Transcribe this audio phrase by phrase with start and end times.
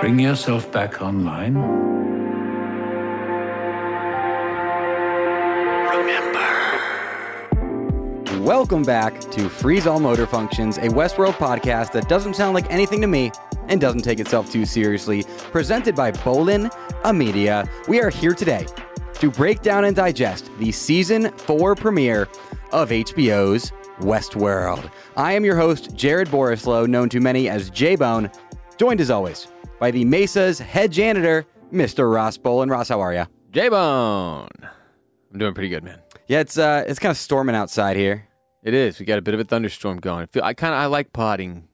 [0.00, 1.56] Bring yourself back online.
[5.90, 6.40] Remember.
[8.42, 13.02] Welcome back to Freeze All Motor Functions, a Westworld podcast that doesn't sound like anything
[13.02, 13.30] to me
[13.68, 15.24] and doesn't take itself too seriously.
[15.52, 18.66] Presented by Bolin A Media, we are here today
[19.16, 22.26] to break down and digest the season four premiere
[22.72, 24.90] of HBO's Westworld.
[25.18, 28.30] I am your host, Jared Borislow, known to many as J Bone,
[28.78, 29.46] joined as always
[29.80, 32.12] by the Mesa's head janitor, Mr.
[32.12, 32.70] Ross Bolin.
[32.70, 33.24] Ross, how are you?
[33.50, 34.48] J Bone.
[35.32, 36.00] I'm doing pretty good, man.
[36.28, 38.28] Yeah, it's uh, it's kind of storming outside here.
[38.62, 39.00] It is.
[39.00, 40.24] We got a bit of a thunderstorm going.
[40.24, 41.66] I, feel, I kind of I like potting,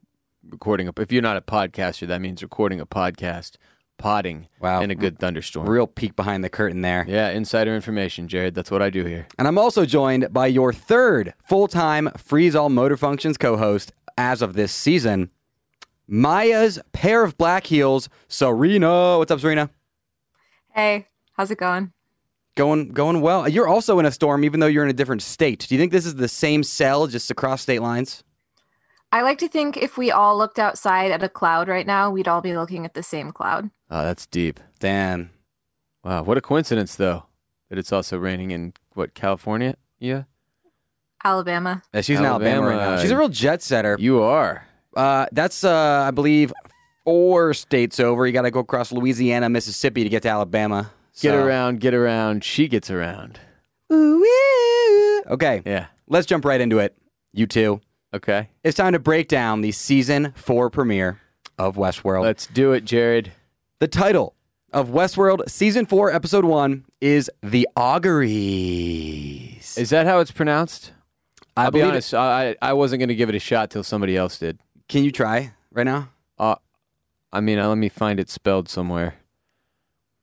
[0.49, 0.89] recording.
[0.89, 3.57] A, if you're not a podcaster, that means recording a podcast,
[3.99, 4.47] potting.
[4.61, 4.83] Wow.
[4.83, 5.69] in a good thunderstorm.
[5.69, 7.05] Real peek behind the curtain there.
[7.09, 8.55] Yeah, insider information, Jared.
[8.55, 9.27] That's what I do here.
[9.37, 13.93] And I'm also joined by your third full time Freeze All Motor Functions co host
[14.17, 15.31] as of this season,
[16.09, 19.19] Maya's pair of black heels, Serena.
[19.19, 19.71] What's up, Serena?
[20.73, 21.93] Hey, how's it going?
[22.55, 23.49] Going going well.
[23.49, 25.67] You're also in a storm, even though you're in a different state.
[25.69, 28.23] Do you think this is the same cell just across state lines?
[29.13, 32.29] I like to think if we all looked outside at a cloud right now, we'd
[32.29, 33.71] all be looking at the same cloud.
[33.91, 34.59] Oh, that's deep.
[34.79, 35.31] Damn.
[36.05, 37.25] Wow, what a coincidence, though,
[37.69, 39.77] that it's also raining in what California?
[39.99, 40.25] Yeah,
[41.25, 41.83] Alabama.
[41.93, 43.01] Yeah, she's in Alabama right now.
[43.01, 43.97] She's a real jet setter.
[43.99, 44.66] you are.
[44.97, 46.53] Uh, that's, uh, I believe,
[47.05, 48.27] four states over.
[48.27, 50.91] You got to go across Louisiana, Mississippi to get to Alabama.
[51.21, 52.43] Get around, get around.
[52.45, 53.39] She gets around.
[53.93, 55.23] Ooh.
[55.29, 55.63] Okay.
[55.65, 55.87] Yeah.
[56.09, 56.97] Let's jump right into it.
[57.33, 57.81] You two.
[58.15, 58.49] Okay.
[58.65, 61.21] It's time to break down the season four premiere
[61.59, 62.23] of Westworld.
[62.23, 63.33] Let's do it, Jared.
[63.79, 64.35] the title
[64.73, 67.67] of Westworld season four, episode one is The
[68.77, 69.77] Auguries.
[69.79, 70.93] Is that how it's pronounced?
[71.57, 72.15] I I'll be believe it- honest.
[72.15, 74.59] I I wasn't going to give it a shot till somebody else did.
[74.89, 76.11] Can you try right now?
[76.39, 76.57] Uh,
[77.33, 79.17] I mean, uh, let me find it spelled somewhere.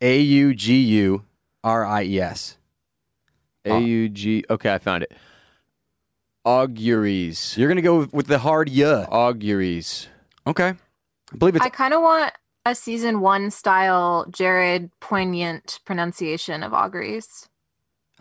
[0.02, 1.24] A U G U
[1.64, 2.58] R I E S.
[3.66, 4.44] A U G.
[4.50, 5.14] Okay, I found it.
[6.46, 7.56] Auguries.
[7.58, 9.06] You're going to go with the hard yeah.
[9.10, 10.08] Auguries.
[10.46, 10.74] Okay.
[11.34, 12.34] I believe it's I kind of want
[12.66, 17.48] a season one style Jared poignant pronunciation of auguries.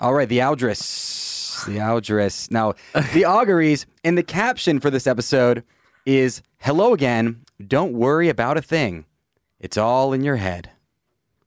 [0.01, 1.65] All right, the Aldris.
[1.67, 2.51] The Aldris.
[2.51, 2.75] Now,
[3.13, 5.65] the auguries in the caption for this episode
[6.05, 7.45] is Hello again.
[7.65, 9.05] Don't worry about a thing.
[9.59, 10.71] It's all in your head.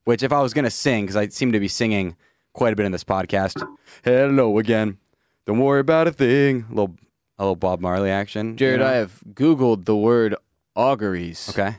[0.03, 2.16] Which, if I was going to sing, because I seem to be singing
[2.53, 3.66] quite a bit in this podcast,
[4.03, 4.97] hello again.
[5.45, 6.66] Don't worry about a thing.
[6.69, 6.95] A little,
[7.39, 8.51] a little Bob Marley action.
[8.51, 8.88] you Jared, know?
[8.88, 10.35] I have Googled the word
[10.75, 11.49] auguries.
[11.49, 11.77] Okay.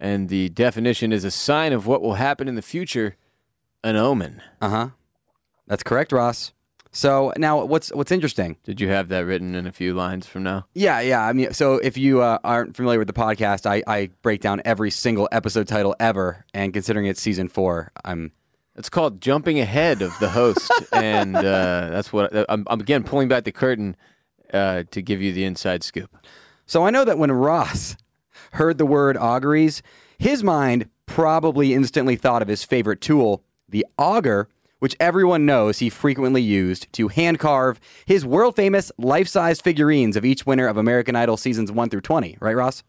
[0.00, 3.16] And the definition is a sign of what will happen in the future,
[3.84, 4.42] an omen.
[4.60, 4.88] Uh huh.
[5.68, 6.52] That's correct, Ross.
[6.94, 8.58] So now, what's what's interesting?
[8.64, 10.66] Did you have that written in a few lines from now?
[10.74, 11.26] Yeah, yeah.
[11.26, 14.60] I mean, so if you uh, aren't familiar with the podcast, I, I break down
[14.66, 18.32] every single episode title ever, and considering it's season four, I'm
[18.76, 21.40] It's called jumping ahead of the host, and uh,
[21.90, 23.96] that's what I'm, I'm again pulling back the curtain
[24.52, 26.14] uh, to give you the inside scoop.
[26.66, 27.96] so I know that when Ross
[28.52, 29.82] heard the word auguries,
[30.18, 34.48] his mind probably instantly thought of his favorite tool, the auger,
[34.82, 40.16] which everyone knows he frequently used to hand carve his world famous life size figurines
[40.16, 42.36] of each winner of American Idol seasons one through twenty.
[42.40, 42.82] Right, Ross?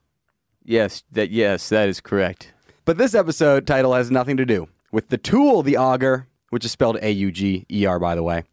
[0.66, 2.52] Yes, that yes, that is correct.
[2.84, 6.72] But this episode title has nothing to do with the tool, the auger, which is
[6.72, 8.44] spelled A U G E R, by the way.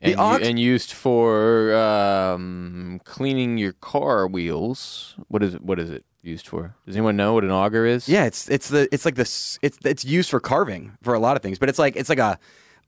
[0.00, 5.14] And, aux- and used for um, cleaning your car wheels.
[5.28, 5.62] What is it?
[5.62, 6.74] What is it used for?
[6.86, 8.08] Does anyone know what an auger is?
[8.08, 11.36] Yeah, it's it's the it's like this it's it's used for carving for a lot
[11.36, 12.36] of things, but it's like it's like a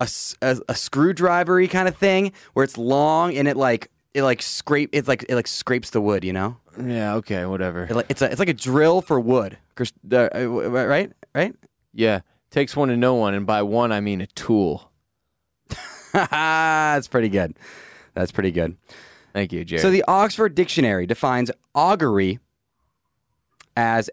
[0.01, 0.09] a,
[0.43, 4.91] a, a screwdrivery kind of thing where it's long and it like it like scrape
[4.93, 6.57] it's like it like scrapes the wood, you know.
[6.83, 7.15] Yeah.
[7.17, 7.45] Okay.
[7.47, 7.85] Whatever.
[7.85, 9.59] It like, it's a it's like a drill for wood.
[10.05, 10.47] the- uh,
[10.87, 11.13] right?
[11.35, 11.55] Right?
[11.93, 12.21] Yeah.
[12.51, 14.91] Takes one to know one, and by one I mean a tool.
[16.13, 17.59] That's pretty good.
[18.15, 18.77] That's pretty good.
[19.35, 19.83] Thank you, Jared.
[19.83, 22.39] So the Oxford Dictionary defines augury
[23.77, 24.09] as,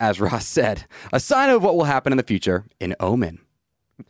[0.00, 3.38] as Ross said, a sign of what will happen in the future, an omen.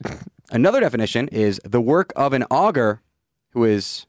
[0.55, 3.03] Another definition is the work of an augur
[3.51, 4.07] who is,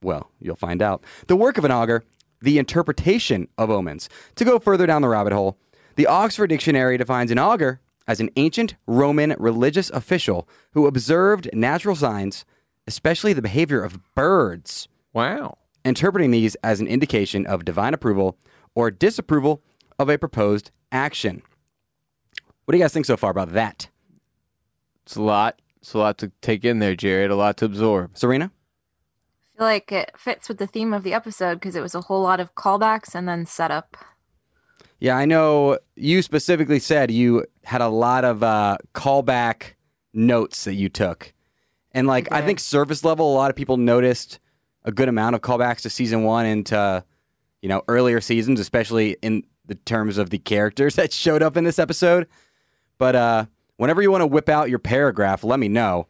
[0.00, 1.04] well, you'll find out.
[1.26, 2.02] The work of an augur,
[2.40, 4.08] the interpretation of omens.
[4.36, 5.58] To go further down the rabbit hole,
[5.96, 11.94] the Oxford Dictionary defines an augur as an ancient Roman religious official who observed natural
[11.94, 12.46] signs,
[12.86, 15.58] especially the behavior of birds wow.
[15.84, 18.38] interpreting these as an indication of divine approval
[18.74, 19.62] or disapproval
[19.98, 21.42] of a proposed action.
[22.64, 23.90] What do you guys think so far about that?
[25.04, 25.60] It's a lot.
[25.78, 27.30] It's a lot to take in there, Jared.
[27.30, 28.16] A lot to absorb.
[28.16, 28.50] Serena?
[29.54, 32.00] I feel like it fits with the theme of the episode because it was a
[32.00, 33.96] whole lot of callbacks and then setup.
[34.98, 39.74] Yeah, I know you specifically said you had a lot of uh, callback
[40.14, 41.32] notes that you took.
[41.92, 42.46] And like I did.
[42.46, 44.38] think surface level, a lot of people noticed
[44.84, 47.04] a good amount of callbacks to season one and to,
[47.60, 51.64] you know, earlier seasons, especially in the terms of the characters that showed up in
[51.64, 52.26] this episode.
[52.98, 53.46] But uh,
[53.76, 56.06] whenever you want to whip out your paragraph, let me know.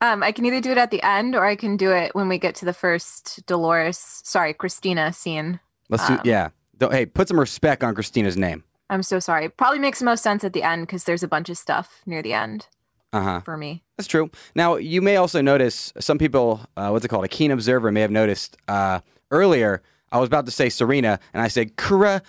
[0.00, 2.28] Um, I can either do it at the end or I can do it when
[2.28, 5.58] we get to the first Dolores, sorry, Christina scene.
[5.88, 6.48] Let's do Um, yeah.
[6.76, 8.62] Don't, hey, put some respect on Christina's name.
[8.90, 9.48] I'm so sorry.
[9.48, 12.22] Probably makes the most sense at the end because there's a bunch of stuff near
[12.22, 12.66] the end
[13.14, 13.40] Uh huh.
[13.40, 13.82] for me.
[13.96, 14.30] That's true.
[14.54, 17.24] Now, you may also notice some people, uh, what's it called?
[17.24, 19.00] A keen observer may have noticed uh,
[19.30, 22.20] earlier, I was about to say Serena, and I said, Kura.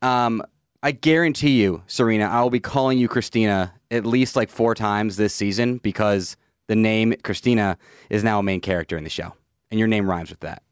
[0.00, 0.42] Um,
[0.82, 5.16] I guarantee you, Serena, I will be calling you Christina at least like four times
[5.16, 6.36] this season because
[6.68, 7.76] the name Christina
[8.08, 9.34] is now a main character in the show,
[9.70, 10.62] and your name rhymes with that.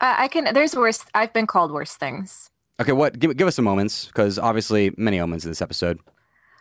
[0.00, 0.52] I, I can.
[0.54, 1.04] There's worse.
[1.14, 2.50] I've been called worse things.
[2.80, 3.18] Okay, what?
[3.18, 6.00] Give, give us some moments because obviously many moments in this episode.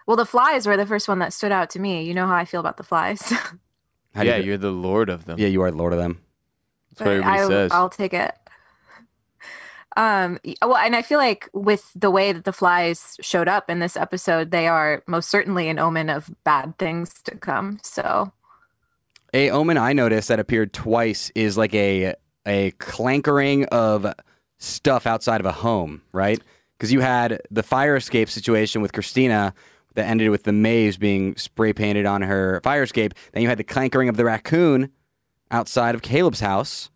[0.08, 2.04] Well, the flies were the first one that stood out to me.
[2.04, 3.34] You know how I feel about the flies.
[4.14, 5.38] How yeah, you do- you're the lord of them.
[5.38, 6.22] yeah, you are the Lord of them.
[6.92, 7.72] That's what everybody I, says.
[7.74, 8.34] I'll take it.
[9.96, 10.40] Um.
[10.62, 13.96] Well, and I feel like with the way that the flies showed up in this
[13.96, 17.80] episode, they are most certainly an omen of bad things to come.
[17.82, 18.34] So
[19.34, 22.16] A omen I noticed that appeared twice is like a
[22.46, 24.14] a clankering of
[24.60, 26.42] stuff outside of a home, right?
[26.78, 29.54] Because you had the fire escape situation with Christina
[29.96, 33.14] that ended with the maze being spray painted on her fire escape.
[33.32, 34.92] Then you had the clankering of the raccoon
[35.52, 36.90] outside of Caleb's house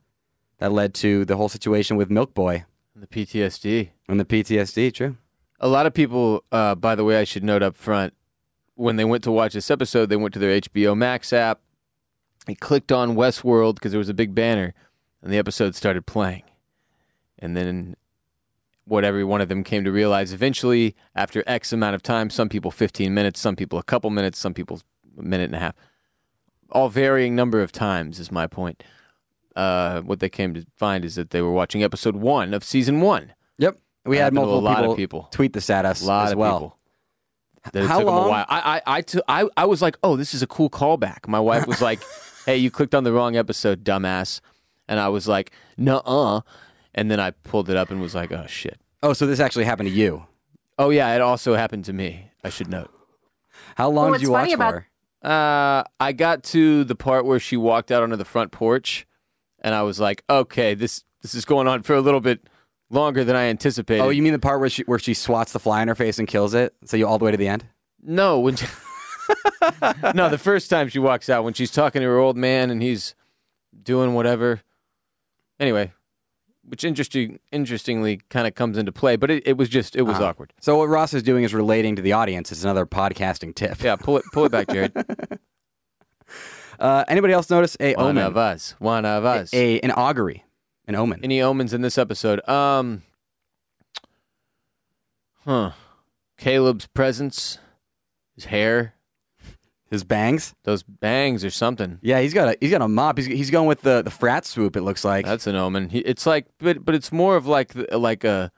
[0.57, 2.65] that led to the whole situation with Milk Boy
[3.01, 3.89] the PTSD.
[4.07, 4.93] and the PTSD.
[4.93, 5.17] True.
[5.59, 8.13] A lot of people, uh, by the way, I should note up front,
[8.75, 11.59] when they went to watch this episode, they went to their HBO Max app.
[12.45, 14.73] They clicked on Westworld because there was a big banner,
[15.21, 16.43] and the episode started playing.
[17.37, 17.95] And then
[18.85, 22.47] what every one of them came to realize eventually, after X amount of time, some
[22.47, 24.81] people 15 minutes, some people a couple minutes, some people
[25.17, 25.75] a minute and a half,
[26.71, 28.81] all varying number of times, is my point.
[29.59, 33.01] Uh, what they came to find is that they were watching episode one of season
[33.01, 33.33] one.
[33.57, 33.77] Yep.
[34.05, 35.27] We had Happened a multiple lot of people, people.
[35.31, 36.57] tweet this at us A lot as of well.
[36.59, 36.77] people.
[37.73, 38.45] That it How took them long- a while.
[38.47, 39.03] I, I, I,
[39.43, 41.27] I, I was like, oh, this is a cool callback.
[41.27, 41.99] My wife was like,
[42.45, 44.39] hey, you clicked on the wrong episode, dumbass.
[44.87, 46.41] And I was like, nuh-uh.
[46.95, 48.79] And then I pulled it up and was like, oh, shit.
[49.03, 50.25] Oh, so this actually happened to you.
[50.79, 52.89] Oh, yeah, it also happened to me, I should note.
[53.75, 54.85] How long Well, did you what's watch funny about- for?
[55.29, 59.05] Uh, I got to the part where she walked out onto the front porch,
[59.61, 62.41] and I was like, okay, this this is going on for a little bit
[62.89, 64.01] longer than I anticipated.
[64.03, 66.19] Oh, you mean the part where she where she swats the fly in her face
[66.19, 66.73] and kills it?
[66.85, 67.65] So you all the way to the end?
[68.01, 68.65] No, when she-
[70.15, 72.81] no, the first time she walks out when she's talking to her old man and
[72.81, 73.13] he's
[73.83, 74.61] doing whatever.
[75.59, 75.91] Anyway,
[76.63, 80.15] which interesting, interestingly, kind of comes into play, but it, it was just it was
[80.15, 80.25] Uh-huh.
[80.27, 80.53] awkward.
[80.61, 82.51] So what Ross is doing is relating to the audience.
[82.51, 83.83] It's another podcasting tip.
[83.83, 84.93] Yeah, pull it, pull it back, Jared.
[86.79, 88.23] Uh, anybody else notice a One omen?
[88.23, 89.53] of us, one of us.
[89.53, 90.45] A an augury,
[90.87, 91.19] an omen.
[91.23, 92.47] Any omens in this episode?
[92.47, 93.03] Um,
[95.45, 95.71] huh?
[96.37, 97.57] Caleb's presence,
[98.35, 98.93] his hair,
[99.91, 100.53] His bangs.
[100.63, 101.99] those bangs, or something.
[102.01, 103.17] Yeah, he's got a he's got a mop.
[103.17, 104.75] He's, he's going with the the frat swoop.
[104.77, 105.25] It looks like.
[105.25, 105.89] That's an omen.
[105.89, 108.51] He, it's like, but but it's more of like the- like a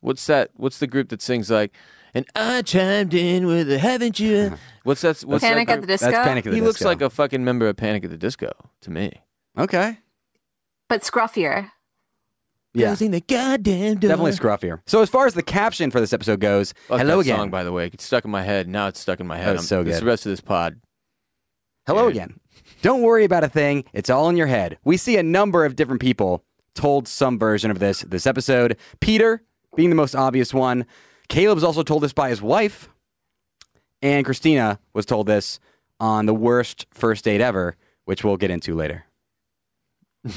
[0.00, 0.50] what's that?
[0.54, 1.74] What's the group that sings like?
[2.14, 4.54] And I chimed in with a haven't you?
[4.84, 5.20] What's that?
[5.22, 5.86] What's Panic that at the?
[5.86, 6.10] Disco.
[6.10, 8.52] That's Panic at the He looks like a fucking member of Panic at the Disco
[8.82, 9.12] to me.
[9.58, 9.98] okay.
[10.88, 11.70] but scruffier.
[12.76, 14.08] Yeah, Closing the goddamn door.
[14.08, 14.80] definitely scruffier.
[14.86, 17.36] So as far as the caption for this episode goes, Fuck hello that again.
[17.38, 18.66] Song, by the way, it's stuck in my head.
[18.68, 19.48] Now it's stuck in my head.
[19.48, 20.02] That was I'm- so this- good.
[20.02, 20.80] The rest of this pod.
[21.86, 22.16] Hello Dude.
[22.16, 22.40] again.
[22.82, 23.84] Don't worry about a thing.
[23.92, 24.78] It's all in your head.
[24.84, 28.76] We see a number of different people told some version of this this episode.
[29.00, 29.42] Peter
[29.76, 30.84] being the most obvious one.
[31.28, 32.88] Caleb's also told this by his wife.
[34.04, 35.58] And Christina was told this
[35.98, 39.06] on the worst first date ever, which we'll get into later.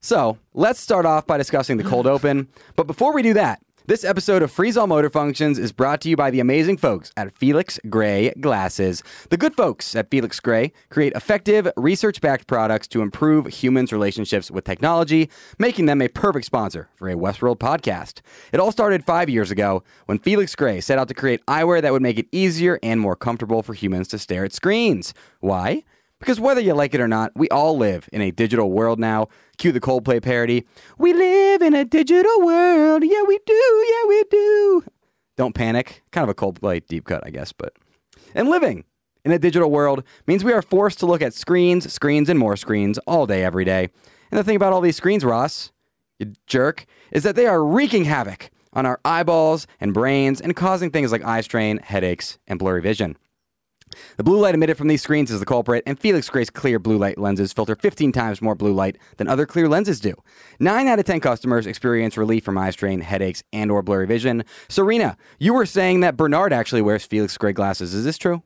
[0.00, 2.46] so let's start off by discussing the cold open.
[2.76, 6.08] But before we do that, this episode of Freeze All Motor Functions is brought to
[6.08, 9.02] you by the amazing folks at Felix Gray Glasses.
[9.30, 14.50] The good folks at Felix Gray create effective, research backed products to improve humans' relationships
[14.50, 18.22] with technology, making them a perfect sponsor for a Westworld podcast.
[18.52, 21.92] It all started five years ago when Felix Gray set out to create eyewear that
[21.92, 25.14] would make it easier and more comfortable for humans to stare at screens.
[25.38, 25.84] Why?
[26.18, 29.26] Because whether you like it or not, we all live in a digital world now.
[29.58, 30.66] Cue the Coldplay parody.
[30.98, 33.04] We live in a digital world.
[33.04, 33.86] Yeah, we do.
[33.90, 34.82] Yeah, we do.
[35.36, 36.02] Don't panic.
[36.12, 37.74] Kind of a Coldplay deep cut, I guess, but.
[38.34, 38.84] And living
[39.24, 42.56] in a digital world means we are forced to look at screens, screens, and more
[42.56, 43.88] screens all day, every day.
[44.30, 45.72] And the thing about all these screens, Ross,
[46.18, 50.90] you jerk, is that they are wreaking havoc on our eyeballs and brains and causing
[50.90, 53.16] things like eye strain, headaches, and blurry vision.
[54.16, 56.98] The blue light emitted from these screens is the culprit, and Felix Gray's clear blue
[56.98, 60.14] light lenses filter 15 times more blue light than other clear lenses do.
[60.60, 64.44] 9 out of 10 customers experience relief from eye strain, headaches, and or blurry vision.
[64.68, 67.94] Serena, you were saying that Bernard actually wears Felix Gray glasses.
[67.94, 68.42] Is this true?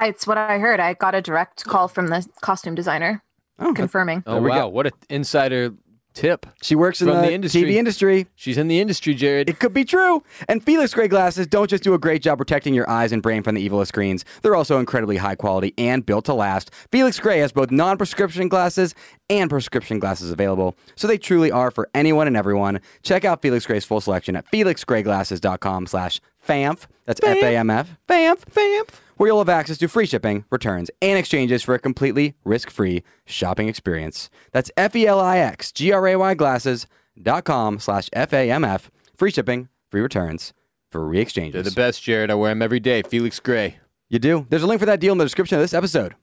[0.00, 0.78] It's what I heard.
[0.80, 3.22] I got a direct call from the costume designer
[3.58, 4.22] Oh, confirming.
[4.26, 4.68] Oh we wow, go.
[4.68, 5.74] what an insider
[6.18, 6.46] tip.
[6.62, 7.62] she works in the, the industry.
[7.62, 8.26] TV industry.
[8.34, 9.48] She's in the industry, Jared.
[9.48, 10.22] It could be true.
[10.48, 13.42] And Felix Gray glasses don't just do a great job protecting your eyes and brain
[13.42, 16.70] from the evil of screens, they're also incredibly high quality and built to last.
[16.90, 18.94] Felix Gray has both non prescription glasses
[19.30, 22.80] and prescription glasses available, so they truly are for anyone and everyone.
[23.02, 26.86] Check out Felix Gray's full selection at felixgrayglasses.com slash FAMF.
[27.04, 27.96] That's F A M F.
[28.08, 28.40] FAMF.
[28.50, 28.88] FAMF.
[29.18, 33.02] Where you'll have access to free shipping, returns, and exchanges for a completely risk free
[33.26, 34.30] shopping experience.
[34.52, 38.64] That's F E L I X G R A Y glasses.com slash F A M
[38.64, 38.92] F.
[39.16, 40.54] Free shipping, free returns,
[40.92, 41.64] free re They're exchanges.
[41.64, 42.30] the best, Jared.
[42.30, 43.02] I wear them every day.
[43.02, 43.78] Felix Gray.
[44.08, 44.46] You do.
[44.50, 46.14] There's a link for that deal in the description of this episode.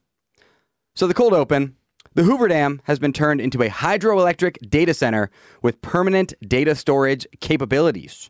[0.96, 1.76] So, the cold open
[2.14, 5.30] the Hoover Dam has been turned into a hydroelectric data center
[5.62, 8.30] with permanent data storage capabilities.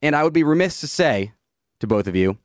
[0.00, 1.32] And I would be remiss to say
[1.80, 2.38] to both of you,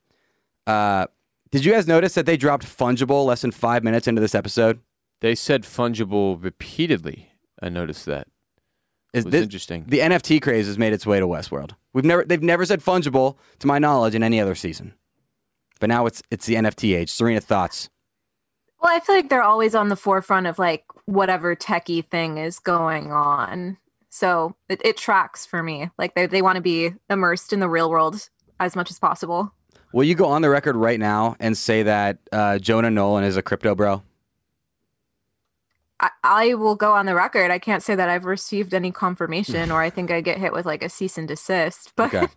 [0.66, 1.06] uh,
[1.52, 4.80] did you guys notice that they dropped fungible less than five minutes into this episode?
[5.22, 7.32] They said fungible repeatedly.
[7.62, 8.28] I noticed that.
[9.14, 9.86] Is It this, interesting.
[9.88, 11.72] The NFT craze has made its way to Westworld.
[11.94, 14.94] We've never they've never said fungible to my knowledge in any other season.
[15.80, 17.10] But now it's it's the NFT age.
[17.10, 17.90] Serena thoughts.
[18.82, 22.58] Well, I feel like they're always on the forefront of like whatever techie thing is
[22.58, 23.78] going on.
[24.10, 25.90] So it, it tracks for me.
[25.98, 28.30] Like they, they want to be immersed in the real world
[28.60, 29.54] as much as possible.
[29.94, 33.36] Will you go on the record right now and say that uh, Jonah Nolan is
[33.38, 34.04] a crypto bro?
[36.00, 37.52] I, I will go on the record.
[37.52, 40.66] I can't say that I've received any confirmation or I think I get hit with
[40.66, 41.94] like a cease and desist.
[41.98, 42.28] But Okay.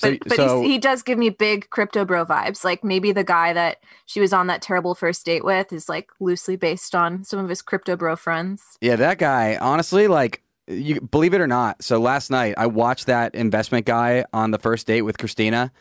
[0.00, 2.64] but, So- but so- he does give me big crypto bro vibes.
[2.64, 6.08] Like maybe the guy that she was on that terrible first date with is like
[6.20, 8.62] loosely based on some of his crypto bro friends.
[8.80, 9.56] Yeah, that guy.
[9.60, 11.82] Honestly, like you believe it or not.
[11.82, 15.72] So last night I watched that investment guy on the first date with Christina,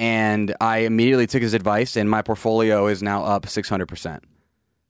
[0.00, 4.24] and I immediately took his advice, and my portfolio is now up six hundred percent.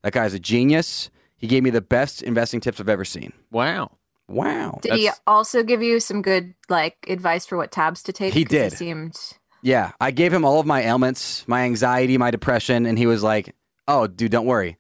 [0.03, 1.11] That guy's a genius.
[1.37, 3.33] He gave me the best investing tips I've ever seen.
[3.51, 3.91] Wow.
[4.29, 4.79] Wow.
[4.81, 8.33] Did he also give you some good like advice for what tabs to take?
[8.33, 8.73] He did.
[8.73, 9.19] seemed
[9.63, 13.25] Yeah, I gave him all of my ailments, my anxiety, my depression, and he was
[13.25, 13.57] like,
[13.89, 14.79] "Oh, dude, don't worry.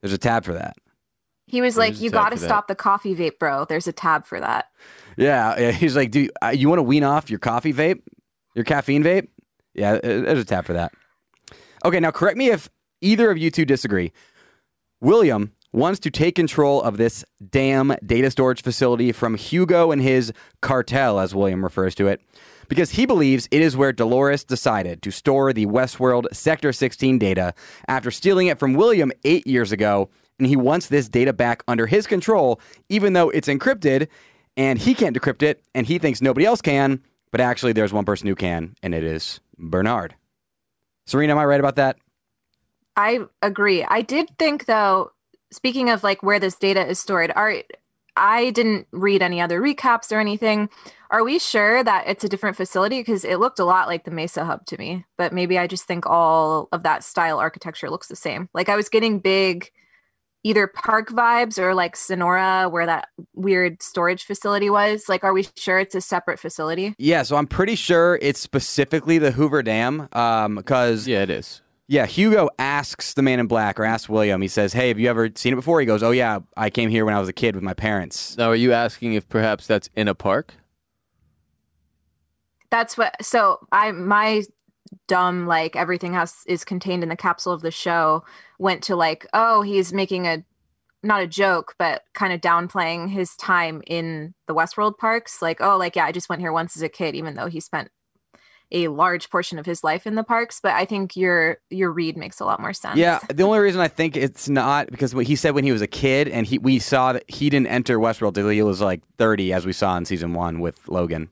[0.00, 0.76] There's a tab for that."
[1.46, 3.66] he was There's like, "You got to for that." stop the coffee vape, bro.
[3.66, 4.70] There's a tab for that."
[5.18, 8.00] Yeah, yeah, he's like, "Dude, uh, you want to wean off your coffee vape,
[8.54, 9.28] your caffeine vape?"
[9.74, 10.92] Yeah, uh, there's a tab for that.
[11.84, 12.68] Okay, now correct me if
[13.00, 14.12] either of you two disagree.
[15.00, 20.32] William wants to take control of this damn data storage facility from Hugo and his
[20.60, 22.20] cartel, as William refers to it,
[22.68, 27.54] because he believes it is where Dolores decided to store the Westworld Sector 16 data
[27.88, 31.86] after stealing it from William eight years ago, and he wants this data back under
[31.86, 34.08] his control, even though it's encrypted,
[34.56, 37.00] and he can't decrypt it, and he thinks nobody else can,
[37.32, 40.14] but actually there's one person who can, and it is Bernard.
[41.06, 41.96] Serena, am I right about that?
[42.96, 43.82] I agree.
[43.82, 45.10] I did think though,
[45.50, 47.62] speaking of like where this data is stored, are
[48.14, 50.68] I didn't read any other recaps or anything.
[51.10, 53.00] Are we sure that it's a different facility?
[53.00, 55.84] Because it looked a lot like the Mesa Hub to me, but maybe I just
[55.84, 58.50] think all of that style architecture looks the same.
[58.52, 59.70] Like I was getting big
[60.44, 65.08] either park vibes or like Sonora, where that weird storage facility was.
[65.08, 66.94] Like, are we sure it's a separate facility?
[66.98, 71.62] Yeah, so I'm pretty sure it's specifically the Hoover Dam, um, because Yeah, it is.
[71.88, 75.10] Yeah, Hugo asks the man in black or asks William, he says, Hey, have you
[75.10, 75.78] ever seen it before?
[75.80, 78.36] He goes, Oh, yeah, I came here when I was a kid with my parents.
[78.38, 80.54] Now, are you asking if perhaps that's in a park?
[82.70, 84.42] that's what so i my
[85.08, 88.24] dumb like everything has is contained in the capsule of the show
[88.58, 90.44] went to like oh he's making a
[91.02, 95.42] not a joke but kind of downplaying his time in the westworld parks.
[95.42, 97.60] Like oh like yeah i just went here once as a kid even though he
[97.60, 97.90] spent
[98.74, 100.60] a large portion of his life in the parks.
[100.62, 102.96] But i think your your read makes a lot more sense.
[102.96, 105.82] Yeah, the only reason I think it's not because what he said when he was
[105.82, 109.02] a kid, and he we saw that he didn't enter Westworld till he was like
[109.18, 111.30] 30, as we saw in season one with Logan.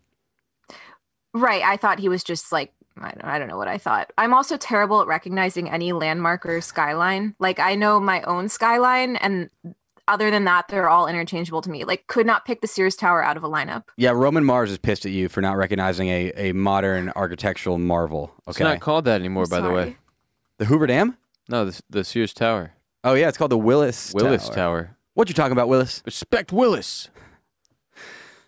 [1.32, 4.12] right i thought he was just like I don't, I don't know what I thought.
[4.18, 7.34] I'm also terrible at recognizing any landmark or skyline.
[7.38, 9.48] Like I know my own skyline, and
[10.06, 11.84] other than that, they're all interchangeable to me.
[11.84, 13.84] Like could not pick the Sears Tower out of a lineup.
[13.96, 18.24] Yeah, Roman Mars is pissed at you for not recognizing a, a modern architectural marvel.
[18.24, 18.34] Okay.
[18.48, 18.64] It's Okay.
[18.64, 19.96] not called that anymore, I'm by the way.
[20.58, 21.16] the Hoover Dam?
[21.48, 22.72] No, the, the Sears Tower.
[23.02, 24.54] Oh, yeah, it's called the Willis Willis Tower.
[24.54, 24.96] Tower.
[25.14, 26.02] What you talking about, Willis?
[26.04, 27.08] Respect Willis.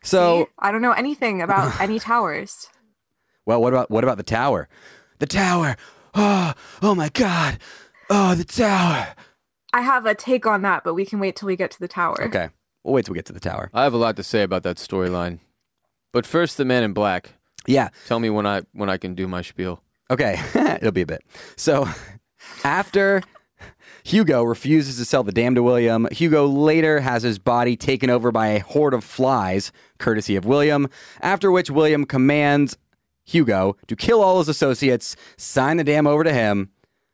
[0.03, 0.51] So, See?
[0.59, 2.69] I don't know anything about any towers.
[3.47, 4.69] Well, what about what about the tower?
[5.19, 5.77] The tower.
[6.15, 7.59] Oh, oh my God.
[8.11, 9.09] Oh, the tower.
[9.73, 11.89] I have a take on that, but we can wait till we get to the
[11.89, 12.23] tower.
[12.25, 12.51] Okay,
[12.85, 13.71] we'll wait till we get to the tower.
[13.73, 15.41] I have a lot to say about that storyline.
[16.13, 17.35] But first, the Man in Black.
[17.67, 17.89] Yeah.
[18.07, 19.83] Tell me when I when I can do my spiel.
[20.11, 21.25] Okay, it'll be a bit.
[21.57, 21.89] So,
[22.65, 23.23] after
[24.05, 28.31] Hugo refuses to sell the dam to William, Hugo later has his body taken over
[28.31, 30.89] by a horde of flies, courtesy of William.
[31.21, 32.77] After which, William commands
[33.25, 36.71] Hugo to kill all his associates, sign the dam over to him,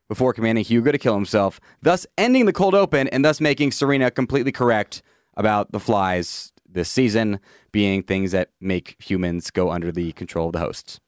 [0.08, 4.10] before commanding Hugo to kill himself, thus ending the cold open and thus making Serena
[4.10, 5.02] completely correct
[5.36, 7.40] about the flies this season
[7.72, 11.00] being things that make humans go under the control of the hosts.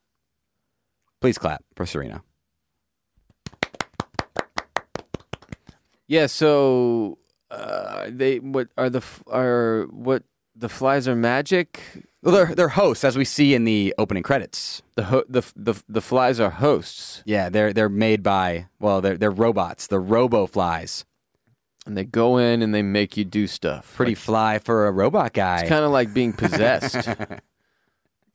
[1.21, 2.23] Please clap for Serena.
[6.07, 6.27] Yeah.
[6.27, 7.19] So
[7.51, 11.81] uh, they what are the are what the flies are magic.
[12.23, 14.83] Well, they're, they're hosts, as we see in the opening credits.
[14.97, 19.17] The ho- the the the flies are hosts, Yeah, they're they're made by well, they're
[19.17, 21.07] they're robots, the Robo Flies.
[21.87, 23.95] and they go in and they make you do stuff.
[23.97, 25.61] Pretty fly for a robot guy.
[25.61, 27.09] It's kind of like being possessed.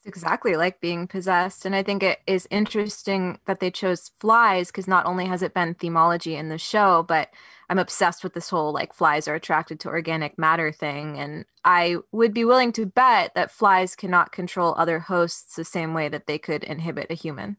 [0.06, 1.66] It's exactly like being possessed.
[1.66, 5.54] And I think it is interesting that they chose flies because not only has it
[5.54, 7.30] been themology in the show, but
[7.72, 11.18] I'm obsessed with this whole like flies are attracted to organic matter thing.
[11.18, 15.96] And I would be willing to bet that flies cannot control other hosts the same
[15.96, 17.58] way that they could inhibit a human.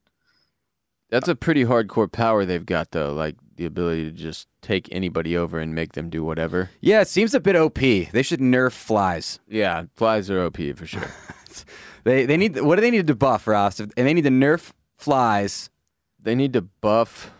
[1.11, 3.13] That's a pretty hardcore power they've got, though.
[3.13, 6.71] Like the ability to just take anybody over and make them do whatever.
[6.81, 7.79] yeah, it seems a bit OP.
[7.79, 9.41] They should nerf flies.
[9.49, 11.11] Yeah, flies are OP for sure.
[12.07, 13.81] They they need what do they need to buff, Ross?
[13.81, 15.71] And they need to nerf flies.
[16.23, 17.33] they need to buff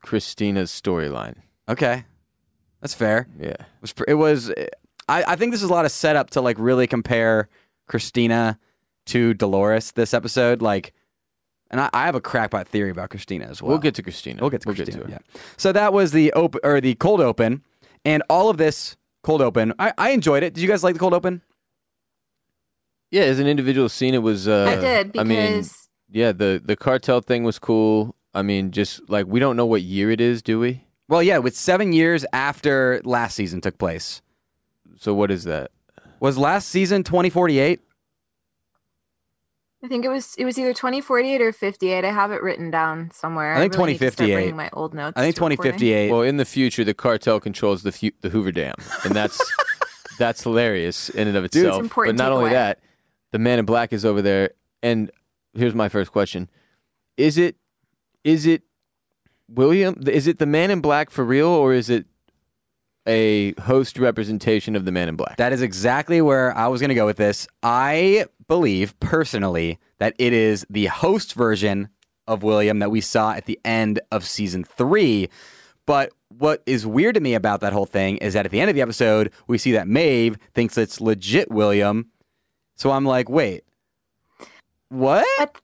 [0.00, 1.38] Christina's storyline.
[1.68, 2.04] Okay,
[2.80, 3.26] that's fair.
[3.36, 3.48] Yeah.
[3.48, 3.94] It was.
[4.06, 4.52] It was
[5.08, 7.48] I, I think this is a lot of setup to like really compare
[7.88, 8.60] Christina
[9.06, 10.62] to Dolores this episode.
[10.62, 10.92] Like,
[11.72, 13.70] and I, I have a crackpot theory about Christina as well.
[13.70, 14.40] We'll get to Christina.
[14.40, 15.02] We'll get to we'll Christina.
[15.02, 15.10] her.
[15.10, 15.40] yeah.
[15.56, 17.64] So that was the open or the cold open,
[18.04, 19.74] and all of this cold open.
[19.80, 20.54] I, I enjoyed it.
[20.54, 21.42] Did you guys like the cold open?
[23.10, 24.46] Yeah, as an individual scene, it was.
[24.48, 25.64] Uh, I did because I mean,
[26.10, 28.14] yeah, the the cartel thing was cool.
[28.34, 30.84] I mean, just like we don't know what year it is, do we?
[31.08, 31.38] Well, yeah.
[31.38, 34.20] With seven years after last season took place,
[34.96, 35.70] So what is that?
[36.20, 37.80] was last season twenty forty eight.
[39.82, 42.04] I think it was it was either 2048 or 58.
[42.04, 43.54] I have it written down somewhere.
[43.54, 44.56] I think really need to start 2058.
[44.56, 45.12] My old notes.
[45.16, 46.10] I think twenty fifty eight.
[46.10, 49.40] Well, in the future, the cartel controls the fu- the Hoover Dam, and that's
[50.18, 51.80] that's hilarious in and of Dude, it's itself.
[51.80, 52.54] important but not only takeaway.
[52.54, 52.80] that,
[53.32, 54.50] the Man in Black is over there.
[54.82, 55.10] And
[55.54, 56.48] here's my first question:
[57.16, 57.56] Is it
[58.24, 58.62] is it
[59.48, 60.02] William?
[60.06, 62.06] Is it the Man in Black for real, or is it
[63.06, 65.36] a host representation of the Man in Black?
[65.38, 67.48] That is exactly where I was going to go with this.
[67.62, 71.88] I believe personally that it is the host version
[72.26, 75.28] of William that we saw at the end of season three.
[75.86, 78.68] But what is weird to me about that whole thing is that at the end
[78.68, 82.10] of the episode, we see that Maeve thinks it's legit William.
[82.78, 83.64] So I'm like, wait,
[84.88, 85.26] what?
[85.38, 85.60] But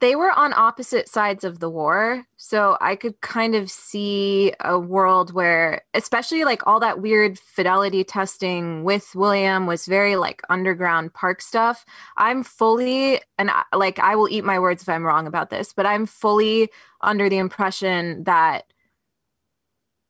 [0.00, 2.26] they were on opposite sides of the war.
[2.36, 8.02] So I could kind of see a world where, especially like all that weird fidelity
[8.02, 11.86] testing with William was very like underground park stuff.
[12.16, 15.72] I'm fully, and I, like I will eat my words if I'm wrong about this,
[15.72, 18.64] but I'm fully under the impression that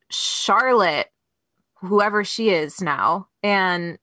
[0.09, 1.09] Charlotte,
[1.75, 3.99] whoever she is now, and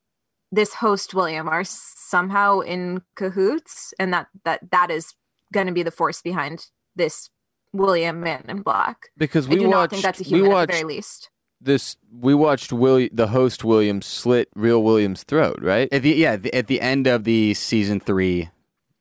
[0.52, 5.14] this host William are somehow in cahoots, and that that that is
[5.54, 7.30] going to be the force behind this
[7.74, 9.12] William Man in Black.
[9.18, 11.30] because I we do not think that's a we human at the very least.
[11.60, 15.88] this we watched Will the host William slit real William's throat, right?
[15.92, 18.50] At the, yeah, the, at the end of the season three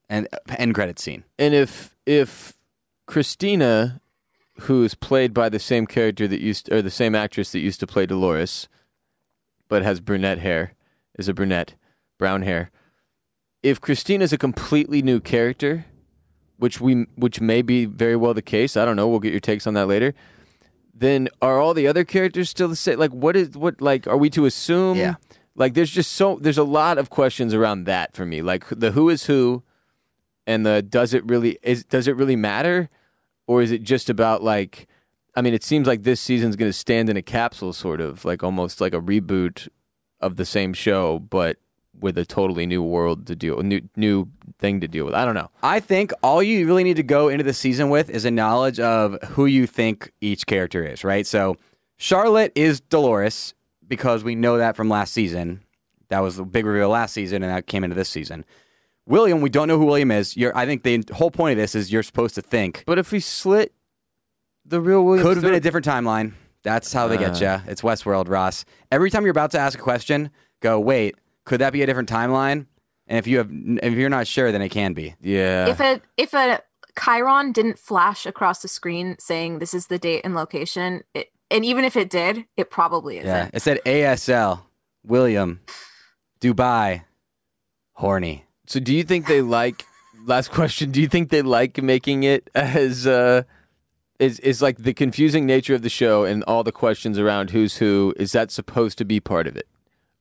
[0.09, 1.25] and end credit scene.
[1.39, 2.55] And if if
[3.07, 4.01] Christina,
[4.61, 7.87] who's played by the same character that used or the same actress that used to
[7.87, 8.69] play Dolores,
[9.69, 10.75] but has brunette hair,
[11.21, 11.75] is a brunette,
[12.19, 12.71] brown hair.
[13.63, 15.85] If Christine is a completely new character,
[16.57, 19.07] which we which may be very well the case, I don't know.
[19.07, 20.15] We'll get your takes on that later.
[20.95, 22.99] Then are all the other characters still the same?
[22.99, 23.81] Like, what is what?
[23.81, 24.99] Like, are we to assume?
[24.99, 25.15] Yeah.
[25.55, 28.43] Like, there's just so there's a lot of questions around that for me.
[28.43, 29.63] Like the who is who,
[30.47, 32.89] and the does it really is does it really matter,
[33.47, 34.87] or is it just about like?
[35.37, 38.25] I mean, it seems like this season's going to stand in a capsule, sort of
[38.25, 39.69] like almost like a reboot
[40.21, 41.59] of the same show, but
[41.99, 44.29] with a totally new world to deal, a new new
[44.59, 45.15] thing to deal with.
[45.15, 45.51] I don't know.
[45.63, 48.81] I think all you really need to go into the season with is a knowledge
[48.81, 51.27] of who you think each character is, right?
[51.27, 51.57] So
[51.97, 53.55] Charlotte is Dolores
[53.87, 55.61] because we know that from last season.
[56.09, 58.45] That was the big reveal last season, and that came into this season.
[59.07, 60.37] William, we don't know who William is.
[60.37, 63.13] You're, I think the whole point of this is you're supposed to think But if
[63.13, 63.73] we slit
[64.65, 66.33] the real William, could have been a different timeline.
[66.63, 67.61] That's how they get Uh.
[67.65, 67.71] you.
[67.73, 68.65] It's Westworld, Ross.
[68.93, 71.17] Every time you're about to ask a question, go wait.
[71.45, 72.67] Could that be a different timeline?
[73.07, 75.15] And if you have, if you're not sure, then it can be.
[75.21, 75.67] yeah.
[75.69, 76.61] if a if a
[77.03, 81.65] Chiron didn't flash across the screen saying this is the date and location, it, and
[81.65, 83.29] even if it did, it probably isn't.
[83.29, 84.63] Yeah, it said ASL,
[85.05, 85.61] William,
[86.41, 87.03] Dubai,
[87.95, 88.45] horny.
[88.67, 89.85] So do you think they like
[90.27, 93.43] last question, do you think they like making it as uh
[94.21, 97.79] is is like the confusing nature of the show and all the questions around who's
[97.79, 99.67] who, is that supposed to be part of it?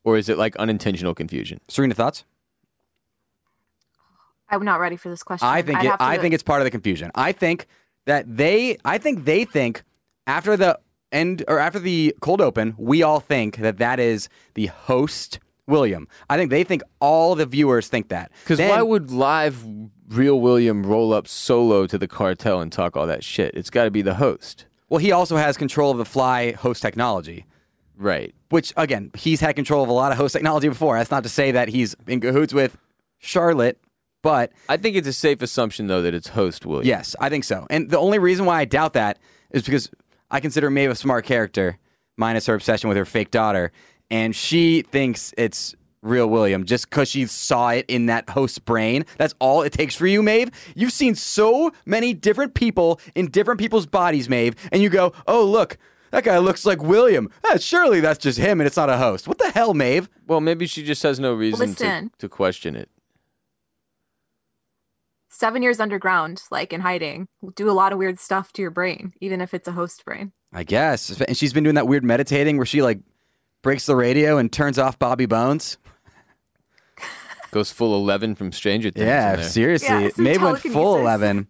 [0.03, 1.59] Or is it like unintentional confusion?
[1.67, 2.23] Serena, thoughts?
[4.49, 5.47] I'm not ready for this question.
[5.47, 7.11] I think it, I think it's part of the confusion.
[7.13, 7.67] I think
[8.05, 9.83] that they I think they think
[10.25, 10.79] after the
[11.11, 16.07] end or after the cold open, we all think that that is the host William.
[16.29, 18.31] I think they think all the viewers think that.
[18.43, 19.63] Because why would live
[20.09, 23.53] real William roll up solo to the cartel and talk all that shit?
[23.55, 26.81] It's got to be the host, Well, he also has control of the fly host
[26.81, 27.45] technology.
[27.95, 28.33] right?
[28.49, 30.97] Which again, he's had control of a lot of host technology before.
[30.97, 32.75] That's not to say that he's in cahoots with
[33.19, 33.79] Charlotte,
[34.23, 36.87] but I think it's a safe assumption though that it's host William.
[36.87, 37.67] Yes, I think so.
[37.69, 39.19] And the only reason why I doubt that
[39.51, 39.91] is because
[40.31, 41.77] I consider Maeve a smart character,
[42.17, 43.71] minus her obsession with her fake daughter,
[44.09, 49.05] and she thinks it's real William just because she saw it in that host's brain.
[49.17, 50.49] That's all it takes for you, Maeve.
[50.75, 55.43] You've seen so many different people in different people's bodies, Maeve, and you go, oh,
[55.43, 55.77] look.
[56.11, 57.29] That guy looks like William.
[57.51, 59.27] Eh, surely that's just him and it's not a host.
[59.27, 60.09] What the hell, Maeve?
[60.25, 62.89] Well, maybe she just has no reason to, to question it.
[65.29, 68.71] seven years underground, like in hiding, will do a lot of weird stuff to your
[68.71, 70.31] brain, even if it's a host brain.
[70.51, 71.21] I guess.
[71.21, 72.99] And she's been doing that weird meditating where she like
[73.61, 75.77] breaks the radio and turns off Bobby Bones.
[77.51, 79.05] Goes full eleven from Stranger Things.
[79.05, 79.87] Yeah, seriously.
[79.87, 81.47] Yeah, some Maeve went full 11.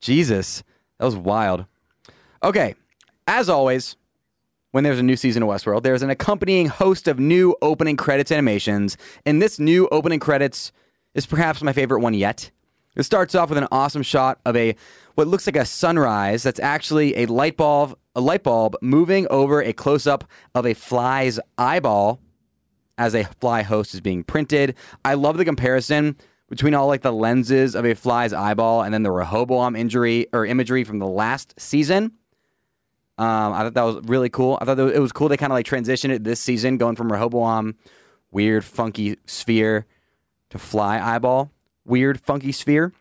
[0.00, 0.62] Jesus.
[0.98, 1.66] That was wild.
[2.42, 2.74] Okay.
[3.26, 3.96] As always,
[4.70, 8.30] when there's a new season of Westworld, there's an accompanying host of new opening credits
[8.30, 8.96] animations.
[9.24, 10.72] And this new opening credits
[11.14, 12.50] is perhaps my favorite one yet.
[12.96, 14.76] It starts off with an awesome shot of a
[15.14, 19.62] what looks like a sunrise that's actually a light bulb, a light bulb moving over
[19.62, 20.24] a close up
[20.54, 22.20] of a fly's eyeball
[22.98, 24.74] as a fly host is being printed.
[25.04, 26.16] I love the comparison
[26.48, 30.46] between all like the lenses of a fly's eyeball and then the Rehoboam injury or
[30.46, 32.12] imagery from the last season.
[33.16, 34.58] Um, I thought that was really cool.
[34.60, 37.10] I thought it was cool they kind of like transitioned it this season, going from
[37.10, 37.76] Rehoboam,
[38.30, 39.86] weird funky sphere,
[40.50, 41.52] to fly eyeball,
[41.84, 42.92] weird funky sphere.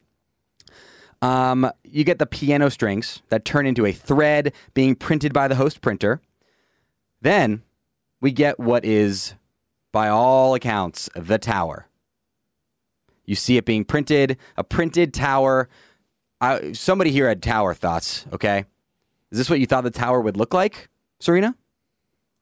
[1.24, 5.56] Um, you get the piano strings that turn into a thread being printed by the
[5.56, 6.20] host printer.
[7.22, 7.64] Then
[8.20, 9.36] we get what is,
[9.94, 11.88] by all accounts, the tower.
[13.24, 15.70] You see it being printed, a printed tower.
[16.42, 18.66] I, somebody here had tower thoughts, okay?
[19.32, 20.90] Is this what you thought the tower would look like,
[21.22, 21.56] Serena?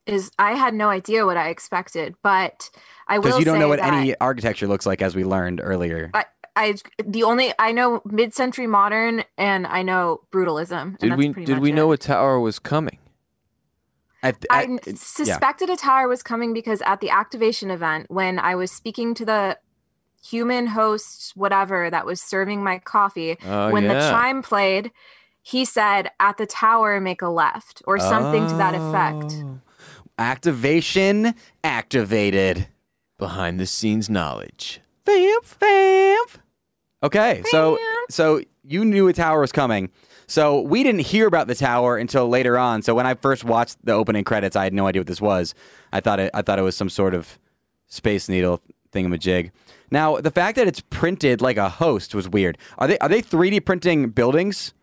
[0.08, 2.72] Is I had no idea what I expected, but
[3.08, 5.62] I will Because you don't know what that any architecture looks like, as we learned
[5.64, 6.10] earlier.
[6.16, 6.26] I,
[6.62, 6.76] I
[7.18, 10.82] the only I know mid-century modern and I know brutalism.
[10.82, 11.76] and Did we did we it.
[11.76, 12.98] know a tower was coming?
[14.24, 14.94] I, I I- yeah.
[14.96, 19.26] suspected a tower was coming because at the activation event, when I was speaking to
[19.26, 19.58] the
[20.24, 24.92] human host, whatever that was serving my coffee, Oh, when the chime played,
[25.42, 29.34] he said, "At the tower, make a left," or something to that effect.
[29.44, 29.60] Oh.
[30.20, 32.68] Activation activated.
[33.18, 34.82] Behind the scenes knowledge.
[35.06, 36.30] Vamp, vamp.
[37.04, 37.78] Okay, so
[38.10, 39.90] so you knew a tower was coming.
[40.28, 42.84] So we didn't hear about the tower until later on.
[42.84, 45.54] So when I first watched the opening credits, I had no idea what this was.
[45.92, 47.40] I thought it I thought it was some sort of
[47.88, 48.62] space needle
[48.94, 49.52] thingamajig.
[49.90, 52.58] Now the fact that it's printed like a host was weird.
[52.78, 54.74] Are they are they 3D printing buildings?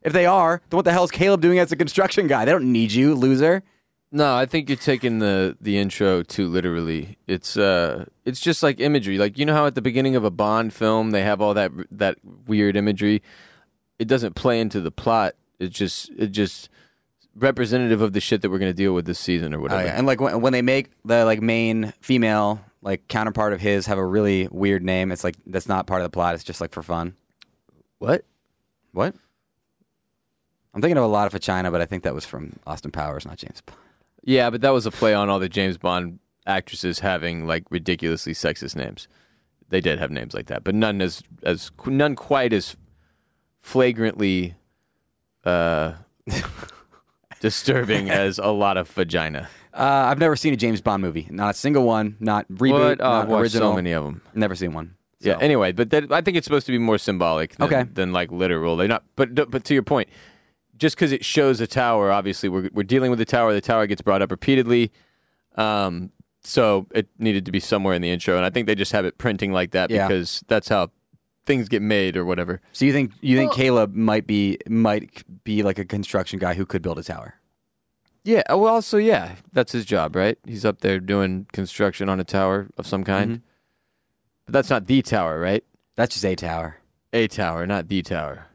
[0.00, 2.44] If they are, then what the hell is Caleb doing as a construction guy?
[2.44, 3.62] They don't need you, loser.
[4.14, 7.16] No, I think you're taking the the intro too literally.
[7.26, 9.16] It's uh it's just like imagery.
[9.16, 11.72] Like you know how at the beginning of a Bond film they have all that
[11.90, 13.22] that weird imagery.
[13.98, 15.34] It doesn't play into the plot.
[15.58, 16.68] It's just it just
[17.34, 19.84] representative of the shit that we're going to deal with this season or Oh, whatever.
[19.84, 19.96] yeah.
[19.96, 23.96] And like when, when they make the like main female like counterpart of his have
[23.96, 26.34] a really weird name, it's like that's not part of the plot.
[26.34, 27.14] It's just like for fun.
[27.98, 28.26] What?
[28.92, 29.14] What?
[30.74, 33.24] I'm thinking of a lot of China, but I think that was from Austin Powers,
[33.24, 33.78] not James Bond.
[34.24, 38.32] Yeah, but that was a play on all the James Bond actresses having like ridiculously
[38.34, 39.08] sexist names.
[39.68, 42.76] They did have names like that, but none as as none quite as
[43.60, 44.54] flagrantly
[45.44, 45.94] uh,
[47.40, 49.48] disturbing as a lot of vagina.
[49.74, 51.26] Uh, I've never seen a James Bond movie.
[51.30, 52.16] Not a single one.
[52.20, 52.72] Not reboot.
[52.72, 53.00] What?
[53.00, 53.70] Oh, not I've watched original.
[53.72, 54.20] so many of them.
[54.34, 54.96] Never seen one.
[55.20, 55.38] Yeah.
[55.40, 57.84] Anyway, but that, I think it's supposed to be more symbolic than, Okay.
[57.90, 58.76] than like literal.
[58.76, 59.04] They're not.
[59.16, 60.08] But but to your point,
[60.76, 63.52] just because it shows a tower, obviously we're we're dealing with the tower.
[63.52, 64.90] The tower gets brought up repeatedly,
[65.56, 66.10] um,
[66.42, 69.04] so it needed to be somewhere in the intro, and I think they just have
[69.04, 70.08] it printing like that Yeah.
[70.08, 70.90] because that's how
[71.44, 72.60] things get made or whatever.
[72.72, 76.54] So you think you think Well- Caleb might be might be like a construction guy
[76.54, 77.34] who could build a tower?
[78.24, 78.42] Yeah.
[78.48, 80.38] oh, Well, also yeah, that's his job, right?
[80.46, 83.30] He's up there doing construction on a tower of some kind.
[83.38, 83.40] Mhm.
[84.46, 85.64] But that's not the tower, right?
[85.96, 86.76] That's just a tower.
[87.12, 88.46] A tower, not the tower.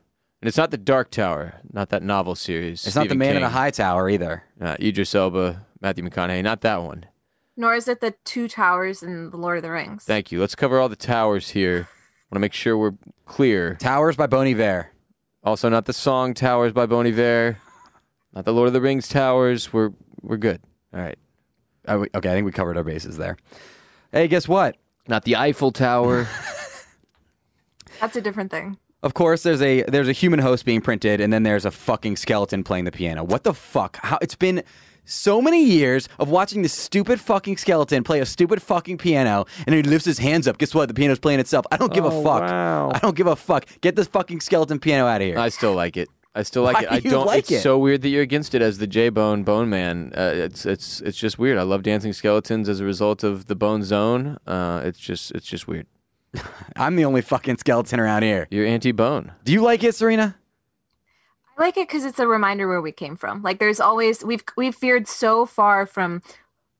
[0.42, 2.86] And it's not the Dark Tower, not that novel series.
[2.86, 3.54] It's not the Stephen man in the King.
[3.54, 4.44] high tower either.
[4.62, 7.06] Uh, Idris Elba, Matthew McConaughey, not that one.
[7.56, 10.04] Nor is it the two towers in the Lord of the Rings.
[10.04, 10.40] Thank you.
[10.40, 11.88] Let's cover all the towers here.
[11.90, 12.94] I want to make sure we're
[13.26, 13.76] clear.
[13.76, 14.92] Towers by Bon Iver.
[15.44, 17.58] Also, not the song Towers by Bon Iver,
[18.34, 19.72] not the Lord of the Rings towers.
[19.74, 20.62] We're we're good.
[20.94, 21.18] All right.
[21.88, 23.38] We- okay, I think we covered our bases there.
[24.12, 24.76] Hey, guess what?
[25.08, 26.28] Not the Eiffel Tower.
[28.02, 28.78] That's a different thing.
[29.04, 32.16] Of course, there's a there's a human host being printed, and then there's a fucking
[32.18, 33.24] skeleton playing the piano.
[33.24, 33.98] What the fuck?
[34.02, 34.64] How it's been
[35.06, 39.76] so many years of watching this stupid fucking skeleton play a stupid fucking piano, and
[39.76, 40.58] he lifts his hands up.
[40.58, 40.88] Guess what?
[40.88, 41.66] The piano's playing itself.
[41.72, 42.42] I don't give Oh, a fuck.
[42.42, 42.92] wow.
[42.94, 43.66] I don't give a fuck.
[43.82, 45.38] Get this fucking skeleton piano out of here.
[45.38, 46.10] I still like it.
[46.36, 46.92] I still like Why it.
[46.92, 47.26] I do you don't.
[47.28, 47.62] like it's it?
[47.62, 50.12] so weird that you're against it as the J Bone Bone Man.
[50.16, 51.58] Uh, it's it's it's just weird.
[51.58, 54.38] I love dancing skeletons as a result of the Bone Zone.
[54.46, 55.86] Uh, it's just it's just weird.
[56.76, 58.48] I'm the only fucking skeleton around here.
[58.52, 59.32] You're anti-bone.
[59.44, 60.36] Do you like it, Serena?
[61.58, 63.42] I like it because it's a reminder where we came from.
[63.42, 66.22] Like there's always we've we've veered so far from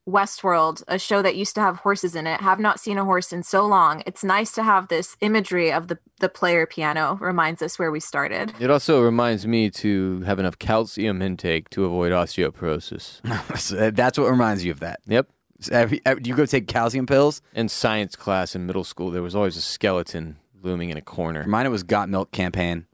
[0.08, 2.40] Westworld, a show that used to have horses in it.
[2.40, 4.02] Have not seen a horse in so long.
[4.06, 7.18] It's nice to have this imagery of the the player piano.
[7.20, 8.54] Reminds us where we started.
[8.60, 13.58] It also reminds me to have enough calcium intake to avoid osteoporosis.
[13.58, 15.00] So That's what reminds you of that.
[15.06, 15.28] yep.
[15.60, 17.42] So every- every- Do you go take calcium pills?
[17.54, 21.44] In science class in middle school, there was always a skeleton looming in a corner.
[21.46, 22.86] Mine it was Got Milk campaign.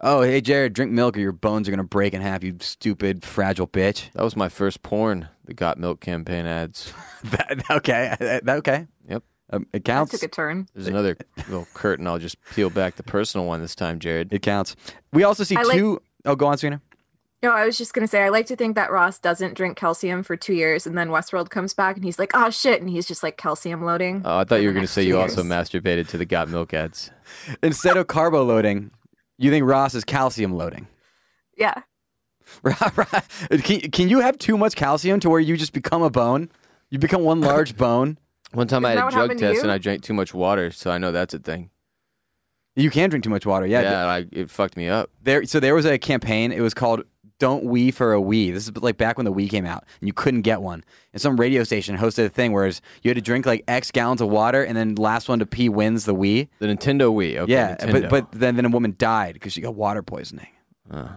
[0.00, 2.44] Oh, hey Jared, drink milk or your bones are gonna break in half.
[2.44, 4.10] You stupid, fragile bitch.
[4.12, 5.28] That was my first porn.
[5.46, 6.92] The Got Milk campaign ads.
[7.24, 8.86] That- okay, that- okay.
[9.08, 9.22] Yep.
[9.50, 10.10] Um, it That counts.
[10.12, 10.66] took a turn.
[10.74, 11.16] There's another
[11.48, 12.06] little curtain.
[12.06, 14.30] I'll just peel back the personal one this time, Jared.
[14.32, 14.76] It counts.
[15.12, 16.82] We also see I like- two oh, go on, Serena.
[17.44, 20.22] No, I was just gonna say I like to think that Ross doesn't drink calcium
[20.22, 23.06] for two years, and then Westworld comes back, and he's like, "Oh shit," and he's
[23.06, 24.22] just like calcium loading.
[24.24, 25.36] Oh, I thought you were going to say you years.
[25.36, 27.10] also masturbated to the Got Milk ads.
[27.62, 28.92] Instead of carbo loading,
[29.36, 30.86] you think Ross is calcium loading.
[31.58, 31.82] Yeah,
[33.62, 36.48] can, can you have too much calcium to where you just become a bone?
[36.88, 38.18] You become one large bone.
[38.52, 40.90] One time I Isn't had a drug test and I drank too much water, so
[40.90, 41.68] I know that's a thing.
[42.76, 43.66] You can drink too much water.
[43.66, 43.82] Yeah.
[43.82, 45.10] Yeah, I, it fucked me up.
[45.22, 45.44] There.
[45.44, 46.50] So there was a campaign.
[46.50, 47.04] It was called
[47.38, 50.08] "Don't Wee for a Wee." This is like back when the Wii came out, and
[50.08, 50.84] you couldn't get one.
[51.12, 54.20] And some radio station hosted a thing where you had to drink like X gallons
[54.20, 56.48] of water, and then last one to pee wins the Wii.
[56.58, 57.36] The Nintendo Wii.
[57.38, 57.92] Okay, yeah, Nintendo.
[58.02, 60.48] but but then then a woman died because she got water poisoning.
[60.90, 61.16] Uh,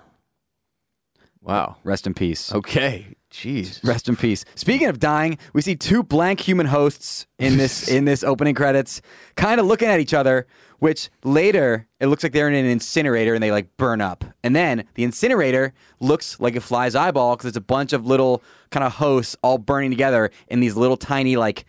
[1.42, 1.78] wow.
[1.84, 2.52] Rest in peace.
[2.54, 3.16] Okay.
[3.30, 3.84] Jeez.
[3.84, 4.46] Rest in peace.
[4.56, 9.02] Speaking of dying, we see two blank human hosts in this in this opening credits,
[9.36, 10.48] kind of looking at each other.
[10.80, 14.56] Which later it looks like they're in an incinerator and they like burn up, and
[14.56, 18.84] then the incinerator looks like a fly's eyeball because it's a bunch of little kind
[18.84, 21.66] of hosts all burning together in these little tiny like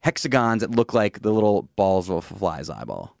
[0.00, 3.16] hexagons that look like the little balls of a fly's eyeball.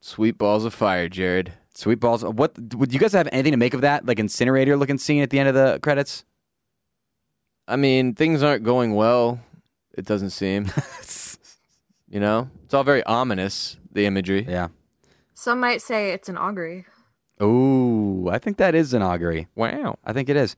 [0.00, 1.52] Sweet balls of fire, Jared.
[1.74, 2.24] Sweet balls.
[2.24, 4.04] What would you guys have anything to make of that?
[4.04, 6.24] Like incinerator looking scene at the end of the credits?
[7.68, 9.40] I mean, things aren't going well.
[9.94, 10.70] It doesn't seem.
[12.12, 13.78] you know, it's all very ominous.
[13.90, 14.46] The imagery.
[14.48, 14.68] Yeah.
[15.34, 16.86] some might say it's an augury.
[17.42, 19.48] Ooh, I think that is an augury.
[19.54, 19.98] Wow.
[20.04, 20.56] I think it is.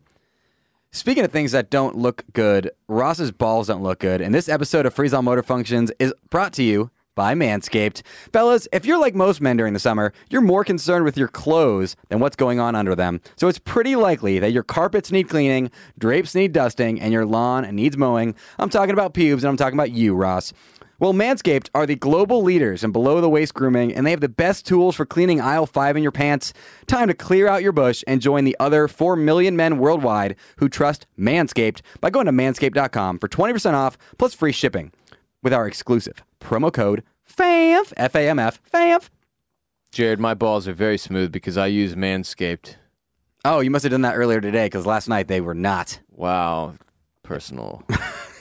[0.92, 4.86] Speaking of things that don't look good, Ross's balls don't look good, and this episode
[4.86, 8.02] of Freeze All Motor Functions is brought to you by Manscaped.
[8.32, 11.96] Fellas, if you're like most men during the summer, you're more concerned with your clothes
[12.08, 13.20] than what's going on under them.
[13.36, 17.64] So it's pretty likely that your carpets need cleaning, drapes need dusting, and your lawn
[17.74, 18.34] needs mowing.
[18.58, 20.52] I'm talking about pubes, and I'm talking about you, Ross.
[21.00, 24.28] Well, Manscaped are the global leaders in below the waist grooming, and they have the
[24.28, 26.52] best tools for cleaning aisle five in your pants.
[26.86, 30.68] Time to clear out your bush and join the other 4 million men worldwide who
[30.68, 34.92] trust Manscaped by going to manscaped.com for 20% off plus free shipping
[35.42, 39.08] with our exclusive promo code FAMF, F A M F, FAMF.
[39.90, 42.76] Jared, my balls are very smooth because I use Manscaped.
[43.44, 46.00] Oh, you must have done that earlier today because last night they were not.
[46.10, 46.74] Wow.
[47.22, 47.84] Personal.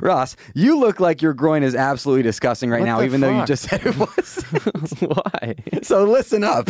[0.00, 3.46] Ross, you look like your groin is absolutely disgusting right What now, even though you
[3.46, 4.42] just said it was.
[5.00, 5.54] Why?
[5.82, 6.68] so listen up.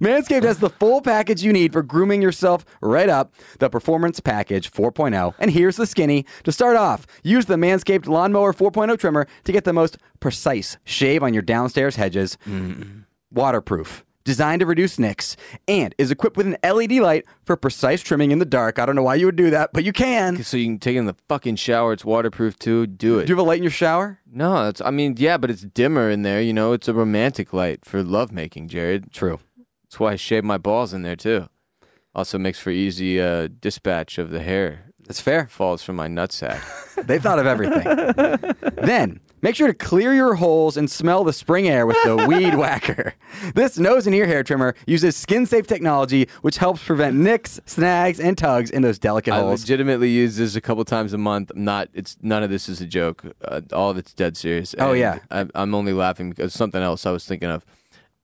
[0.00, 4.70] Manscaped has the full package you need for grooming yourself right up, the Performance Package
[4.70, 5.34] 4.0.
[5.38, 6.26] And here's the skinny.
[6.44, 11.22] To start off, use the Manscaped Lawnmower 4.0 trimmer to get the most precise shave
[11.22, 12.36] on your downstairs hedges.
[13.30, 14.04] Waterproof.
[14.24, 18.38] Designed to reduce nicks and is equipped with an LED light for precise trimming in
[18.38, 18.78] the dark.
[18.78, 20.42] I don't know why you would do that, but you can.
[20.42, 21.92] So you can take it in the fucking shower.
[21.92, 22.86] It's waterproof too.
[22.86, 23.26] Do it.
[23.26, 24.20] Do you have a light in your shower?
[24.30, 24.80] No, it's.
[24.80, 26.40] I mean, yeah, but it's dimmer in there.
[26.40, 29.12] You know, it's a romantic light for lovemaking, Jared.
[29.12, 29.40] True.
[29.84, 31.48] That's why I shave my balls in there too.
[32.14, 34.86] Also makes for easy uh, dispatch of the hair.
[35.06, 35.46] That's fair.
[35.46, 36.60] Falls from my nutsack.
[37.04, 37.82] They thought of everything.
[38.86, 42.54] then, make sure to clear your holes and smell the spring air with the Weed
[42.56, 43.14] Whacker.
[43.54, 48.18] This nose and ear hair trimmer uses skin safe technology, which helps prevent nicks, snags,
[48.20, 49.60] and tugs in those delicate I holes.
[49.62, 51.50] legitimately use this a couple times a month.
[51.54, 51.88] I'm not.
[51.92, 53.24] It's none of this is a joke.
[53.44, 54.74] Uh, all of it's dead serious.
[54.78, 55.18] Oh, And yeah.
[55.30, 57.66] I, I'm only laughing because something else I was thinking of,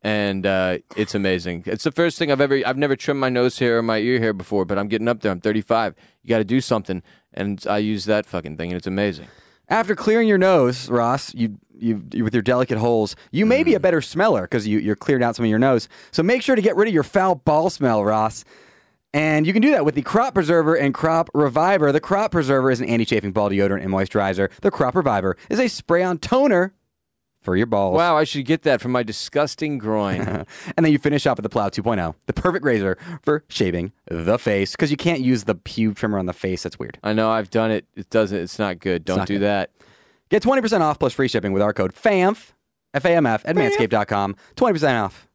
[0.03, 1.65] and uh, it's amazing.
[1.67, 2.61] It's the first thing I've ever.
[2.65, 5.21] I've never trimmed my nose hair or my ear hair before, but I'm getting up
[5.21, 5.33] there.
[5.33, 5.95] I'm 35.
[6.23, 7.03] You got to do something,
[7.35, 9.27] and I use that fucking thing, and it's amazing.
[9.69, 13.75] After clearing your nose, Ross, you, you, you with your delicate holes, you may be
[13.75, 13.83] a mm.
[13.83, 15.89] better smeller because you, you're cleared out some of your nose.
[16.11, 18.45] So make sure to get rid of your foul ball smell, Ross.
[19.15, 21.93] And you can do that with the Crop Preserver and Crop Reviver.
[21.93, 24.51] The Crop Preserver is an anti-chafing ball deodorant and moisturizer.
[24.61, 26.75] The Crop Reviver is a spray-on toner
[27.41, 27.97] for your balls.
[27.97, 30.21] Wow, I should get that for my disgusting groin.
[30.77, 34.39] and then you finish off with the Plow 2.0, the perfect razor for shaving the
[34.39, 36.63] face because you can't use the pube trimmer on the face.
[36.63, 36.99] That's weird.
[37.03, 37.87] I know I've done it.
[37.95, 38.39] It doesn't.
[38.39, 39.05] It's not good.
[39.05, 39.43] Don't not do good.
[39.43, 39.71] that.
[40.29, 42.53] Get 20% off plus free shipping with our code FAMF,
[42.93, 44.37] F-A-M-F, at manscaped.com.
[44.57, 45.29] 20% off.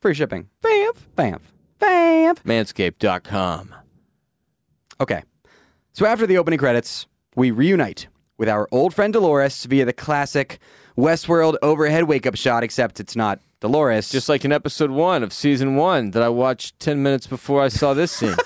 [0.00, 0.48] Free shipping.
[0.62, 0.96] FAMF.
[1.16, 1.40] FAMF.
[1.80, 2.42] FAMF.
[2.42, 3.74] Manscaped.com.
[5.00, 5.22] Okay.
[5.92, 10.58] So after the opening credits, we reunite with our old friend Dolores via the classic
[11.00, 14.10] Westworld overhead wake-up shot, except it's not Dolores.
[14.10, 17.68] Just like in episode one of season one that I watched 10 minutes before I
[17.68, 18.34] saw this scene.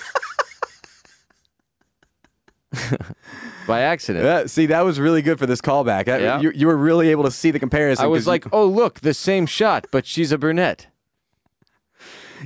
[3.67, 4.25] By accident.
[4.25, 6.05] Uh, see, that was really good for this callback.
[6.05, 6.39] That- Yeah.
[6.39, 8.03] you, you were really able to see the comparison.
[8.05, 10.87] I was 'cause you- like, oh, look, the same shot, but she's a brunette.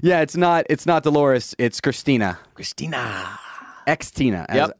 [0.01, 3.37] yeah, it's not, it's not Dolores, it's Christina, Christina.
[3.85, 4.45] ex Tina.
[4.53, 4.79] Yep.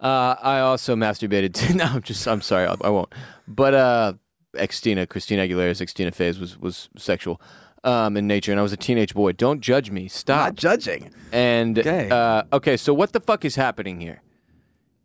[0.00, 1.54] Uh, I also masturbated.
[1.66, 3.12] To, no, I'm just, I'm sorry, I, I won't.
[3.48, 4.12] But uh,
[4.54, 7.40] Xtina, Christina Aguilera's Xtina phase was, was sexual
[7.84, 9.32] um, in nature, and I was a teenage boy.
[9.32, 10.08] Don't judge me.
[10.08, 10.36] Stop.
[10.46, 11.10] Not judging.
[11.32, 12.08] And Okay.
[12.10, 14.22] uh, okay, so what the fuck is happening here?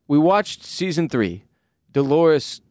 [0.08, 1.44] We watched season three.
[1.92, 2.62] Dolores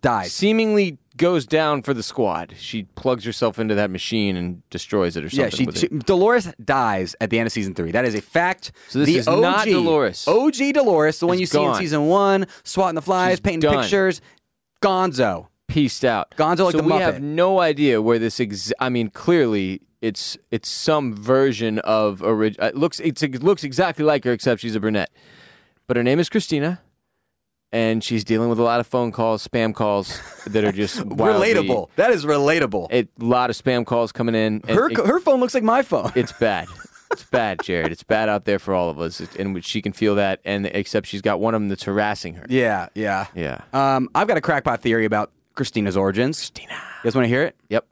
[0.00, 0.32] Dies.
[0.32, 2.54] seemingly goes down for the squad.
[2.56, 5.66] She plugs herself into that machine and destroys it or something.
[5.66, 5.88] Yeah, she, she.
[5.88, 7.90] Dolores dies at the end of season three.
[7.90, 8.70] That is a fact.
[8.88, 10.28] So this the is not Dolores.
[10.28, 13.80] OG Dolores, the one you see in season one, swatting the flies, She's painting done.
[13.82, 14.20] pictures.
[14.80, 15.48] Gonzo.
[15.68, 16.32] Pieced out.
[16.36, 17.00] Gonzo like so the we Muppet.
[17.00, 18.40] have no idea where this.
[18.40, 22.66] Ex- I mean, clearly it's it's some version of original.
[22.68, 25.10] It looks it's, it looks exactly like her except she's a brunette.
[25.86, 26.80] But her name is Christina,
[27.72, 31.52] and she's dealing with a lot of phone calls, spam calls that are just wildly-
[31.54, 31.88] Relatable.
[31.96, 32.88] That is relatable.
[32.92, 34.62] A lot of spam calls coming in.
[34.68, 36.12] her it- her phone looks like my phone.
[36.14, 36.68] it's bad.
[37.10, 37.90] It's bad, Jared.
[37.90, 40.40] It's bad out there for all of us, and which she can feel that.
[40.44, 42.44] And except she's got one of them that's harassing her.
[42.50, 43.28] yeah, yeah.
[43.34, 43.62] Yeah.
[43.72, 46.38] Um, I've got a crackpot theory about Christina's origins.
[46.38, 46.72] Christina.
[46.72, 47.54] You guys want to hear it?
[47.68, 47.86] Yep.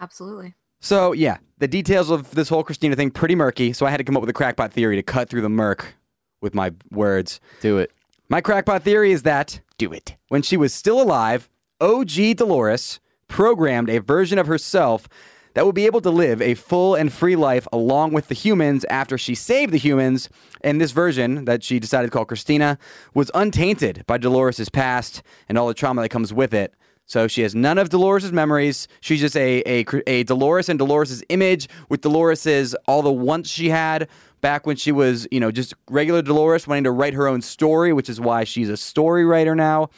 [0.00, 0.54] Absolutely.
[0.80, 3.72] So yeah, the details of this whole Christina thing pretty murky.
[3.72, 5.94] So I had to come up with a crackpot theory to cut through the murk
[6.40, 7.38] with my words.
[7.60, 7.92] Do it.
[8.28, 10.16] My crackpot theory is that Do it.
[10.28, 11.48] when she was still alive,
[11.80, 15.08] OG Dolores programmed a version of herself
[15.54, 18.84] that would be able to live a full and free life along with the humans
[18.88, 20.28] after she saved the humans.
[20.62, 22.78] And this version that she decided to call Christina
[23.14, 26.74] was untainted by Dolores' past and all the trauma that comes with it.
[27.06, 28.86] So she has none of Dolores' memories.
[29.00, 33.70] She's just a, a, a Dolores and Dolores' image with Dolores' all the wants she
[33.70, 34.08] had
[34.40, 37.92] back when she was, you know, just regular Dolores wanting to write her own story,
[37.92, 39.90] which is why she's a story writer now.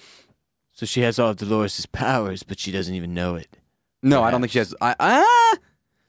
[0.73, 3.59] So she has all of Dolores' powers, but she doesn't even know it.
[4.03, 4.75] No, I don't think she has.
[4.81, 5.59] I, ah,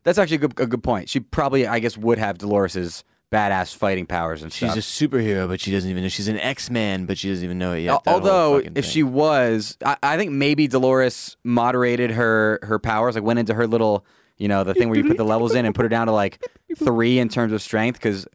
[0.04, 1.10] that's actually a good, a good point.
[1.10, 4.78] She probably, I guess, would have Dolores's badass fighting powers and She's stuff.
[4.78, 6.10] a superhero, but she doesn't even know.
[6.10, 7.92] She's an X Man, but she doesn't even know it yet.
[7.92, 8.92] Al- That whole Although, fucking if thing.
[8.92, 13.66] she was, I, I think maybe Dolores moderated her her powers, like went into her
[13.68, 14.06] little,
[14.38, 16.14] you know, the thing where you put the levels in and put her down to
[16.14, 16.44] like
[16.78, 18.28] three in terms of strength, because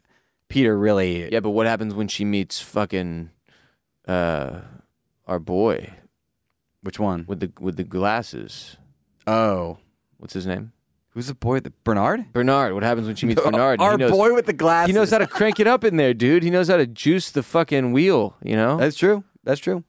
[0.49, 3.29] Peter really, yeah, but what happens when she meets fucking
[4.07, 4.61] uh,
[5.27, 5.93] our boy
[6.81, 7.25] which one?
[7.27, 8.75] with the with the glasses?
[9.29, 9.77] Oh,
[10.17, 10.73] What's his name?
[11.11, 11.59] who's the boy?
[11.59, 12.31] The Bernard?
[12.33, 12.73] Bernard.
[12.73, 13.79] What happens when she meets Bernard?
[13.81, 14.93] Our he knows, boy with the glasses.
[14.93, 16.43] He knows how to crank it up in there, dude.
[16.43, 18.35] He knows how to juice the fucking wheel.
[18.43, 18.77] You know.
[18.77, 19.23] That's true.
[19.43, 19.83] That's true.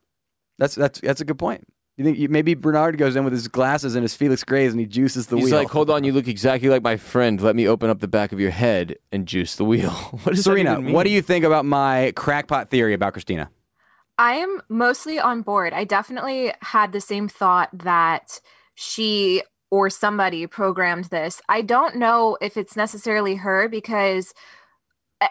[0.58, 1.66] That's that's that's a good point.
[1.96, 4.80] You think you, maybe Bernard goes in with his glasses and his Felix Grays and
[4.80, 5.56] he juices the He's wheel?
[5.56, 7.40] like, hold on, you look exactly like my friend.
[7.40, 9.90] Let me open up the back of your head and juice the wheel.
[10.22, 10.94] what does that Serena, even mean?
[10.94, 13.50] what do you think about my crackpot theory about Christina?
[14.16, 15.72] I am mostly on board.
[15.72, 18.40] I definitely had the same thought that
[18.80, 21.42] she or somebody programmed this.
[21.50, 24.32] I don't know if it's necessarily her because,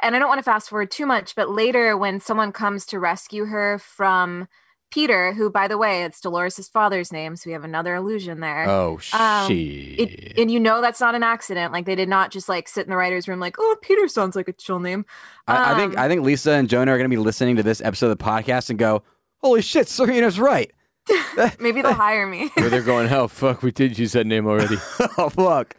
[0.04, 3.00] and I don't want to fast forward too much, but later when someone comes to
[3.00, 4.48] rescue her from
[4.92, 8.70] Peter, who, by the way, it's Dolores' father's name, so we have another illusion there.
[8.70, 10.00] Oh, Um, shit.
[10.00, 11.74] It, and you know that's not an accident.
[11.74, 14.36] Like they did not just like sit in the writer's room like, oh, Peter sounds
[14.36, 15.06] like a chill name.
[15.48, 17.64] I, I think Um, I think Lisa and Jonah are going to be listening to
[17.64, 19.02] this episode of the podcast and go,
[19.42, 20.72] "Holy shit, Serena's right."
[21.60, 22.50] Maybe they'll hire me.
[22.56, 24.78] Where they're going, oh, fuck, we did use that name already.
[25.18, 25.76] oh fuck.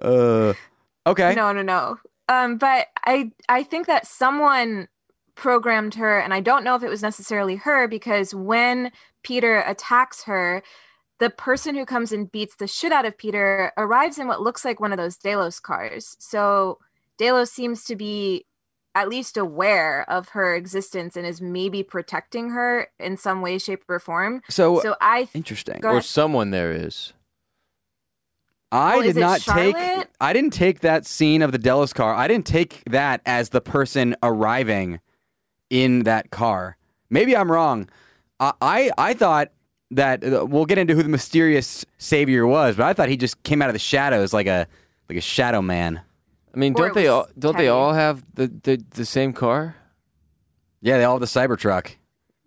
[0.00, 0.54] Uh,
[1.06, 1.34] okay.
[1.34, 1.98] No, no, no.
[2.28, 4.88] Um, but I I think that someone
[5.34, 10.24] programmed her, and I don't know if it was necessarily her because when Peter attacks
[10.24, 10.62] her,
[11.18, 14.64] the person who comes and beats the shit out of Peter arrives in what looks
[14.64, 16.16] like one of those Delos cars.
[16.18, 16.78] So
[17.18, 18.46] Delos seems to be
[18.94, 23.84] at least aware of her existence and is maybe protecting her in some way, shape,
[23.88, 24.42] or form.
[24.48, 25.84] So, So I interesting.
[25.84, 27.12] Or someone there is.
[28.72, 29.76] I Well, did it not take
[30.20, 32.14] I didn't take that scene of the Delos car.
[32.14, 35.00] I didn't take that as the person arriving
[35.70, 36.76] in that car.
[37.08, 37.88] Maybe I'm wrong.
[38.38, 39.50] I I, I thought
[39.90, 43.42] that uh, we'll get into who the mysterious savior was, but I thought he just
[43.42, 44.68] came out of the shadows like a
[45.08, 46.00] like a shadow man.
[46.54, 49.76] I mean, Or don't they all don't they all have the, the, the same car?
[50.80, 51.96] Yeah, they all have the Cybertruck.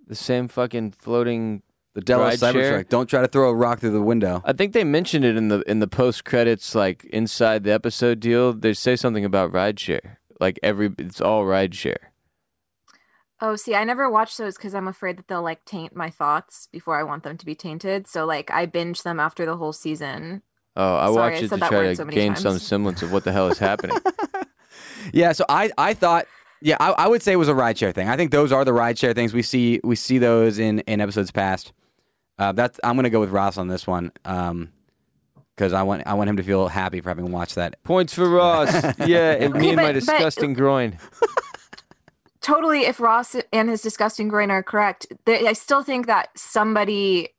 [0.07, 1.61] The same fucking floating
[1.93, 2.83] The Delos Ride share?
[2.83, 2.89] Cybertruck.
[2.89, 4.41] Don't try to throw a rock through the window.
[4.43, 8.19] I think they mentioned it in the in the post credits, like inside the episode
[8.19, 8.53] deal.
[8.53, 10.17] They say something about rideshare.
[10.39, 12.09] Like every, it's all rideshare.
[13.39, 16.67] Oh, see, I never watch those because I'm afraid that they'll like taint my thoughts
[16.71, 18.07] before I want them to be tainted.
[18.07, 20.43] So like I binge them after the whole season.
[20.75, 22.41] Oh, I Sorry, watch I it to try to so gain times.
[22.41, 23.97] some semblance of what the hell is happening.
[25.11, 26.27] Yeah, so I, I thought
[26.61, 28.07] yeah, I, I would say it was a rideshare thing.
[28.07, 29.33] I think those are the rideshare things.
[29.33, 31.73] We see we see those in, in episodes past.
[32.39, 34.13] Uh, that's I'm gonna go with Ross on this one.
[34.23, 34.71] Um
[35.55, 37.83] because I want I want him to feel happy for having watched that.
[37.83, 38.71] Points for Ross.
[39.05, 40.97] Yeah, and me and my But- but- disgusting groin.
[42.41, 47.29] Totally, if Ross and his disgusting groin are correct, they, I still think that somebody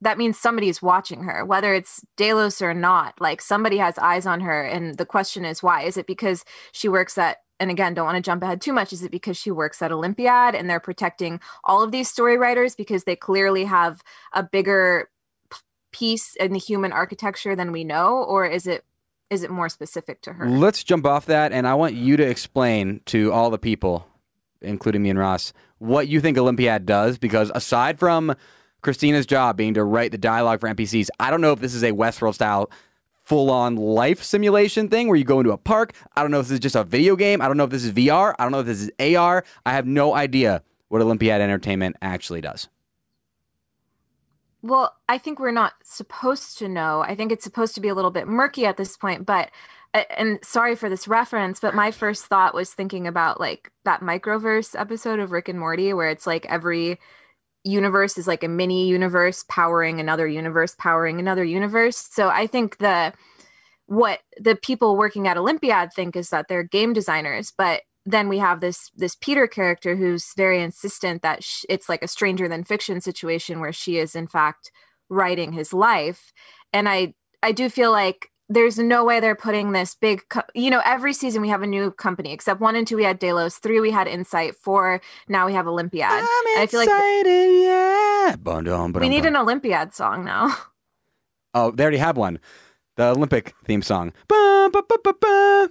[0.00, 3.20] that means somebody's watching her, whether it's Delos or not.
[3.20, 5.82] Like somebody has eyes on her, and the question is why?
[5.82, 8.92] Is it because she works at and again, don't want to jump ahead too much.
[8.92, 12.74] Is it because she works at Olympiad and they're protecting all of these story writers
[12.74, 15.10] because they clearly have a bigger
[15.50, 15.58] p-
[15.92, 18.84] piece in the human architecture than we know, or is it
[19.30, 20.48] is it more specific to her?
[20.48, 24.06] Let's jump off that, and I want you to explain to all the people,
[24.62, 27.18] including me and Ross, what you think Olympiad does.
[27.18, 28.34] Because aside from
[28.82, 31.82] Christina's job being to write the dialogue for NPCs, I don't know if this is
[31.82, 32.70] a Westworld style
[33.24, 35.92] full on life simulation thing where you go into a park.
[36.16, 37.42] I don't know if this is just a video game.
[37.42, 38.34] I don't know if this is VR.
[38.38, 39.44] I don't know if this is AR.
[39.66, 42.68] I have no idea what Olympiad Entertainment actually does.
[44.62, 47.02] Well, I think we're not supposed to know.
[47.02, 49.50] I think it's supposed to be a little bit murky at this point, but
[49.94, 54.00] uh, and sorry for this reference, but my first thought was thinking about like that
[54.00, 56.98] microverse episode of Rick and Morty where it's like every
[57.68, 62.08] universe is like a mini universe powering another universe powering another universe.
[62.10, 63.12] So I think the
[63.86, 68.38] what the people working at Olympiad think is that they're game designers, but then we
[68.38, 72.64] have this this Peter character who's very insistent that sh- it's like a stranger than
[72.64, 74.70] fiction situation where she is in fact
[75.08, 76.32] writing his life,
[76.72, 80.70] and I I do feel like there's no way they're putting this big co- you
[80.70, 83.56] know every season we have a new company except one and two we had Delos,
[83.58, 86.10] three we had Insight, four now we have Olympiad.
[86.10, 88.36] I'm And I feel like excited, yeah.
[88.36, 89.34] Bum, dum, we need bum.
[89.34, 90.56] an Olympiad song now.
[91.54, 92.38] Oh, they already have one.
[92.96, 94.12] The Olympic theme song.
[94.28, 95.70] Bum, ba, ba, ba, ba.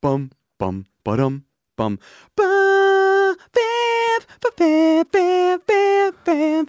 [0.00, 1.44] Bum, bum, ba-dum,
[1.76, 1.98] bum.
[2.36, 4.20] Bum, bam,
[4.56, 6.66] bam, bam, bam, bam.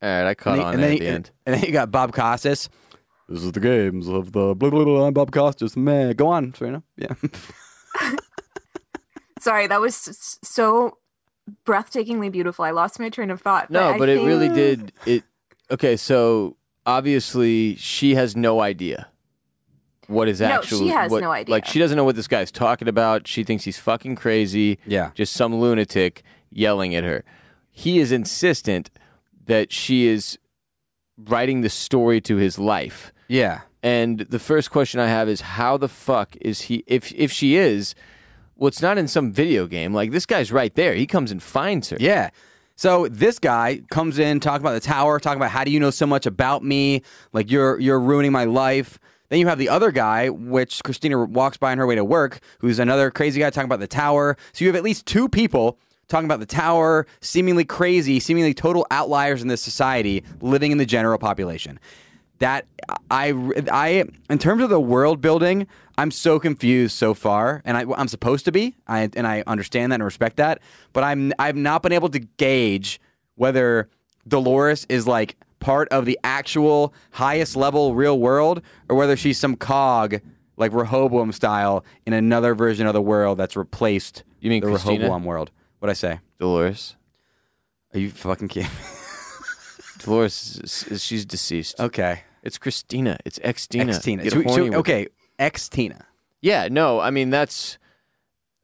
[0.00, 1.30] All right, I caught And then- on and there then at the you- end.
[1.46, 2.68] And then you got Bob Costas.
[3.28, 6.14] This is the games of the blah, blah, blah, I'm Bob Costas, man.
[6.14, 6.82] Go on, Serena.
[6.96, 7.14] Yeah.
[9.40, 10.98] Sorry, that was so
[11.66, 12.64] breathtakingly beautiful.
[12.64, 13.70] I lost my train of thought.
[13.70, 14.92] No, I but it think- really did.
[15.06, 15.22] It
[15.70, 15.96] okay.
[15.96, 16.56] So
[16.86, 19.08] obviously, she has no idea
[20.08, 20.86] what is No, actually.
[20.86, 21.52] she has what- no idea.
[21.54, 23.28] Like she doesn't know what this guy's talking about.
[23.28, 24.78] She thinks he's fucking crazy.
[24.86, 25.10] Yeah.
[25.14, 27.24] just some lunatic yelling at her.
[27.70, 28.90] He is insistent
[29.46, 30.36] that she is
[31.16, 33.12] writing the story to his life.
[33.28, 33.60] Yeah.
[33.82, 37.56] And the first question I have is how the fuck is he if if she
[37.56, 37.94] is
[38.56, 41.42] well it's not in some video game like this guy's right there he comes and
[41.42, 42.30] finds her Yeah.
[42.74, 45.90] So this guy comes in talking about the tower, talking about how do you know
[45.90, 47.02] so much about me?
[47.32, 49.00] Like you're you're ruining my life.
[49.30, 52.38] Then you have the other guy, which Christina walks by on her way to work,
[52.60, 54.36] who's another crazy guy talking about the tower.
[54.52, 58.86] So you have at least two people talking about the tower, seemingly crazy, seemingly total
[58.90, 61.78] outliers in this society living in the general population.
[62.38, 62.66] That
[63.10, 63.32] I,
[63.70, 65.66] I, in terms of the world building,
[65.96, 69.90] I'm so confused so far, and I, I'm supposed to be, I, and I understand
[69.90, 70.60] that and respect that,
[70.92, 73.00] but I'm, I've not been able to gauge
[73.34, 73.88] whether
[74.28, 79.56] Dolores is like part of the actual highest level real world, or whether she's some
[79.56, 80.20] cog
[80.56, 84.98] like Rehoboam style in another version of the world that's replaced You mean the Christina?
[84.98, 85.50] Rehoboam world.
[85.78, 86.20] What I say?
[86.38, 86.96] Dolores.
[87.94, 88.70] Are you fucking kidding?
[89.98, 90.60] Dolores,
[90.98, 91.80] she's deceased.
[91.80, 93.16] okay, It's Christina.
[93.24, 93.92] It's ex Tina.
[93.94, 94.24] ex Tina.
[94.24, 94.78] So- so- horny with her.
[94.80, 95.06] okay,
[95.38, 96.04] ex Tina.
[96.42, 97.78] Yeah, no, I mean that's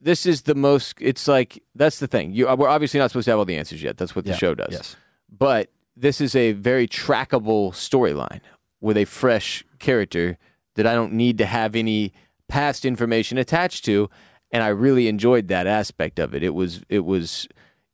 [0.01, 0.95] this is the most.
[0.99, 2.33] It's like that's the thing.
[2.33, 3.97] You uh, we're obviously not supposed to have all the answers yet.
[3.97, 4.69] That's what the Yeah, show does.
[4.71, 4.95] yes.
[5.29, 8.41] but this is a very trackable storyline
[8.81, 10.37] with a fresh character
[10.75, 12.11] that I don't need to have any
[12.49, 14.09] past information attached to,
[14.51, 16.43] and I really enjoyed that aspect of it.
[16.43, 17.47] It was it was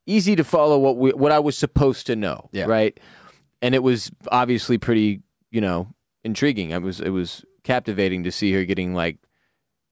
[0.07, 2.65] easy to follow what we, what I was supposed to know, Yeah.
[2.65, 2.99] right?
[3.61, 5.21] And it was obviously pretty,
[5.51, 5.93] you know,
[6.23, 6.73] intriguing.
[6.73, 9.17] I was it was captivating to see her getting like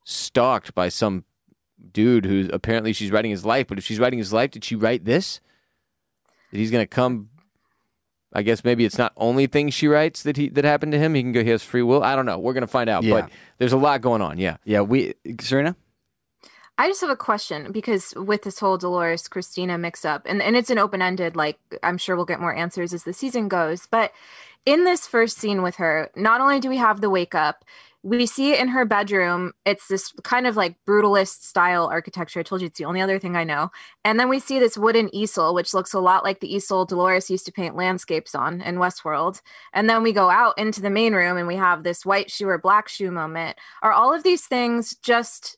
[0.04, 1.26] stalked by some
[1.92, 3.68] dude who apparently she's writing his life.
[3.68, 5.40] But if she's writing his life, did she write this?
[6.52, 7.30] That he's going to come.
[8.32, 11.16] I guess maybe it's not only things she writes that he that happened to him.
[11.16, 11.44] He can go.
[11.44, 12.04] He has free will.
[12.04, 12.38] I don't know.
[12.38, 13.04] We're going to find out.
[13.04, 13.22] Yeah.
[13.22, 14.38] But there's a lot going on.
[14.38, 14.58] Yeah.
[14.66, 15.76] Yeah, we Serena.
[16.78, 20.56] I just have a question because with this whole Dolores Christina mix up, and, and
[20.56, 23.86] it's an open ended, like I'm sure we'll get more answers as the season goes.
[23.86, 24.14] But
[24.66, 27.66] in this first scene with her, not only do we have the wake up,
[28.02, 29.52] we see it in her bedroom.
[29.66, 32.40] It's this kind of like brutalist style architecture.
[32.40, 33.72] I told you it's the only other thing I know.
[34.06, 37.30] And then we see this wooden easel, which looks a lot like the easel Dolores
[37.30, 39.42] used to paint landscapes on in Westworld.
[39.74, 42.48] And then we go out into the main room and we have this white shoe
[42.48, 43.58] or black shoe moment.
[43.82, 45.58] Are all of these things just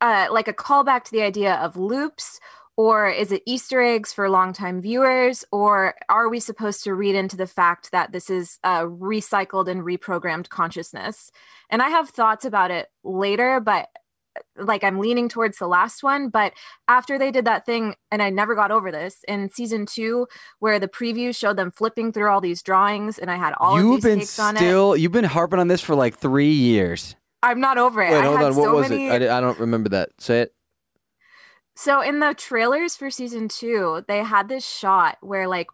[0.00, 2.38] uh, like a callback to the idea of loops
[2.76, 7.36] or is it easter eggs for longtime viewers or are we supposed to read into
[7.36, 11.30] the fact that this is a recycled and reprogrammed consciousness
[11.70, 13.88] and i have thoughts about it later but
[14.56, 16.54] like i'm leaning towards the last one but
[16.88, 20.26] after they did that thing and i never got over this in season two
[20.58, 23.84] where the preview showed them flipping through all these drawings and i had all of
[23.84, 24.96] you've these been takes on it still.
[24.96, 27.14] You've been harping on this for like three years.
[27.42, 28.54] i'm not over it Wait, hold on.
[28.56, 29.28] What so was many- it?
[29.28, 30.08] I, I don't remember that.
[30.18, 30.54] Say it.
[31.74, 35.68] So in the trailers for season two, they had this shot where like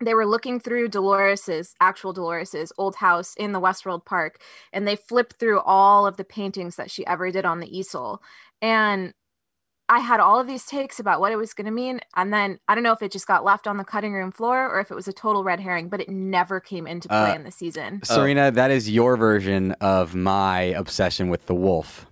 [0.00, 4.40] they were looking through Dolores's actual Dolores's old house in the Westworld Park,
[4.72, 8.22] and they flipped through all of the paintings that she ever did on the easel.
[8.60, 9.14] And
[9.88, 12.58] I had all of these takes about what it was going to mean, and then
[12.68, 14.90] I don't know if it just got left on the cutting room floor or if
[14.90, 17.52] it was a total red herring, but it never came into play Uh, in the
[17.52, 18.00] season.
[18.02, 22.06] Serena, that is your version of my obsession with the wolf.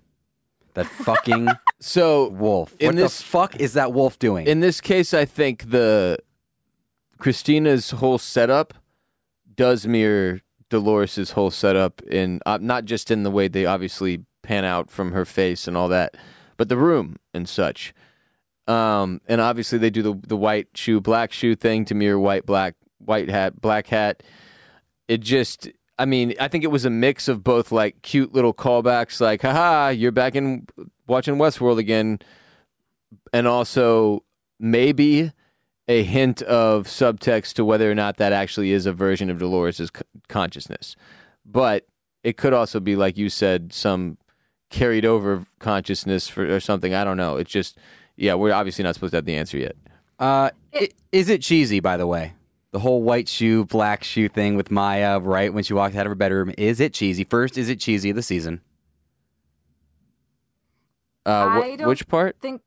[0.74, 1.48] That fucking
[1.80, 2.74] So wolf.
[2.80, 4.46] What this- the fuck is that wolf doing?
[4.46, 6.18] in this case, I think the
[7.18, 8.74] Christina's whole setup
[9.54, 14.64] does mirror Dolores's whole setup in uh, not just in the way they obviously pan
[14.64, 16.16] out from her face and all that,
[16.56, 17.94] but the room and such.
[18.66, 22.46] Um, and obviously they do the the white shoe, black shoe thing to mirror white,
[22.46, 24.22] black, white hat, black hat.
[25.06, 25.68] It just,
[25.98, 29.42] I mean, I think it was a mix of both like cute little callbacks, like
[29.42, 30.66] "haha, you're back in
[31.06, 32.18] watching Westworld again,"
[33.32, 34.24] and also
[34.58, 35.32] maybe
[35.86, 39.76] a hint of subtext to whether or not that actually is a version of Dolores'
[39.76, 40.96] c- consciousness.
[41.44, 41.86] But
[42.22, 44.16] it could also be, like you said, some
[44.70, 46.94] carried over consciousness for, or something.
[46.94, 47.36] I don't know.
[47.36, 47.76] It's just,
[48.16, 49.76] yeah, we're obviously not supposed to have the answer yet.
[50.18, 52.32] uh, i- is it cheesy, by the way?
[52.74, 56.10] The whole white shoe, black shoe thing with Maya, right when she walked out of
[56.10, 56.52] her bedroom.
[56.58, 57.22] Is it cheesy?
[57.22, 58.62] First, is it cheesy of the season?
[61.24, 62.36] Uh, wh- I don't which part?
[62.40, 62.62] think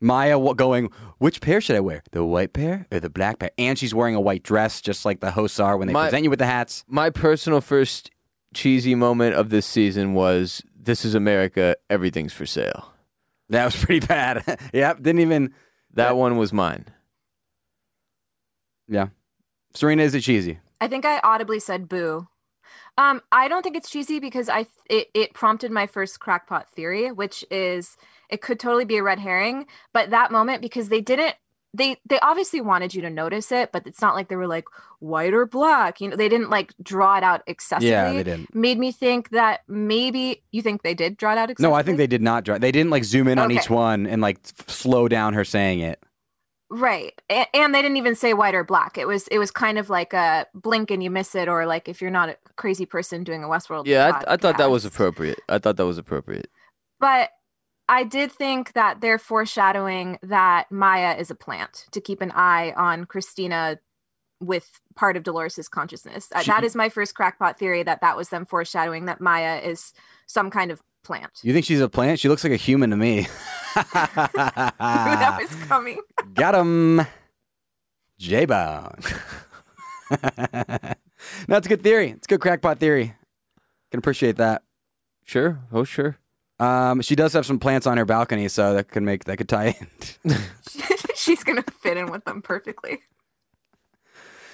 [0.00, 2.02] Maya wa- going, which pair should I wear?
[2.10, 3.52] The white pair or the black pair?
[3.56, 6.24] And she's wearing a white dress, just like the hosts are when they My- present
[6.24, 6.84] you with the hats.
[6.88, 8.10] My personal first
[8.54, 12.92] cheesy moment of this season was This is America, everything's for sale.
[13.50, 14.42] That was pretty bad.
[14.74, 15.54] yep, didn't even.
[15.94, 16.12] That Yeah.
[16.12, 16.86] one was mine.
[18.88, 19.08] Yeah.
[19.74, 20.60] Serena, is it cheesy?
[20.80, 22.28] I think I audibly said boo.
[22.96, 27.10] Um, I don't think it's cheesy because I it, it prompted my first crackpot theory,
[27.10, 27.96] which is
[28.30, 29.66] it could totally be a red herring.
[29.92, 31.34] But that moment, because they didn't
[31.74, 34.66] they they obviously wanted you to notice it, but it's not like they were like
[35.00, 36.00] white or black.
[36.00, 37.90] You know, they didn't like draw it out excessively.
[37.90, 38.54] Yeah, they didn't.
[38.54, 41.72] Made me think that maybe you think they did draw it out excessively.
[41.72, 42.58] No, I think they did not draw.
[42.58, 46.00] They didn't like zoom in on each one and like slow down her saying it.
[46.70, 47.20] Right.
[47.30, 48.96] A- And they didn't even say white or black.
[48.98, 51.88] It was it was kind of like a blink and you miss it, or like
[51.88, 53.86] if you're not a crazy person doing a Westworld.
[53.86, 55.40] Yeah, I, I thought that was appropriate.
[55.48, 56.48] I thought that was appropriate.
[57.00, 57.30] But
[57.88, 62.72] I did think that they're foreshadowing that Maya is a plant to keep an eye
[62.76, 63.78] on Christina
[64.40, 66.28] with part of Dolores's consciousness.
[66.34, 69.58] Uh, She- that is my first crackpot theory that that was them foreshadowing that Maya
[69.62, 69.92] is
[70.26, 71.30] some kind of plant.
[71.42, 72.18] You think she's a plant?
[72.18, 73.28] She looks like a human to me.
[73.94, 76.00] that was coming.
[76.34, 77.06] Got him.
[78.18, 78.98] J Bone.
[80.10, 82.10] no, it's a good theory.
[82.10, 83.14] It's a good crackpot theory.
[83.90, 84.62] Can appreciate that.
[85.24, 85.60] Sure.
[85.72, 86.18] Oh, sure.
[86.58, 89.48] Um, she does have some plants on her balcony, so that could make that could
[89.48, 89.76] tie
[90.24, 90.36] in.
[91.16, 93.00] She's gonna fit in with them perfectly.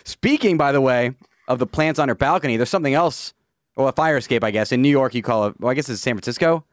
[0.04, 1.14] Speaking, by the way,
[1.46, 3.34] of the plants on her balcony, there's something else.
[3.80, 4.72] Well, a fire escape, I guess.
[4.72, 5.58] In New York, you call it.
[5.58, 6.66] Well, I guess it's San Francisco.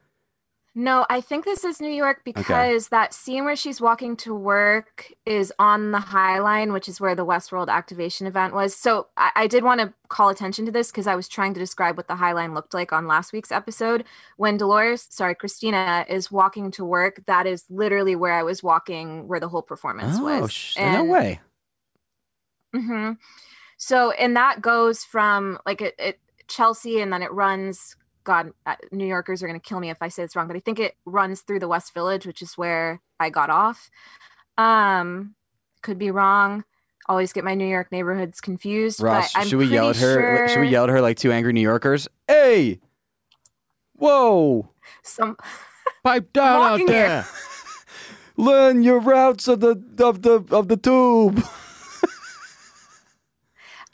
[0.74, 5.10] No, I think this is New York because that scene where she's walking to work
[5.24, 8.76] is on the High Line, which is where the Westworld activation event was.
[8.76, 11.58] So I, I did want to call attention to this because I was trying to
[11.60, 14.04] describe what the High Line looked like on last week's episode.
[14.36, 19.26] When Dolores, sorry, Christina is walking to work, that is literally where I was walking,
[19.26, 20.52] where the whole performance Oh, was.
[20.52, 21.40] sh- no way.
[22.74, 23.12] hmm
[23.78, 27.96] So, and that goes from like it, it Chelsea, and then it runs.
[28.24, 30.56] God, uh, New Yorkers are going to kill me if I say this wrong, but
[30.56, 33.90] I think it runs through the West Village, which is where I got off.
[34.58, 35.34] Um,
[35.82, 36.64] could be wrong.
[37.08, 39.00] Always get my New York neighborhoods confused.
[39.00, 40.48] Ross, but I'm should we yell at her?
[40.48, 42.06] Should we yell at her like two angry New Yorkers?
[42.26, 42.80] Hey!
[43.94, 44.68] Whoa!
[45.02, 45.36] Some
[46.04, 47.26] Pipe down out there.
[48.36, 51.42] Learn your routes of the of the of the tube.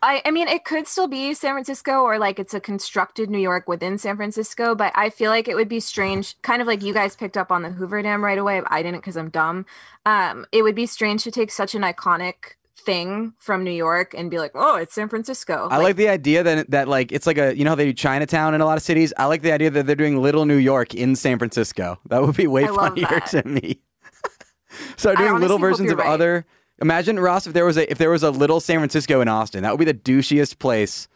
[0.05, 3.39] I, I mean, it could still be San Francisco or like it's a constructed New
[3.39, 6.83] York within San Francisco, but I feel like it would be strange, kind of like
[6.83, 8.61] you guys picked up on the Hoover Dam right away.
[8.67, 9.65] I didn't because I'm dumb.
[10.05, 14.31] Um, it would be strange to take such an iconic thing from New York and
[14.31, 15.69] be like, oh, it's San Francisco.
[15.71, 17.95] I like the idea that that like it's like a you know how they do
[17.95, 19.15] Chinatown in a lot of cities.
[19.17, 21.99] I like the idea that they're doing Little New York in San Francisco.
[22.11, 23.81] That would be way I funnier to me.
[25.07, 26.09] I doing little versions of right.
[26.09, 26.45] other.
[26.83, 29.63] Imagine Ross if there was a if there was a little San Francisco in Austin.
[29.63, 31.09] That would be the douchiest place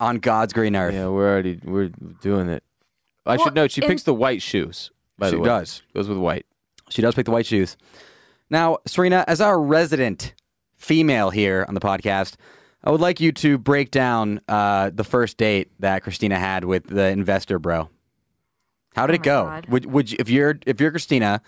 [0.00, 0.94] on God's green earth.
[0.94, 2.64] Yeah, we're already we're doing it.
[3.24, 4.90] I Well, should note she in- picks the white shoes.
[5.16, 5.82] By she the way, does.
[5.94, 6.44] goes with white.
[6.90, 7.76] She does pick the white shoes.
[8.50, 10.34] Now, Serena, as our resident
[10.76, 12.34] female here on the podcast,
[12.82, 16.88] I would like you to break down uh, the first date that Christina had with
[16.88, 17.88] the investor bro.
[18.96, 19.44] How did Oh it go?
[19.44, 19.66] God.
[19.68, 21.40] Would, would you, if you're if you're Christina,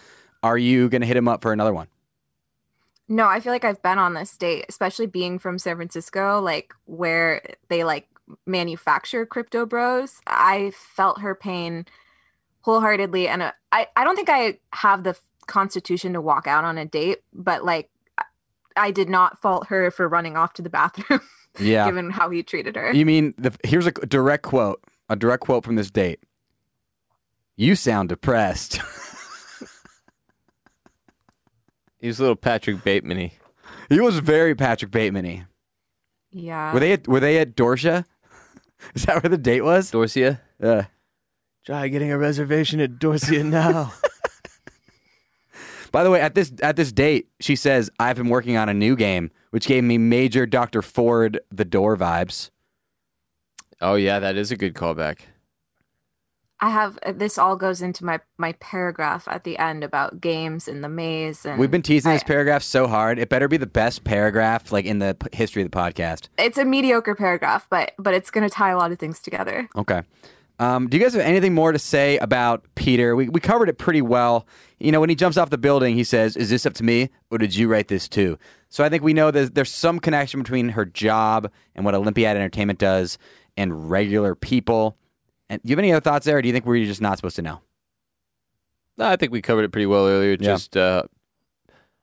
[0.45, 1.89] are you going to hit him up for another one?
[3.09, 6.74] No, I feel like I've been on this date, especially being from San Francisco, like
[6.86, 8.09] where they like
[8.46, 10.20] manufacture crypto bros.
[10.26, 11.86] I felt her pain
[12.62, 16.78] wholeheartedly, and uh, I I don't think I have the constitution to walk out on
[16.78, 17.88] a date, but like
[18.18, 18.24] I-
[18.76, 21.20] I did not fault her for running off to the bathroom,
[21.61, 21.86] Yeah.
[21.86, 22.92] given how he treated her.
[22.92, 26.18] You mean the, here's a direct quote, a direct quote from this date.
[27.54, 28.80] You sound depressed.
[32.07, 33.32] He was a little Patrick Bateman-y.
[33.88, 35.44] he was very Patrick Bateman-y.
[36.30, 38.04] yeah, Were they at, were they at Dorsia?
[38.94, 39.90] Is that where the date was?
[39.90, 40.84] Dorsia, Uh,
[41.64, 43.92] try getting a reservation at Dorsia now.
[45.90, 48.74] By the way, at this at this date, she says, "I've been working on a
[48.74, 52.50] new game," which gave me major Doctor Ford the Door vibes.
[53.80, 55.22] oh yeah, that is a good callback.
[56.61, 60.68] I have uh, this all goes into my my paragraph at the end about games
[60.68, 63.66] and the maze and We've been teasing this paragraph so hard; it better be the
[63.66, 66.28] best paragraph like in the p- history of the podcast.
[66.38, 69.68] it's a mediocre paragraph, but but it's going to tie a lot of things together.
[69.76, 70.02] Okay.
[70.59, 73.14] Um, do you guys have anything more to say about Peter?
[73.14, 74.46] We, we covered it pretty well.
[74.78, 77.11] You know, when he jumps off the building, he says, Is this up to me,
[77.30, 78.38] or did you write this too?
[78.70, 82.38] So I think we know that there's some connection between her job and what Olympiad
[82.38, 83.18] Entertainment does
[83.59, 84.96] and regular people.
[85.49, 87.16] And do you have any other thoughts there, or do you think we're just not
[87.18, 87.61] supposed to know?
[88.99, 90.32] No, I think we covered it pretty well earlier.
[90.32, 90.36] Yeah.
[90.38, 91.05] Just, uh,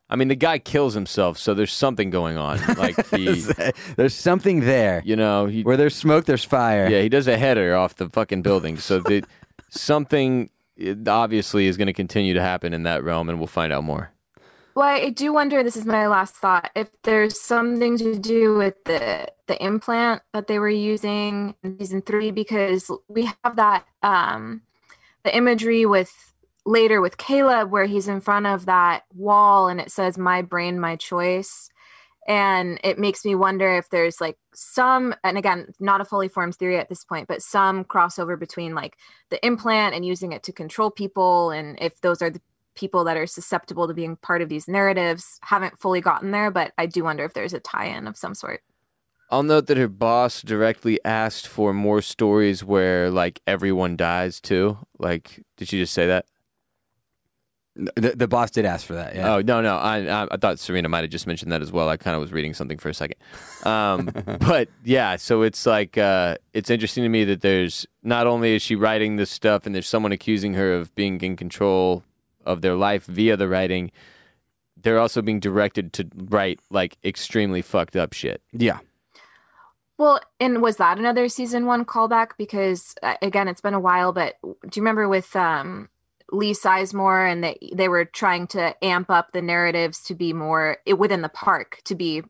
[0.10, 2.60] I mean, the guy kills himself, so there's something going on.
[2.78, 3.44] Like he,
[3.96, 5.02] there's something there.
[5.06, 6.88] you know, he, Where there's smoke, there's fire.
[6.88, 8.78] yeah, he does a header off the fucking building.
[8.78, 9.24] So the,
[9.70, 13.74] something it obviously is going to continue to happen in that realm, and we'll find
[13.74, 14.12] out more.
[14.76, 15.64] Well, I do wonder.
[15.64, 16.72] This is my last thought.
[16.76, 22.02] If there's something to do with the the implant that they were using in season
[22.02, 24.62] three, because we have that um,
[25.24, 26.34] the imagery with
[26.66, 30.80] later with Caleb where he's in front of that wall and it says "My brain,
[30.80, 31.70] my choice,"
[32.28, 36.56] and it makes me wonder if there's like some, and again, not a fully formed
[36.56, 38.98] theory at this point, but some crossover between like
[39.30, 42.42] the implant and using it to control people, and if those are the
[42.76, 46.74] people that are susceptible to being part of these narratives haven't fully gotten there, but
[46.78, 48.62] I do wonder if there's a tie-in of some sort.
[49.34, 54.78] I'll note that her boss directly asked for more stories where like everyone dies too.
[55.00, 56.28] Like, did she just say that?
[57.76, 59.16] The, the boss did ask for that.
[59.16, 59.34] Yeah.
[59.34, 59.76] Oh no, no.
[59.76, 61.90] I, I I thought Serena might have just mentioned that as well.
[61.90, 63.16] I kind of was reading something for a second.
[63.64, 68.56] Um, but yeah, so it's like uh, it's interesting to me that there's not only
[68.56, 72.04] is she writing this stuff and there's someone accusing her of being in control
[72.46, 73.90] of their life via the writing.
[74.80, 78.44] They're also being directed to write like extremely fucked up shit.
[78.52, 78.78] yeah.
[80.04, 82.32] Well, and was that another season one callback?
[82.38, 85.88] Because uh, again, it's been a while, but do you remember with um,
[86.30, 90.80] Lee Sizemore and they they were trying to amp up the narratives to be more
[90.86, 92.22] it, within the park to be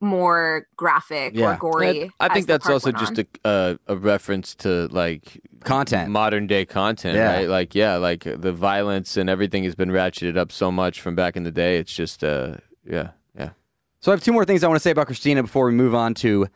[0.00, 1.54] more graphic Yeah.
[1.54, 2.12] or gory.
[2.20, 6.10] I, I think that's also just a, a a reference to like Content.
[6.10, 7.32] modern day content, Yeah.
[7.38, 7.48] right?
[7.48, 11.36] Like yeah, like the violence and everything has been ratcheted up so much from back
[11.36, 11.78] in the day.
[11.78, 12.58] It's just uh
[12.88, 13.50] yeah, yeah.
[13.98, 15.92] So I have two more things I want to say about Christina before we move
[15.92, 16.46] on to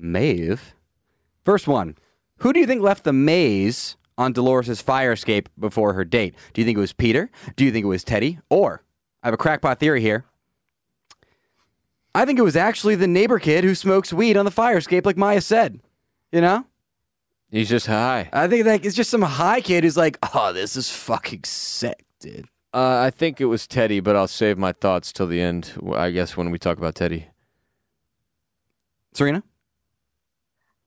[0.00, 0.74] Maeve.
[1.44, 1.96] First one,
[2.38, 6.34] who do you think left the maze on Dolores' fire escape before her date?
[6.52, 7.30] Do you think it was Peter?
[7.56, 8.38] Do you think it was Teddy?
[8.48, 8.82] Or
[9.22, 10.24] I have a crackpot theory here.
[12.14, 15.06] I think it was actually the neighbor kid who smokes weed on the fire escape,
[15.06, 15.80] like Maya said.
[16.32, 16.66] You know?
[17.50, 18.28] He's just high.
[18.32, 22.04] I think that it's just some high kid who's like, oh, this is fucking sick,
[22.20, 22.46] dude.
[22.72, 25.72] Uh, I think it was Teddy, but I'll save my thoughts till the end.
[25.92, 27.28] I guess when we talk about Teddy.
[29.12, 29.42] Serena?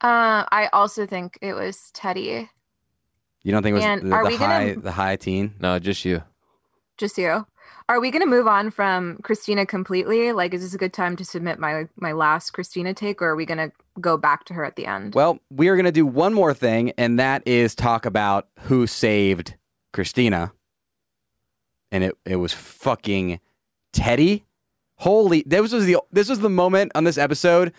[0.03, 2.49] Uh, I also think it was Teddy.
[3.43, 5.55] You don't think it was And the, are the we gonna- high the high teen?
[5.59, 6.23] No, just you.
[6.97, 7.45] Just you.
[7.89, 10.31] Are we going to move on from Christina completely?
[10.31, 13.35] Like, is this a good time to submit my my last Christina take, or are
[13.35, 15.13] we going to go back to her at the end?
[15.13, 18.87] Well, we are going to do one more thing, and that is talk about who
[18.87, 19.55] saved
[19.91, 20.53] Christina.
[21.91, 23.39] And it, it was fucking
[23.91, 24.45] Teddy.
[24.95, 25.43] Holy!
[25.45, 27.73] This was the this was the moment on this episode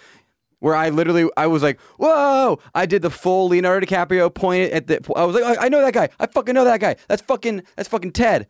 [0.65, 4.87] where I literally I was like, "Whoa!" I did the full Leonardo DiCaprio point at
[4.87, 4.99] the.
[5.15, 6.09] I was like, "I, I know that guy.
[6.19, 6.97] I fucking know that guy.
[7.07, 8.49] That's fucking that's fucking Ted."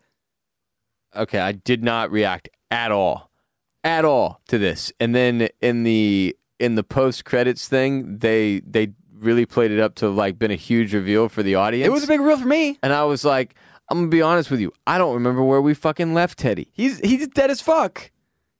[1.13, 3.31] Okay, I did not react at all,
[3.83, 4.93] at all to this.
[4.97, 9.95] And then in the in the post credits thing, they they really played it up
[9.95, 11.85] to like been a huge reveal for the audience.
[11.85, 12.79] It was a big reveal for me.
[12.81, 13.55] and I was like,
[13.89, 16.69] I'm gonna be honest with you, I don't remember where we fucking left Teddy.
[16.71, 18.09] He's he's dead as fuck.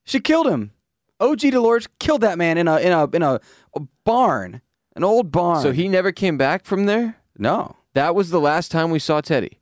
[0.04, 0.72] She killed him.
[1.20, 3.40] OG Dolores killed that man in a in a in a,
[3.76, 4.62] a barn,
[4.96, 5.62] an old barn.
[5.62, 7.18] So he never came back from there.
[7.38, 7.76] no.
[7.94, 9.62] That was the last time we saw Teddy.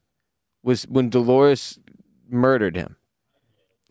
[0.64, 1.78] Was when Dolores
[2.28, 2.96] murdered him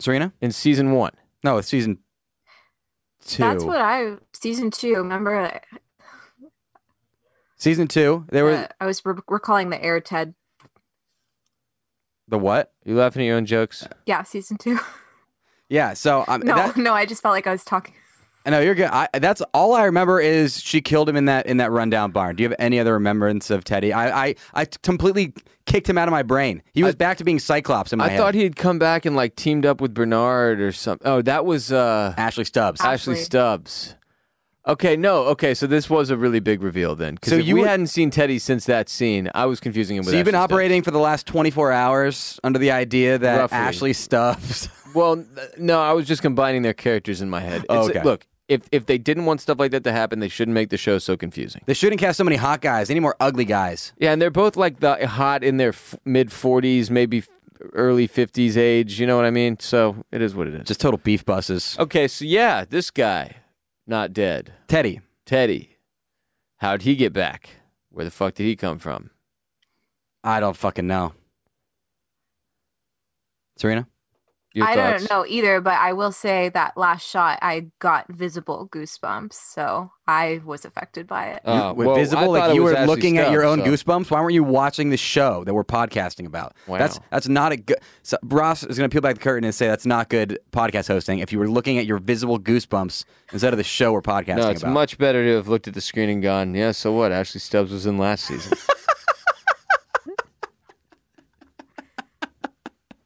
[0.01, 0.33] Serena?
[0.41, 1.13] in season one.
[1.45, 1.99] No, it's season
[3.25, 3.41] two.
[3.41, 4.95] That's what I season two.
[4.97, 5.61] Remember,
[7.57, 8.25] season two.
[8.31, 8.53] There were.
[8.53, 10.35] uh, I was re- recalling the air Ted.
[12.27, 12.73] the what?
[12.85, 13.87] You laughing at your own jokes?
[14.07, 14.81] Yeah, season two.
[15.73, 15.95] Yeah.
[15.95, 17.95] So um, No, that, no, I just felt like I was talking.
[18.45, 18.91] I know you're good.
[18.93, 22.35] I, that's all I remember is she killed him in that in that rundown barn.
[22.37, 23.93] Do you have any other remembrance of Teddy?
[23.93, 25.33] I I, I completely
[25.65, 26.61] kicked him out of my brain.
[26.75, 28.19] He was back to being Cyclops in my I head.
[28.19, 31.07] thought he'd come back and like teamed up with Bernard or something.
[31.07, 32.81] Oh, that was uh, Ashley Stubbs.
[32.81, 33.25] Ashley Ashley.
[33.25, 33.95] Stubbs.
[34.67, 37.15] Okay, no, okay, so this was a really big reveal then.
[37.17, 39.97] Because So if you we were- hadn't seen Teddy since that scene, I was confusing
[39.97, 40.11] him with.
[40.13, 40.53] so you've been Ashley Stubbs.
[40.53, 43.57] operating for the last 24 hours under the idea that Roughly.
[43.59, 44.69] Ashley Stubbs.
[44.95, 45.25] Well,
[45.59, 47.65] no, I was just combining their characters in my head.
[47.69, 48.03] Oh, okay.
[48.03, 50.77] Look, if if they didn't want stuff like that to happen, they shouldn't make the
[50.77, 51.63] show so confusing.
[51.67, 52.89] they shouldn't cast so many hot guys.
[52.91, 53.93] Need more ugly guys.
[53.99, 57.23] Yeah, and they're both like the hot in their f- mid forties, maybe
[57.73, 59.01] early fifties age.
[59.01, 59.59] You know what I mean?
[59.61, 60.67] So it is what it is.
[60.67, 61.77] Just total beef buses.
[61.79, 63.37] okay, so yeah, this guy,
[63.87, 65.01] not dead, Teddy.
[65.25, 65.77] Teddy.
[66.59, 67.51] How'd he get back?
[67.91, 69.11] Where the fuck did he come from?
[70.25, 71.13] I don't fucking know.
[73.57, 73.87] Serena?
[74.55, 75.07] Your I thoughts?
[75.07, 79.93] don't know either, but I will say that last shot, I got visible goosebumps, so
[80.07, 81.43] I was affected by it.
[81.45, 83.61] Oh, You- uh, with well, visible, thought like you were Ashley looking at your own
[83.61, 84.11] so- goosebumps.
[84.11, 86.55] Why weren't you watching the show that we're podcasting about?
[86.67, 86.79] Wow.
[86.79, 87.79] That's that's not a good.
[88.03, 90.89] So Ross is going to peel back the curtain and say that's not good podcast
[90.89, 91.21] hosting.
[91.21, 94.51] If you were looking at your visible goosebumps instead of the show we're podcasting No,
[94.51, 97.11] it's about, much better to have looked at the screen and gone, yeah, so what?
[97.13, 98.53] Ashley Stubbs was in last season.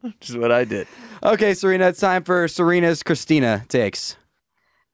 [0.20, 0.86] Which is what I did.
[1.22, 1.88] okay, Serena.
[1.88, 4.16] It's time for Serena's Christina takes.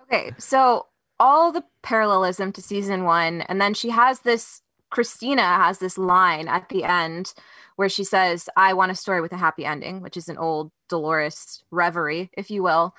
[0.03, 0.87] Okay, so
[1.19, 4.63] all the parallelism to season one, and then she has this.
[4.91, 7.33] Christina has this line at the end
[7.77, 10.71] where she says, "I want a story with a happy ending," which is an old
[10.89, 12.95] Dolores reverie, if you will.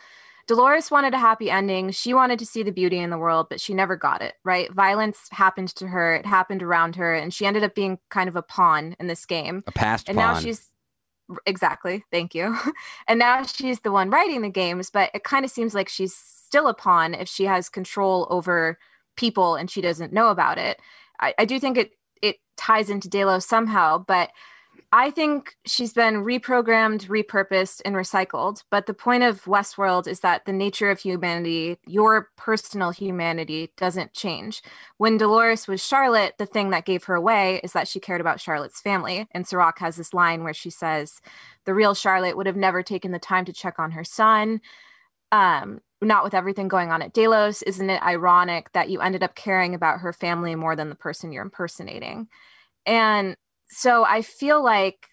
[0.45, 1.91] Dolores wanted a happy ending.
[1.91, 4.71] She wanted to see the beauty in the world, but she never got it, right?
[4.73, 8.35] Violence happened to her, it happened around her, and she ended up being kind of
[8.35, 9.63] a pawn in this game.
[9.67, 10.33] A past and pawn.
[10.33, 10.72] now she's
[11.45, 12.03] Exactly.
[12.11, 12.57] Thank you.
[13.07, 16.15] And now she's the one writing the games, but it kind of seems like she's
[16.15, 18.77] still a pawn if she has control over
[19.17, 20.79] people and she doesn't know about it.
[21.19, 24.31] I, I do think it it ties into Delos somehow, but
[24.95, 28.63] I think she's been reprogrammed, repurposed, and recycled.
[28.69, 34.13] But the point of Westworld is that the nature of humanity, your personal humanity, doesn't
[34.13, 34.61] change.
[34.97, 38.39] When Dolores was Charlotte, the thing that gave her away is that she cared about
[38.39, 39.25] Charlotte's family.
[39.31, 41.21] And Serac has this line where she says,
[41.65, 44.61] The real Charlotte would have never taken the time to check on her son.
[45.31, 47.63] Um, not with everything going on at Delos.
[47.63, 51.31] Isn't it ironic that you ended up caring about her family more than the person
[51.31, 52.27] you're impersonating?
[52.85, 53.37] And
[53.69, 55.07] so I feel like,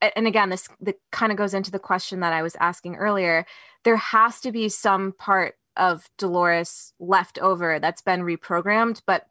[0.00, 3.44] and again, this the, kind of goes into the question that I was asking earlier.
[3.84, 9.26] There has to be some part of Dolores left over that's been reprogrammed, but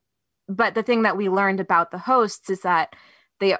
[0.47, 2.95] but the thing that we learned about the hosts is that
[3.39, 3.55] they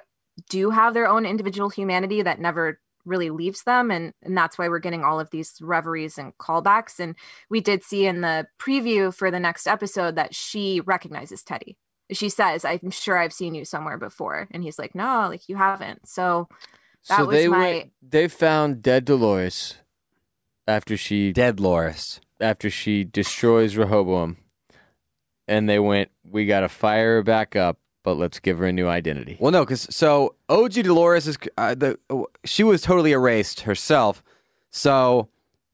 [0.48, 4.68] do have their own individual humanity that never really leaves them and, and that's why
[4.68, 7.14] we're getting all of these reveries and callbacks and
[7.48, 11.78] we did see in the preview for the next episode that she recognizes teddy
[12.12, 15.56] she says, "I'm sure I've seen you somewhere before," and he's like, "No, like you
[15.56, 16.48] haven't." So
[17.08, 17.58] that so was they my.
[17.58, 19.76] went, they found dead Dolores
[20.66, 22.20] after she Dead Loris.
[22.40, 24.36] after she destroys Rehoboam,
[25.48, 28.72] and they went, "We got to fire her back up, but let's give her a
[28.72, 31.98] new identity." Well, no, because so OG Dolores is uh, the
[32.44, 34.22] she was totally erased herself.
[34.70, 35.28] So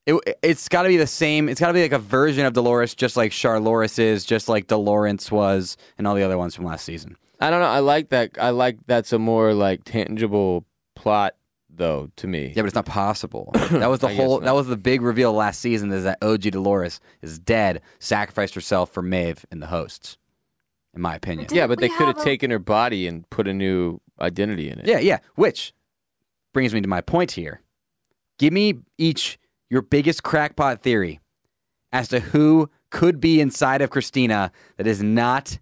[0.07, 1.49] it it's got to be the same.
[1.49, 4.67] It's got to be like a version of Dolores, just like Charloris is, just like
[4.69, 7.17] Dolores was, and all the other ones from last season.
[7.41, 7.67] I don't know.
[7.67, 8.31] I like that.
[8.41, 11.35] I like that's a more like tangible plot,
[11.69, 12.09] though.
[12.17, 13.51] To me, Yeah, but it's not possible.
[13.71, 14.41] That was the whole.
[14.41, 15.93] That was the big reveal last season.
[15.93, 20.17] Is that OG Dolores is dead, sacrificed herself for Maeve and the hosts.
[20.95, 21.49] In my opinion.
[21.49, 24.01] Did yeah, but they could have have a- taken her body and put a new
[24.19, 24.87] identity in it.
[24.87, 25.19] Yeah, yeah.
[25.35, 25.75] Which
[26.55, 27.61] brings me to my point here.
[28.39, 29.39] Give me each
[29.71, 31.21] your biggest crackpot theory
[31.93, 35.59] as to who could be inside of Christina that is not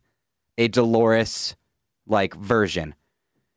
[0.58, 1.56] a Dolores
[2.06, 2.94] like version.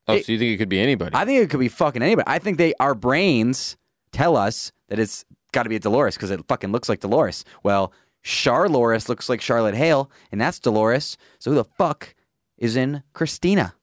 [0.08, 1.16] Oh, It- so you think it could be anybody?
[1.16, 2.26] I think it could be fucking anybody.
[2.28, 3.78] I think they our brains
[4.12, 7.44] tell us that it's got to be a Dolores because it fucking looks like Dolores.
[7.64, 7.92] Well,
[8.22, 11.18] Charloris looks like Charlotte Hale, and that's Dolores.
[11.40, 12.14] So who the fuck
[12.58, 13.74] is in Christina?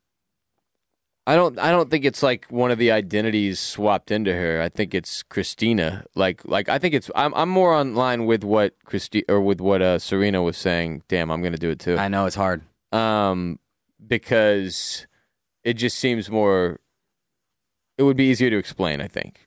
[1.26, 1.58] I don't.
[1.58, 4.60] I don't think it's like one of the identities swapped into her.
[4.60, 6.04] I think it's Christina.
[6.14, 7.10] Like, like I think it's.
[7.14, 7.32] I'm.
[7.34, 11.02] I'm more on line with what Christi or with what uh, Serena was saying.
[11.08, 11.96] Damn, I'm gonna do it too.
[11.96, 12.62] I know it's hard.
[12.92, 13.58] Um,
[14.06, 15.06] because
[15.62, 16.80] it just seems more.
[17.96, 19.00] It would be easier to explain.
[19.00, 19.46] I think.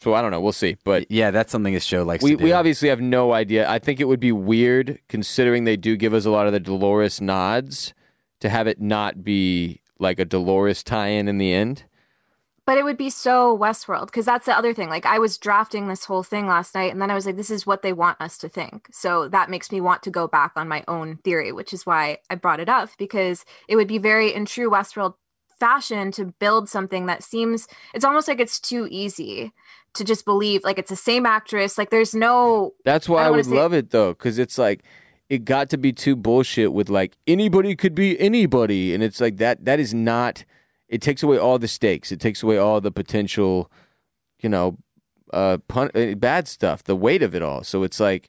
[0.00, 0.40] So I don't know.
[0.40, 0.76] We'll see.
[0.84, 2.44] But yeah, that's something this show likes we to do.
[2.44, 3.68] we obviously have no idea.
[3.68, 6.60] I think it would be weird considering they do give us a lot of the
[6.60, 7.92] Dolores nods
[8.38, 11.84] to have it not be like a Dolores tie-in in the end.
[12.66, 14.90] But it would be so Westworld because that's the other thing.
[14.90, 17.50] Like I was drafting this whole thing last night, and then I was like, "This
[17.50, 20.52] is what they want us to think." So that makes me want to go back
[20.54, 23.96] on my own theory, which is why I brought it up because it would be
[23.96, 25.14] very in true Westworld
[25.58, 29.52] fashion to build something that seems it's almost like it's too easy
[29.94, 33.30] to just believe like it's the same actress like there's no That's why I I,
[33.30, 34.84] would say- love it though, because it's like
[35.28, 39.36] it got to be too bullshit with like anybody could be anybody, and it's like
[39.38, 39.64] that.
[39.64, 40.44] That is not.
[40.88, 42.10] It takes away all the stakes.
[42.12, 43.70] It takes away all the potential,
[44.40, 44.78] you know,
[45.32, 46.82] uh, pun- uh, bad stuff.
[46.82, 47.62] The weight of it all.
[47.64, 48.28] So it's like.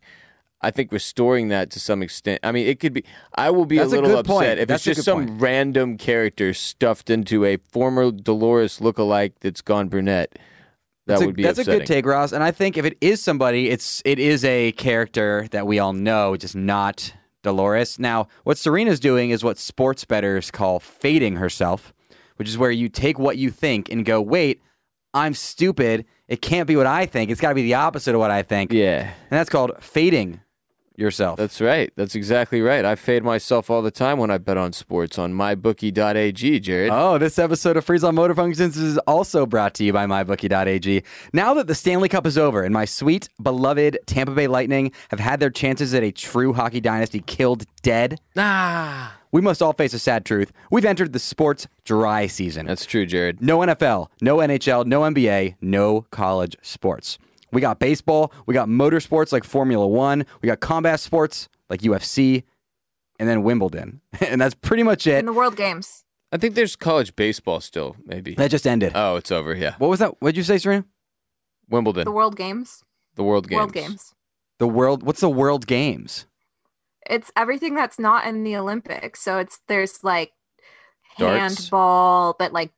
[0.61, 2.41] I think restoring that to some extent.
[2.43, 3.05] I mean, it could be.
[3.35, 4.43] I will be That's a a little point.
[4.43, 5.41] upset if That's it's just some point.
[5.41, 10.37] random character stuffed into a former Dolores lookalike that's gone brunette.
[11.09, 12.31] That that's a, would be that's a good take, Ross.
[12.31, 15.93] And I think if it is somebody, it's it is a character that we all
[15.93, 17.97] know, just not Dolores.
[17.97, 21.93] Now, what Serena's doing is what sports bettors call fading herself,
[22.35, 24.61] which is where you take what you think and go, wait,
[25.11, 26.05] I'm stupid.
[26.27, 27.31] It can't be what I think.
[27.31, 28.71] It's got to be the opposite of what I think.
[28.71, 29.01] Yeah.
[29.01, 30.41] And that's called fading
[30.99, 31.37] yourself.
[31.37, 31.91] That's right.
[31.95, 32.85] That's exactly right.
[32.85, 36.91] I fade myself all the time when I bet on sports on mybookie.ag, Jared.
[36.91, 41.03] Oh, this episode of Freeze All Motor Functions is also brought to you by MyBookie.ag.
[41.33, 45.19] Now that the Stanley Cup is over and my sweet, beloved Tampa Bay Lightning have
[45.19, 49.17] had their chances at a true hockey dynasty killed dead, ah.
[49.31, 50.51] we must all face a sad truth.
[50.69, 52.65] We've entered the sports dry season.
[52.65, 53.41] That's true, Jared.
[53.41, 57.17] No NFL, no NHL, no NBA, no college sports.
[57.51, 62.43] We got baseball, we got motorsports like Formula One, we got combat sports like UFC,
[63.19, 64.01] and then Wimbledon.
[64.21, 65.19] and that's pretty much it.
[65.19, 66.03] in the World Games.
[66.31, 68.35] I think there's college baseball still, maybe.
[68.35, 68.91] That just ended.
[68.93, 69.55] Oh, it's over.
[69.55, 69.75] Yeah.
[69.79, 70.21] what was that?
[70.21, 70.85] What did you say, Serena?
[71.69, 72.83] Wimbledon, The World Games.
[73.15, 73.57] the World Games.
[73.57, 74.13] World Games.
[74.57, 75.03] The world.
[75.03, 76.25] What's the World Games?
[77.09, 79.21] It's everything that's not in the Olympics.
[79.21, 80.31] So it's there's like
[81.17, 81.57] Darts?
[81.57, 82.71] handball, but like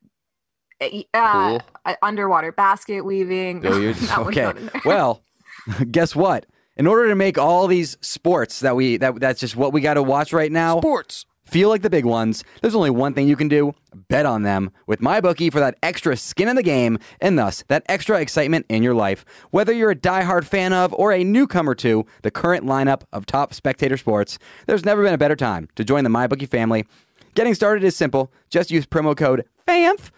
[0.82, 1.62] uh, Pool.
[1.86, 3.62] uh, underwater basket weaving.
[3.62, 4.00] Billiards.
[4.08, 4.44] That one's Okay.
[4.46, 4.82] not in there.
[4.86, 5.24] well,
[5.92, 6.46] guess what?
[6.78, 9.96] In order to make all these sports that we that that's just what we got
[9.96, 10.80] to watch right now.
[10.80, 11.26] Sports.
[11.44, 12.46] Feel like the big ones.
[12.62, 13.74] There's only one thing you can do:
[14.08, 17.84] bet on them with MyBookie for that extra skin in the game and thus that
[17.90, 19.26] extra excitement in your life.
[19.50, 23.54] Whether you're a diehard fan of or a newcomer to the current lineup of top
[23.54, 26.86] spectator sports, there's never been a better time to join the MyBookie family.
[27.36, 28.32] Getting started is simple.
[28.50, 30.10] Just use promo code FAMF.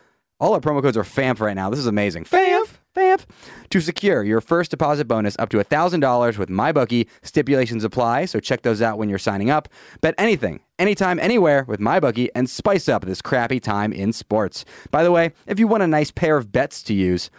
[0.44, 1.70] All our promo codes are FAMF right now.
[1.70, 2.26] This is amazing.
[2.26, 2.80] FAMF.
[2.94, 3.26] FAMF.
[3.70, 8.62] To secure your first deposit bonus up to $1,000 with MyBookie, stipulations apply, so check
[8.62, 9.70] those out when you're signing up.
[10.02, 14.66] Bet anything, anytime, anywhere with MyBookie and spice up this crappy time in sports.
[14.92, 17.32] By the way, if you want a nice pair of bets to use,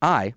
[0.00, 0.32] I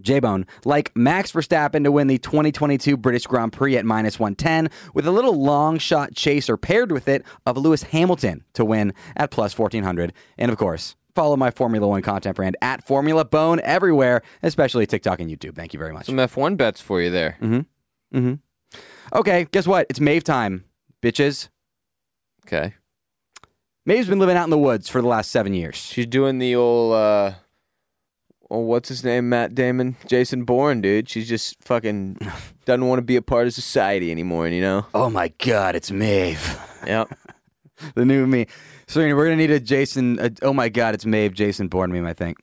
[0.00, 5.08] J-Bone, like Max Verstappen to win the 2022 British Grand Prix at minus 110, with
[5.08, 9.58] a little long shot chaser paired with it of Lewis Hamilton to win at plus
[9.58, 10.12] 1400.
[10.38, 15.18] And of course, follow my Formula One content brand at Formula Bone everywhere, especially TikTok
[15.18, 15.56] and YouTube.
[15.56, 16.06] Thank you very much.
[16.06, 17.36] Some F1 bets for you there.
[17.40, 18.18] Mm-hmm.
[18.18, 18.34] Mm-hmm.
[19.18, 19.86] Okay, guess what?
[19.88, 20.64] It's Maeve time,
[21.02, 21.48] bitches.
[22.46, 22.74] Okay.
[23.86, 25.76] Maeve's been living out in the woods for the last seven years.
[25.76, 27.32] She's doing the old, uh,
[28.50, 29.28] oh, what's his name?
[29.28, 29.96] Matt Damon?
[30.06, 31.08] Jason Bourne, dude.
[31.08, 32.18] She's just fucking
[32.64, 34.86] doesn't want to be a part of society anymore, you know?
[34.92, 36.58] Oh my God, it's Maeve.
[36.86, 37.16] Yep.
[37.94, 38.46] the new me.
[38.88, 40.18] Serena, we're gonna need a Jason.
[40.20, 41.34] A, oh my God, it's Maeve.
[41.34, 42.38] Jason Bourne meme, I think.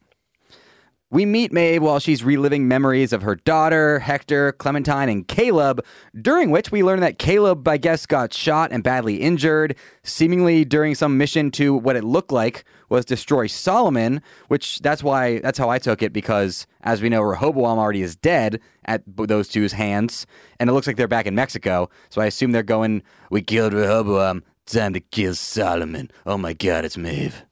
[1.09, 5.85] We meet Maeve while she's reliving memories of her daughter, Hector, Clementine, and Caleb,
[6.19, 10.95] during which we learn that Caleb, I guess, got shot and badly injured, seemingly during
[10.95, 15.69] some mission to what it looked like was destroy Solomon, which that's why, that's how
[15.69, 20.25] I took it, because as we know, Rehoboam already is dead at those two's hands,
[20.59, 23.73] and it looks like they're back in Mexico, so I assume they're going, we killed
[23.73, 26.09] Rehoboam, time to kill Solomon.
[26.25, 27.45] Oh my God, it's Maeve.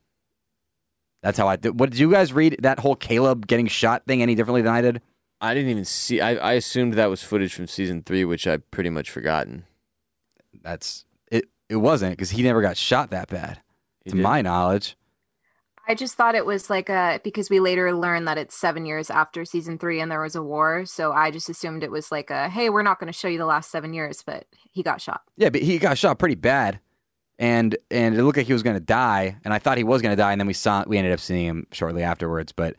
[1.23, 1.55] That's how I.
[1.55, 1.79] Did.
[1.79, 4.81] What did you guys read that whole Caleb getting shot thing any differently than I
[4.81, 5.01] did?
[5.39, 8.69] I didn't even see, I, I assumed that was footage from season three, which I've
[8.69, 9.65] pretty much forgotten.
[10.61, 11.45] That's it.
[11.67, 13.59] It wasn't because he never got shot that bad,
[14.05, 14.21] He to did?
[14.21, 14.95] my knowledge.
[15.87, 19.09] I just thought it was like a because we later learned that it's seven years
[19.09, 20.85] after season three and there was a war.
[20.85, 23.39] So I just assumed it was like a hey, we're not going to show you
[23.39, 25.21] the last seven years, but he got shot.
[25.37, 26.79] Yeah, but he got shot pretty bad,
[27.41, 30.01] and and it looked like he was going to die, and I thought he was
[30.01, 32.51] going to die, and then we saw we ended up seeing him shortly afterwards.
[32.53, 32.75] But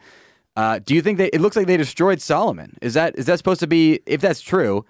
[0.56, 2.78] uh, do you think that It looks like they destroyed Solomon.
[2.80, 4.00] Is that is that supposed to be?
[4.06, 4.86] If that's true,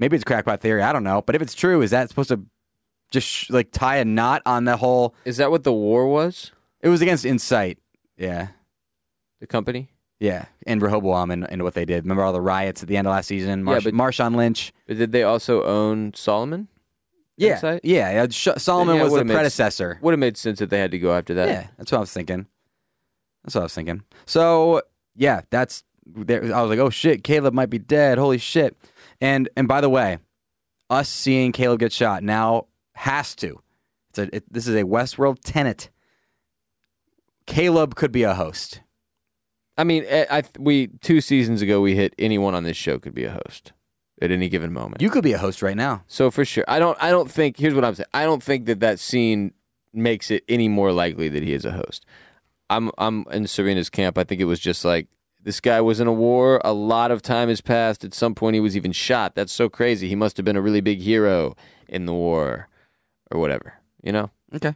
[0.00, 0.82] maybe it's crackpot theory.
[0.82, 2.40] I don't know, but if it's true, is that supposed to
[3.12, 5.14] just sh- like tie a knot on the whole?
[5.26, 6.52] Is that what the war was?
[6.80, 7.78] It was against Insight.
[8.16, 8.48] Yeah.
[9.40, 9.90] The company?
[10.18, 12.04] Yeah, and Rehoboam and, and what they did.
[12.04, 13.62] Remember all the riots at the end of last season?
[13.62, 14.72] Marsh, but- Marshawn Lynch.
[14.86, 16.68] But did they also own Solomon?
[17.36, 18.26] Yeah, yeah.
[18.30, 19.98] Sh- Solomon Yeah, it was the would've made- predecessor.
[20.00, 21.48] Would have made sense if they had to go after that.
[21.48, 22.46] Yeah, that's what I was thinking.
[23.44, 24.02] That's what I was thinking.
[24.24, 24.82] So
[25.14, 25.84] yeah, that's.
[26.06, 28.16] There, I was like, oh shit, Caleb might be dead.
[28.18, 28.76] Holy shit!
[29.20, 30.18] And and by the way,
[30.88, 33.60] us seeing Caleb get shot now has to.
[34.10, 34.36] It's a.
[34.36, 35.90] It, this is a Westworld tenet.
[37.46, 38.80] Caleb could be a host.
[39.76, 42.98] I mean, eh, I, I we two seasons ago we hit anyone on this show
[42.98, 43.72] could be a host
[44.22, 45.02] at any given moment.
[45.02, 46.02] You could be a host right now.
[46.06, 46.96] so for sure, I don't.
[47.00, 47.56] I don't think.
[47.58, 48.08] Here's what I'm saying.
[48.14, 49.52] I don't think that that scene
[49.92, 52.04] makes it any more likely that he is a host.
[52.70, 54.18] I'm I'm in Serena's camp.
[54.18, 55.06] I think it was just like
[55.42, 56.60] this guy was in a war.
[56.64, 58.04] A lot of time has passed.
[58.04, 59.34] At some point, he was even shot.
[59.34, 60.08] That's so crazy.
[60.08, 61.54] He must have been a really big hero
[61.88, 62.68] in the war,
[63.30, 63.74] or whatever.
[64.02, 64.30] You know.
[64.54, 64.74] Okay.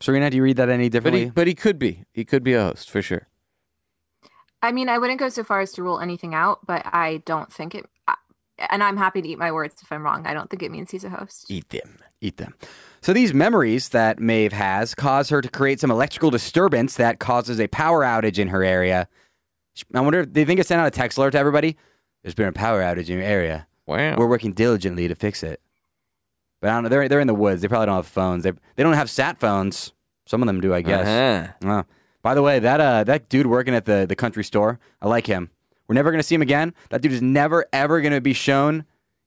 [0.00, 1.24] Serena, do you read that any But differently?
[1.24, 2.04] he but he could be.
[2.12, 3.26] He could be a host for sure.
[4.62, 7.52] I mean, I wouldn't go so far as to rule anything out, but I don't
[7.52, 7.86] think it.
[8.58, 10.26] I- And I'm happy to eat my words if I'm wrong.
[10.26, 11.46] I don't think it means he's a host.
[11.50, 11.98] Eat them.
[12.20, 12.54] eat them.
[13.00, 17.60] So these memories that Maeve has cause her to create some electrical disturbance that causes
[17.60, 19.06] a power outage in her area.
[19.94, 21.76] I wonder if they think it's sent out a text alert to everybody.
[22.22, 23.68] There's been a power outage in your area.
[23.86, 24.16] Wow.
[24.16, 25.60] We're working diligently to fix it.
[26.60, 26.88] But I don't know.
[26.88, 27.62] They're they're in the woods.
[27.62, 28.42] They probably don't have phones.
[28.42, 29.92] They they don't have sat phones.
[30.26, 31.06] Some of them do, I guess.
[31.64, 31.84] Uh-huh.
[32.22, 35.28] By the way, that uh that dude working at the the country store, I like
[35.28, 35.50] him.
[35.88, 36.74] We're never gonna see him again.
[36.90, 38.84] That dude is never ever gonna be shown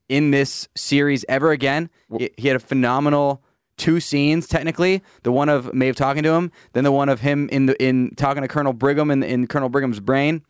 [0.08, 1.90] in this series ever again.
[2.18, 3.42] He, he had a phenomenal
[3.78, 5.02] two scenes technically.
[5.24, 8.12] The one of Maeve talking to him, then the one of him in the in
[8.16, 10.44] talking to Colonel Brigham in in Colonel Brigham's brain.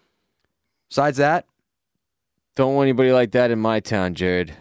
[0.89, 1.45] Besides that,
[2.55, 4.53] Don't want anybody like that in my town, Jared.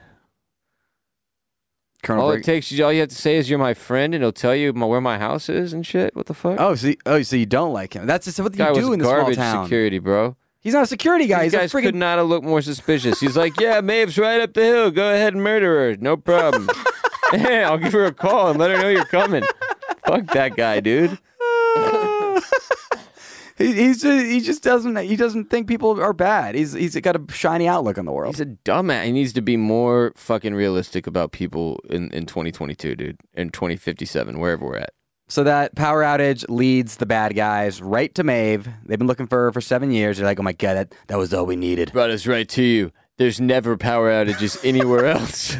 [2.03, 2.45] Colonel All it Brigham.
[2.45, 4.87] takes, all you have to say is you're my friend, and he'll tell you my,
[4.87, 6.15] where my house is and shit.
[6.17, 6.59] What the fuck?
[6.61, 8.07] Oh, so you, oh, so you don't like him?
[8.07, 9.65] That's just what guy you was do in the small garbage town.
[9.67, 10.37] security, bro.
[10.61, 11.45] He's not a security guy.
[11.45, 13.19] These He's guys a freaking could not have looked more suspicious.
[13.19, 14.91] He's like, yeah, Maeve's right up the hill.
[14.91, 15.97] Go ahead and murder her.
[15.97, 16.69] No problem.
[17.33, 19.43] yeah, I'll give her a call and let her know you're coming.
[20.07, 21.19] Fuck that guy, dude.
[23.61, 26.55] He, he's just, he just doesn't he doesn't think people are bad.
[26.55, 28.35] He's he's got a shiny outlook on the world.
[28.35, 29.05] He's a dumbass.
[29.05, 33.21] He needs to be more fucking realistic about people in, in 2022, dude.
[33.35, 34.95] In 2057, wherever we're at.
[35.31, 38.69] So that power outage leads the bad guys right to Maeve.
[38.85, 40.17] They've been looking for her for seven years.
[40.17, 41.93] They're like, oh my god, that, that was all we needed.
[41.93, 42.91] Brought us right to you.
[43.17, 45.57] There's never power outages anywhere else.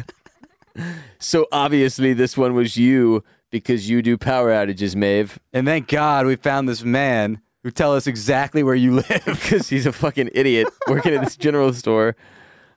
[1.19, 5.39] so obviously, this one was you because you do power outages, Maeve.
[5.53, 9.23] And thank God we found this man who tell us exactly where you live.
[9.25, 12.17] Because he's a fucking idiot working at this general store.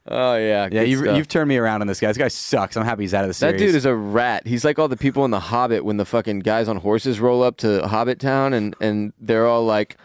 [0.06, 2.08] Oh yeah, yeah, you've, you've turned me around on this guy.
[2.08, 2.76] This guy sucks.
[2.76, 3.58] I'm happy he's out of the series.
[3.58, 4.46] That dude is a rat.
[4.46, 7.42] He's like all the people in The Hobbit when the fucking guys on horses roll
[7.42, 9.96] up to Hobbit Town and, and they're all like,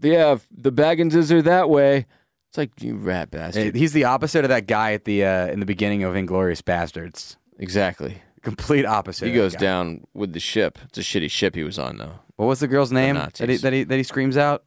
[0.00, 2.06] yeah, the Bagginses are that way.
[2.50, 3.74] It's like, you rat bastard.
[3.74, 7.36] He's the opposite of that guy at the uh, in the beginning of Inglourious Basterds.
[7.58, 8.22] exactly.
[8.42, 9.26] Complete opposite.
[9.26, 10.78] He goes down with the ship.
[10.84, 12.20] It's a shitty ship he was on, though.
[12.36, 14.64] What was the girl's name that he, that he that he screams out?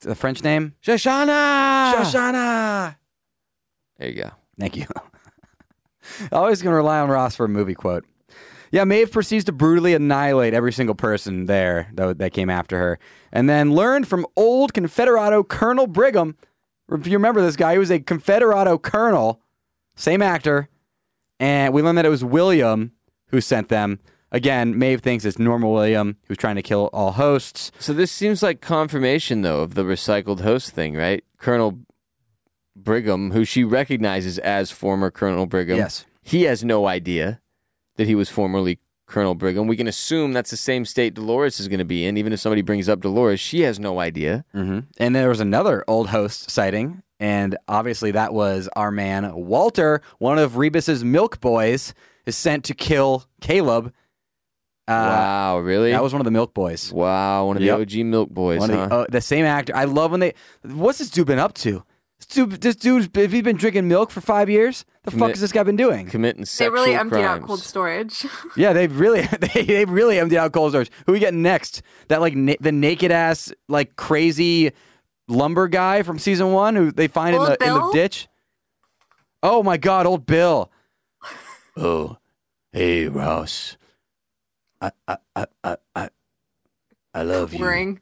[0.00, 0.74] The French name.
[0.82, 1.92] Shoshana!
[1.94, 2.96] Shoshana.
[4.04, 4.30] There you go.
[4.60, 4.86] Thank you.
[6.32, 8.04] Always going to rely on Ross for a movie quote.
[8.70, 12.98] Yeah, Maeve proceeds to brutally annihilate every single person there that, that came after her,
[13.32, 16.36] and then learned from old Confederado Colonel Brigham.
[16.90, 19.40] If you remember this guy, he was a Confederado colonel,
[19.96, 20.68] same actor,
[21.40, 22.92] and we learned that it was William
[23.28, 24.00] who sent them.
[24.30, 27.72] Again, Maeve thinks it's Normal William who's trying to kill all hosts.
[27.78, 31.24] So this seems like confirmation, though, of the recycled host thing, right?
[31.38, 31.78] Colonel
[32.76, 35.76] Brigham, who she recognizes as former Colonel Brigham.
[35.76, 36.04] Yes.
[36.22, 37.40] He has no idea
[37.96, 39.66] that he was formerly Colonel Brigham.
[39.66, 42.16] We can assume that's the same state Dolores is going to be in.
[42.16, 44.44] Even if somebody brings up Dolores, she has no idea.
[44.52, 50.00] hmm And there was another old host sighting, and obviously that was our man Walter,
[50.18, 51.94] one of Rebus's milk boys,
[52.26, 53.92] is sent to kill Caleb.
[54.88, 55.92] Uh, wow, really?
[55.92, 56.92] That was one of the milk boys.
[56.92, 57.76] wow, one of Yep.
[57.88, 58.86] the OG Milk Boys, One of huh?
[58.88, 59.74] the, uh, the same actor.
[59.74, 60.34] I love when they.
[60.62, 61.82] What's this dude been up to?
[62.34, 64.84] This dude, this dude's if he's been drinking milk for five years.
[65.04, 66.08] The fuck has this guy been doing?
[66.08, 67.42] Committing They sexual really emptied crimes.
[67.42, 68.26] out cold storage.
[68.56, 70.90] Yeah, they've really they they really emptied out cold storage.
[71.06, 71.82] Who we getting next?
[72.08, 74.72] That like na- the naked ass like crazy
[75.28, 77.92] lumber guy from season one who they find in Old the in the Bill?
[77.92, 78.28] ditch.
[79.42, 80.70] Oh my god, old Bill.
[81.76, 82.16] oh,
[82.72, 83.76] hey Ross.
[84.80, 86.08] I I I I I,
[87.14, 87.60] I love you.
[87.60, 88.00] Worrying.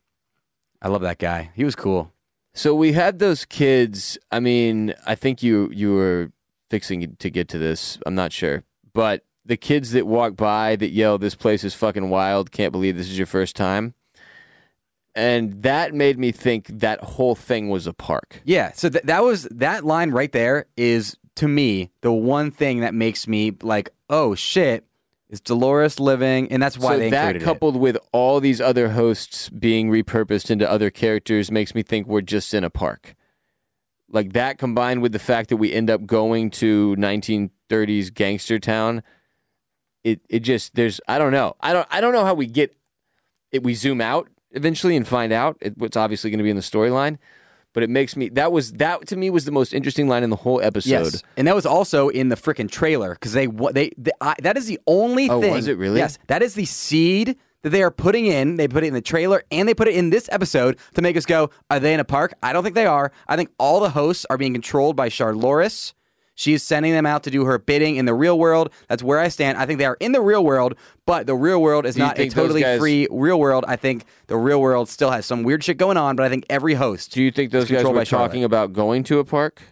[0.81, 1.51] I love that guy.
[1.55, 2.13] He was cool.
[2.55, 4.19] So we had those kids.
[4.31, 6.33] I mean, I think you you were
[6.71, 7.99] fixing to get to this.
[8.07, 12.11] I'm not sure, but the kids that walk by that yell, "This place is fucking
[12.11, 12.53] wild!
[12.53, 13.95] Can't believe this is your first time,"
[15.15, 18.41] and that made me think that whole thing was a park.
[18.45, 22.81] Yeah, so th- that was that line right there is to me the one thing
[22.81, 24.85] that makes me like, oh shit,
[25.33, 26.53] is Dolores living?
[26.53, 27.45] And that's why so they that included it.
[27.45, 32.21] coupled with all these other hosts being repurposed into other characters makes me think we're
[32.21, 33.17] just in a park.
[34.11, 39.03] Like that combined with the fact that we end up going to 1930s gangster town,
[40.05, 42.77] it it just there's I don't know I don't I don't know how we get
[43.53, 43.63] it.
[43.63, 46.63] We zoom out eventually and find out it, what's obviously going to be in the
[46.63, 47.17] storyline,
[47.73, 50.31] but it makes me that was that to me was the most interesting line in
[50.31, 50.91] the whole episode.
[50.91, 54.57] Yes, and that was also in the freaking trailer because they they, they I, that
[54.57, 55.53] is the only Oh, thing.
[55.53, 55.99] was it really?
[56.01, 58.57] Yes, that is the seed that they are putting in.
[58.57, 61.17] They put it in the trailer and they put it in this episode to make
[61.17, 62.35] us go, are they in a park?
[62.43, 63.13] I don't think they are.
[63.29, 65.95] I think all the hosts are being controlled by Charloris.
[66.43, 68.71] She's sending them out to do her bidding in the real world.
[68.89, 69.59] That's where I stand.
[69.59, 70.75] I think they are in the real world,
[71.07, 73.65] but the real world is not a totally guys- free real world.
[73.69, 76.45] I think the real world still has some weird shit going on, but I think
[76.51, 77.13] every host.
[77.13, 79.63] Do you think those guys controlled were talking about going to a park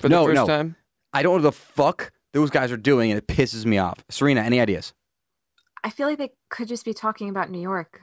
[0.00, 0.46] for No, the first no.
[0.46, 0.76] time?
[1.12, 4.04] I don't know the fuck those guys are doing, and it pisses me off.
[4.08, 4.92] Serena, any ideas?
[5.82, 8.02] I feel like they could just be talking about New York.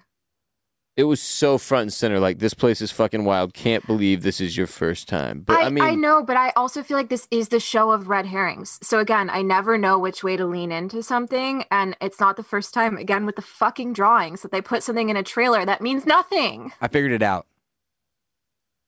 [0.98, 2.22] It was so front and center.
[2.22, 3.54] Like this place is fucking wild.
[3.54, 5.42] Can't believe this is your first time.
[5.42, 7.92] But I, I, mean, I know, but I also feel like this is the show
[7.92, 8.80] of red herrings.
[8.82, 12.44] So again, I never know which way to lean into something, and it's not the
[12.44, 12.98] first time.
[12.98, 16.72] Again, with the fucking drawings that they put something in a trailer that means nothing.
[16.80, 17.46] I figured it out.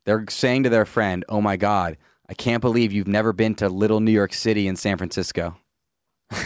[0.05, 1.97] They're saying to their friend, "Oh my god,
[2.29, 5.57] I can't believe you've never been to Little New York City in San Francisco."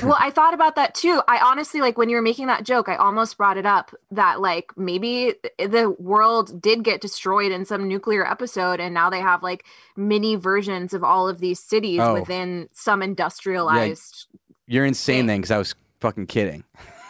[0.03, 1.21] Well, I thought about that too.
[1.27, 4.39] I honestly like when you were making that joke, I almost brought it up that
[4.39, 9.41] like maybe the world did get destroyed in some nuclear episode and now they have
[9.41, 9.65] like
[9.97, 12.13] mini versions of all of these cities Oh.
[12.13, 14.27] within some industrialized
[14.67, 15.27] You're insane Thing.
[15.27, 16.63] then, because I was fucking kidding.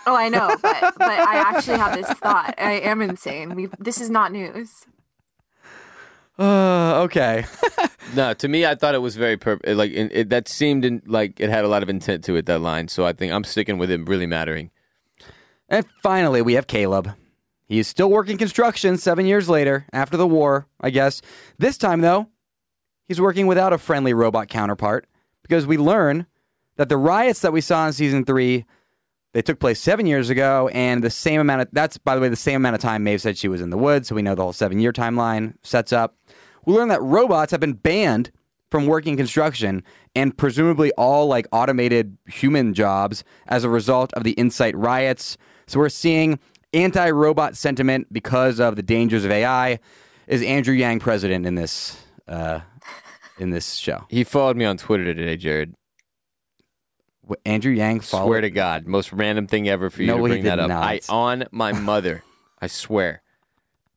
[0.07, 2.55] Oh, I know, but but I actually have this thought.
[2.57, 3.53] I am insane.
[3.55, 4.85] We this is not news.
[6.41, 7.45] Uh, okay.
[8.15, 8.33] no.
[8.33, 11.39] To me, I thought it was very purp- like it, it, that seemed in, like
[11.39, 12.47] it had a lot of intent to it.
[12.47, 12.87] That line.
[12.87, 14.71] So I think I'm sticking with it really mattering.
[15.69, 17.13] and finally, we have Caleb.
[17.67, 21.21] He is still working construction seven years later, after the war, I guess.
[21.57, 22.27] This time, though,
[23.07, 25.07] he's working without a friendly robot counterpart
[25.43, 26.25] because we learn
[26.75, 28.65] that the riots that we saw in season three
[29.33, 32.27] they took place seven years ago, and the same amount of that's by the way
[32.29, 34.35] the same amount of time Maeve said she was in the woods, so we know
[34.35, 36.17] the whole seven year timeline sets up.
[36.65, 38.31] We learned that robots have been banned
[38.69, 39.83] from working construction
[40.15, 45.37] and presumably all like automated human jobs as a result of the Insight riots.
[45.67, 46.39] So we're seeing
[46.73, 49.79] anti robot sentiment because of the dangers of AI.
[50.27, 51.97] Is Andrew Yang president in this
[52.27, 52.61] uh,
[53.37, 54.05] in this show?
[54.09, 55.73] He followed me on Twitter today, Jared.
[57.21, 58.25] What, Andrew Yang followed.
[58.27, 60.69] Swear to God, most random thing ever for you No, to bring that up.
[60.69, 60.83] not.
[60.83, 62.23] I on my mother,
[62.61, 63.21] I swear.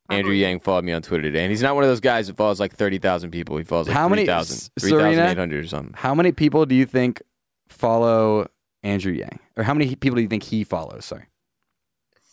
[0.08, 2.26] I Andrew Yang followed me on Twitter today, and he's not one of those guys
[2.26, 3.56] that follows like thirty thousand people.
[3.56, 4.98] He follows like How many- 3,000, S- Serena?
[5.14, 5.94] 3,800 or something.
[5.96, 7.22] How many people do you think
[7.68, 8.48] follow
[8.82, 11.06] Andrew Yang, or how many people do you think he follows?
[11.06, 11.24] Sorry,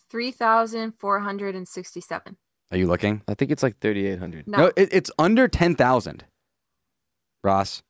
[0.10, 2.38] 3,467.
[2.72, 3.22] are you looking?
[3.28, 4.48] I think it's like thirty eight hundred.
[4.48, 6.26] No, it, it's under ten thousand.
[7.44, 7.82] Ross,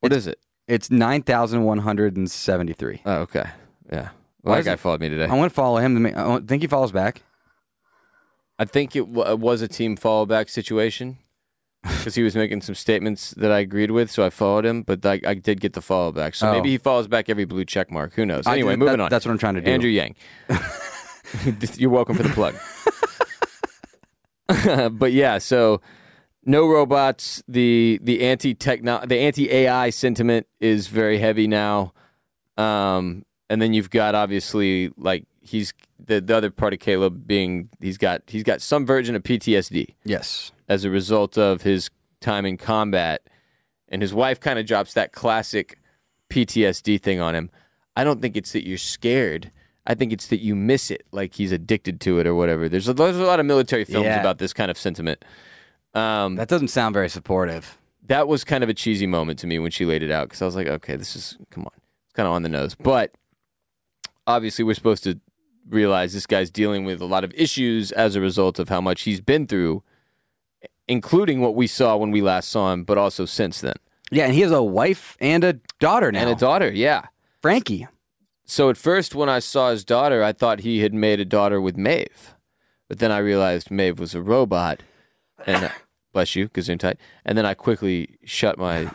[0.00, 0.38] What is it?
[0.68, 3.02] it's nine thousand one hundred and seventy-three.
[3.06, 3.44] Oh, okay,
[3.92, 4.10] yeah.
[4.42, 5.26] Why Well, that is guy it- followed me today.
[5.26, 5.94] I want to follow him.
[5.94, 7.22] to make- I think he follows back.
[8.60, 11.16] I think it w- was a team follow back situation
[11.82, 14.82] because he was making some statements that I agreed with, so I followed him.
[14.82, 16.52] But I, I did get the follow back, so Oh.
[16.52, 18.12] maybe he follows back every blue check mark.
[18.14, 18.46] Who knows?
[18.46, 19.08] I- Anyway, that- moving on.
[19.08, 19.70] That's what I'm trying to do.
[19.70, 20.14] Andrew Yang.
[21.78, 22.54] You're welcome for the plug.
[24.98, 25.80] but yeah, so
[26.44, 27.42] no robots.
[27.48, 31.92] The the anti techno the anti AI sentiment is very heavy now.
[32.56, 37.68] Um, and then you've got obviously like he's the, the other part of Caleb being
[37.80, 40.52] he's got he's got some version of PTSD Yes.
[40.68, 41.90] as a result of his
[42.20, 43.22] time in combat.
[43.88, 45.78] And his wife kind of drops that classic
[46.28, 47.50] PTSD thing on him.
[47.96, 49.50] I don't think it's that you're scared.
[49.86, 52.68] I think it's that you miss it, like he's addicted to it or whatever.
[52.68, 54.20] There's a, there's a lot of military films Yeah.
[54.20, 55.24] about this kind of sentiment.
[55.94, 57.76] Um, That doesn't sound very supportive.
[58.06, 60.40] that was kind of a cheesy moment to me when she laid it out because
[60.42, 61.72] I was like, okay, this is come on,
[62.06, 62.76] it's kind of on the nose.
[62.76, 63.12] But
[64.26, 65.18] obviously, we're supposed to
[65.68, 69.02] realize this guy's dealing with a lot of issues as a result of how much
[69.02, 69.82] he's been through,
[70.88, 73.76] including what we saw when we last saw him, but also since then,
[74.10, 76.20] Yeah, and he has a wife and a daughter now.
[76.20, 76.70] and a daughter.
[76.72, 77.06] Yeah.
[77.42, 77.86] Frankie.
[78.44, 81.60] So at first, when I saw his daughter, I thought he had made a daughter
[81.60, 82.34] with Maeve,
[82.88, 84.82] but then I realized Maeve was a robot,
[85.46, 85.70] and uh,
[86.12, 86.96] bless you, Gesundheit.
[87.24, 88.90] And then I quickly shut my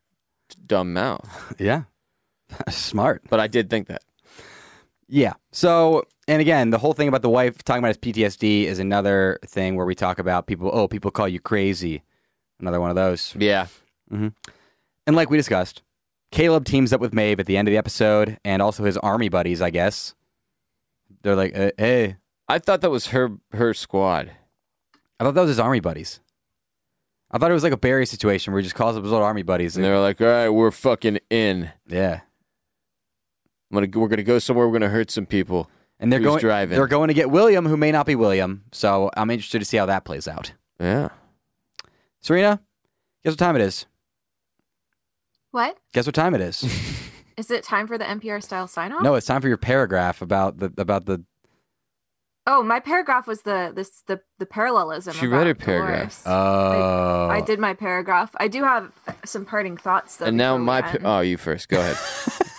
[0.66, 1.54] dumb mouth.
[1.58, 1.82] Yeah.
[2.70, 3.22] Smart.
[3.28, 4.02] But I did think that.
[5.08, 5.34] Yeah.
[5.52, 9.38] So, and again, the whole thing about the wife talking about his PTSD is another
[9.46, 12.02] thing where we talk about people, oh, people call you crazy.
[12.60, 13.34] Another one of those.
[13.38, 13.66] Yeah.
[14.10, 15.82] And like we discussed,
[16.30, 19.28] Caleb teams up with Maeve at the end of the episode and also his army
[19.28, 20.14] buddies, I guess.
[21.22, 22.16] They're like, uh, hey,
[22.48, 24.30] I thought that was her her squad.
[25.18, 26.20] I thought that was his army buddies.
[27.30, 29.22] I thought it was like a Barry situation where he just calls up his old
[29.22, 29.76] army buddies.
[29.76, 31.72] And they were like, "All right, we're fucking in.
[31.88, 32.20] yeah.
[33.76, 34.66] I'm gonna we're gonna go somewhere.
[34.68, 35.70] We're gonna hurt some people."
[36.00, 36.76] And they're Who's going driving?
[36.76, 38.64] they're going to get William, who may not be William.
[38.72, 40.52] So I'm interested to see how that plays out.
[40.80, 41.10] Yeah.
[42.20, 42.60] Serena,
[43.22, 43.86] guess what time it is?
[45.52, 45.78] What?
[45.92, 46.64] Guess what time it is?
[47.36, 49.02] Is it time for the NPR style sign off?
[49.02, 51.24] no, it's time for your paragraph about the about the
[52.46, 55.14] Oh, my paragraph was the this the the parallelism.
[55.14, 56.22] She read about her paragraph.
[56.22, 56.22] Dolores.
[56.26, 57.28] Oh.
[57.30, 58.34] I did my paragraph.
[58.38, 58.92] I do have
[59.24, 60.26] some parting thoughts though.
[60.26, 61.68] and now my pa- oh, you first.
[61.68, 61.96] Go ahead.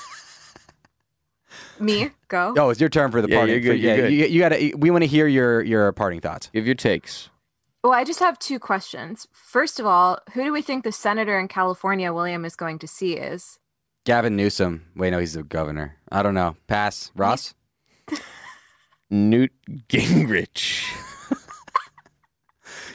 [1.79, 2.53] me go.
[2.57, 3.53] Oh, it's your turn for the Yeah, parting.
[3.53, 4.13] you're good, yeah, you're good.
[4.13, 4.73] you, you got to.
[4.75, 6.49] We want to hear your your parting thoughts.
[6.53, 7.29] Give your takes.
[7.83, 9.27] Well, I just have two questions.
[9.31, 12.87] First of all, who do we think the senator in California William is going to
[12.87, 13.59] see is?
[14.05, 14.85] Gavin Newsom.
[14.95, 15.97] Wait, no, he's the governor.
[16.11, 16.55] I don't know.
[16.67, 17.11] Pass.
[17.15, 17.53] Ross.
[19.09, 19.51] Newt
[19.89, 20.83] Gingrich.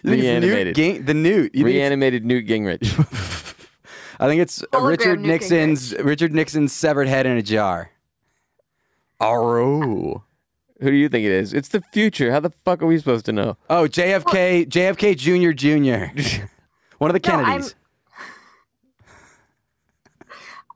[0.03, 0.75] You think it's Newt Reanimated.
[0.77, 1.55] Ging- the Newt.
[1.55, 3.77] You think it's- Reanimated Newt Gingrich.
[4.19, 7.91] I think it's Hologram Richard Newt Nixon's Richard Nixon's severed head in a jar.
[9.21, 10.23] Oh.
[10.81, 11.53] Who do you think it is?
[11.53, 12.33] It's the future.
[12.33, 13.59] How the fuck are we supposed to know?
[13.69, 15.53] Oh, JFK, JFK Jr.
[15.53, 16.47] Jr.
[16.99, 17.75] One of the Kennedys.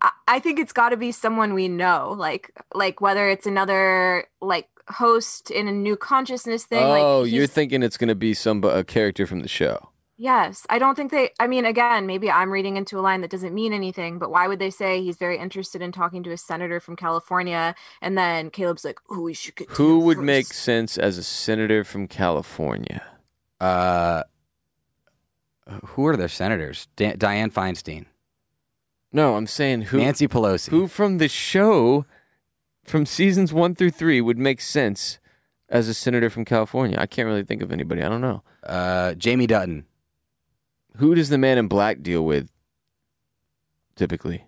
[0.03, 4.27] I, I think it's got to be someone we know, like like whether it's another
[4.43, 6.83] like host in a new consciousness thing.
[6.83, 9.89] oh, like you're thinking it's going to be some a character from the show.
[10.17, 11.31] Yes, I don't think they.
[11.41, 14.21] I mean, again, maybe I'm reading into a line that doesn't mean anything.
[14.21, 17.75] But why would they say he's very interested in talking to a senator from California,
[18.01, 21.25] and then Caleb's like, "Oh, we should get." Who him would make sense as a
[21.25, 23.03] senator from California?
[23.61, 24.23] Uh,
[25.87, 26.87] who are their senators?
[26.97, 28.05] Da- Dianne Feinstein,
[29.13, 30.69] No, I'm saying who Nancy Pelosi.
[30.69, 32.05] who from the show
[32.85, 35.19] from seasons 1 through 3 would make sense
[35.71, 36.99] as a senator from California?
[37.01, 38.03] I can't really think of anybody.
[38.03, 38.43] I don't know.
[38.63, 39.87] Uh, Jamie Dutton.
[40.99, 42.51] Who does the man in black deal with
[43.97, 44.45] typically?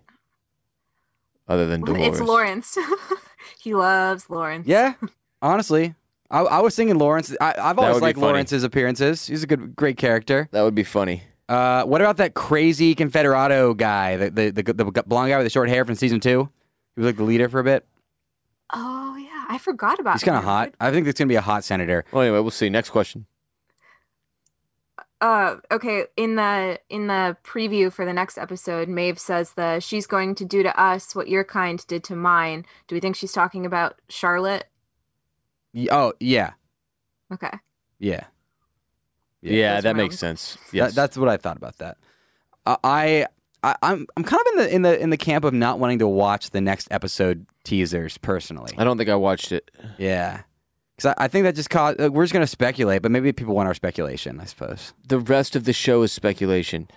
[1.47, 2.07] Other than Dolores.
[2.07, 2.77] It's Lawrence.
[3.59, 4.67] he loves Lawrence.
[4.67, 4.95] Yeah,
[5.41, 5.95] honestly,
[6.29, 7.33] I, I was thinking Lawrence.
[7.39, 8.19] I, I've always be liked.
[8.19, 9.27] Lawrence's appearances.
[9.27, 10.49] He's a good, great character.
[10.51, 11.23] That would be funny.
[11.47, 15.49] Uh, what about that crazy Confederado guy, the the, the the blonde guy with the
[15.49, 16.49] short hair from season two?
[16.95, 17.85] He was like the leader for a bit.
[18.73, 20.15] Oh yeah, I forgot about.
[20.15, 20.73] He's kind of hot.
[20.81, 22.03] I think it's gonna be a hot senator.
[22.11, 22.69] Well, anyway, we'll see.
[22.69, 23.25] Next question.
[25.19, 26.05] Uh, okay.
[26.15, 30.45] In the in the preview for the next episode, Maeve says the she's going to
[30.45, 32.65] do to us what your kind did to mine.
[32.87, 34.65] Do we think she's talking about Charlotte?
[35.73, 36.51] Y- Oh yeah,
[37.33, 37.49] Okay.
[37.99, 38.25] yeah.
[39.41, 40.57] Yeah, that's that makes I'm- sense.
[40.71, 41.97] That- that's what I thought about that.
[42.65, 43.25] Uh, I,
[43.63, 45.99] I I'm I'm kind of in the in the in the camp of not wanting
[45.99, 48.73] to watch the next episode teasers personally.
[48.77, 49.71] I don't think I watched it.
[49.97, 50.41] Yeah,
[50.97, 52.01] because I, I think that just caused.
[52.01, 54.39] Uh, we're just gonna speculate, but maybe people want our speculation.
[54.41, 54.93] I suppose.
[55.07, 56.89] The rest of the show is speculation.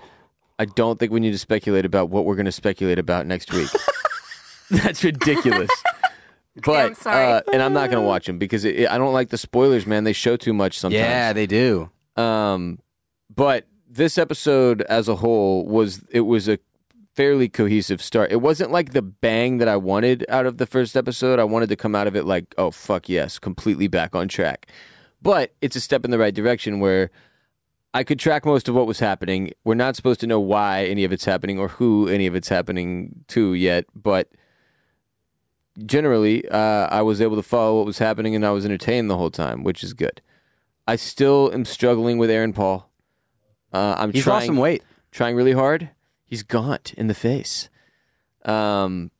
[0.59, 3.51] I don't think we need to speculate about what we're going to speculate about next
[3.51, 3.69] week.
[4.71, 5.71] That's ridiculous.
[6.65, 7.33] But I'm sorry.
[7.35, 9.39] Uh, and I'm not going to watch them because it, it- I don't like the
[9.39, 10.03] spoilers, man.
[10.05, 10.99] They show too much sometimes.
[11.01, 11.89] Yeah, they do.
[12.17, 12.81] Um,
[13.35, 16.59] but this episode as a whole was it was a
[17.15, 18.33] fairly cohesive start.
[18.33, 21.39] It wasn't like the bang that I wanted out of the first episode.
[21.39, 24.67] I wanted to come out of it like, oh fuck yes, completely back on track.
[25.23, 27.11] But it's a step in the right direction where
[27.93, 29.53] I could track most of what was happening.
[29.65, 32.49] We're not supposed to know why any of it's happening or who any of it's
[32.49, 34.31] happening to yet, but
[35.85, 39.17] generally, uh, I was able to follow what was happening and I was entertained the
[39.17, 40.21] whole time, which is good.
[40.87, 42.91] I still am struggling with Aaron Paul.
[43.73, 44.83] Uh, I'm He's trying, lost some weight.
[45.11, 45.91] trying really hard.
[46.31, 47.69] He's gaunt in the face,
[48.45, 49.11] um,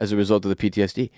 [0.00, 1.10] as a result of the PTSD.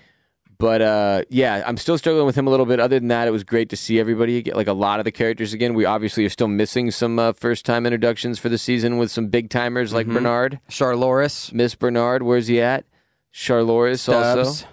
[0.57, 2.79] But uh, yeah, I'm still struggling with him a little bit.
[2.79, 5.11] Other than that, it was great to see everybody again, like a lot of the
[5.11, 5.73] characters again.
[5.73, 9.27] We obviously are still missing some uh, first time introductions for the season with some
[9.27, 10.13] big timers like Mhm.
[10.13, 12.23] Bernard, Charloris, Miss Bernard.
[12.23, 12.85] Where's he at?
[13.31, 14.65] Charloris also.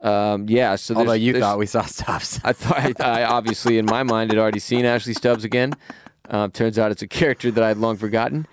[0.00, 0.74] Um, yeah.
[0.76, 2.40] So Although you thought we saw Stubbs.
[2.44, 5.74] I thought I obviously in my mind had already seen Ashley Stubbs again.
[6.28, 8.46] Uh, turns out it's a character that I'd long forgotten.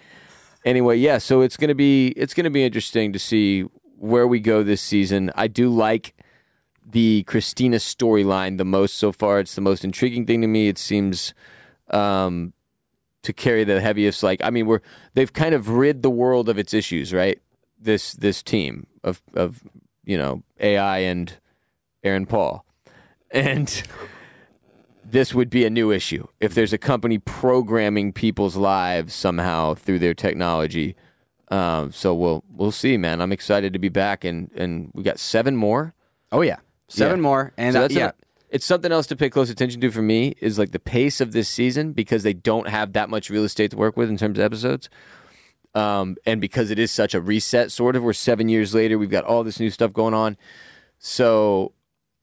[0.65, 3.61] Anyway, yeah, so it's gonna be it's gonna be interesting to see
[3.97, 5.31] where we go this season.
[5.35, 6.13] I do like
[6.85, 9.39] the Christina storyline the most so far.
[9.39, 10.67] It's the most intriguing thing to me.
[10.67, 11.33] It seems
[11.89, 12.53] um,
[13.23, 14.23] to carry the heaviest.
[14.23, 14.81] Like, I mean, we're
[15.13, 17.39] they've kind of rid the world of its issues, right?
[17.79, 19.63] This this team of of
[20.03, 21.33] you know AI and
[22.03, 22.65] Aaron Paul,
[23.31, 23.83] and
[25.11, 29.99] this would be a new issue if there's a company programming people's lives somehow through
[29.99, 30.95] their technology.
[31.49, 33.21] Um, so we'll we'll see, man.
[33.21, 35.93] I'm excited to be back, and and we got seven more.
[36.31, 36.57] Oh yeah,
[36.87, 37.21] seven Yeah.
[37.23, 38.13] more, and so uh, that's yeah, an-
[38.49, 41.31] it's something else to pay close attention to for me is like the pace of
[41.31, 44.37] this season because they don't have that much real estate to work with in terms
[44.37, 44.89] of episodes.
[45.75, 49.09] Um, and because it is such a reset, sort of, we're seven years later, we've
[49.11, 50.35] got all this new stuff going on.
[50.97, 51.73] So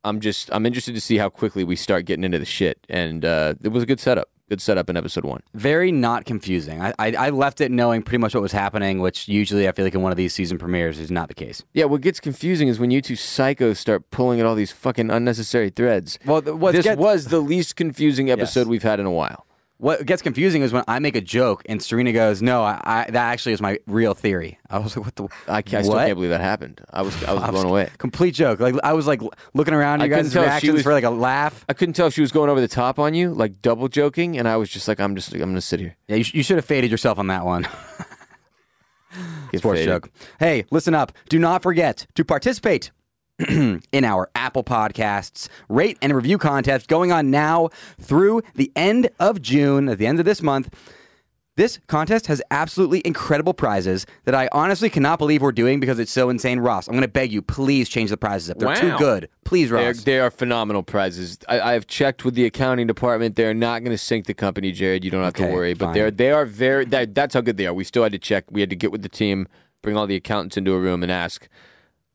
[0.07, 2.79] I'm just I'm interested to see how quickly we start getting into the shit.
[2.89, 5.41] And uh, it was a good setup, good setup in episode one.
[5.55, 6.81] very not confusing.
[6.81, 9.85] I, I I left it knowing pretty much what was happening, which usually I feel
[9.85, 11.63] like in one of these season premieres is not the case.
[11.75, 15.11] Yeah, what gets confusing is when you two psychos start pulling at all these fucking
[15.11, 16.19] unnecessary threads.
[16.25, 18.67] Well, th- what this was the least confusing episode Yes.
[18.69, 19.46] we've had in a while.
[19.79, 23.05] What gets confusing is when I make a joke and Serena goes, "No, I, I
[23.11, 25.29] that actually is my real theory." I was like, "What the?
[25.47, 26.07] I, ca- I still What?
[26.07, 26.81] can't believe that happened.
[26.91, 27.91] I was I was blown away.
[27.99, 28.59] Complete joke.
[28.59, 29.21] Like I was like
[29.53, 31.63] looking around you guys' reactions was- for like a laugh.
[31.69, 34.39] I couldn't tell if she was going over the top on you, like double joking,
[34.39, 35.95] and I was just like, I'm just I'm gonna sit here.
[36.09, 37.69] Yeah, you, sh- you should have faded yourself on that one.
[39.55, 39.87] Sports faded.
[39.87, 40.11] joke.
[40.39, 41.13] Hey, listen up.
[41.29, 42.91] Do not forget to participate
[43.49, 47.69] in our Apple Podcasts rate and review contest going on now
[48.01, 50.75] through the end of June, at the end of this month.
[51.57, 56.13] This contest has absolutely incredible prizes that I honestly cannot believe we're doing because it's
[56.13, 56.61] so insane.
[56.61, 58.59] Ross, I'm going to beg you, please change the prizes up.
[58.59, 59.31] They're too good.
[59.45, 60.05] Please, They're, Ross.
[60.05, 61.39] they are phenomenal prizes.
[61.49, 63.37] I, have checked with the accounting department.
[63.37, 65.03] They're not going to sink the company, Jared.
[65.03, 65.73] You don't have to worry.
[65.73, 65.95] But fine.
[65.95, 66.85] they're they are very.
[66.85, 67.73] That, that's how good they are.
[67.73, 68.45] We still had to check.
[68.51, 69.49] We had to get with the team,
[69.81, 71.49] bring all the accountants into a room, and ask,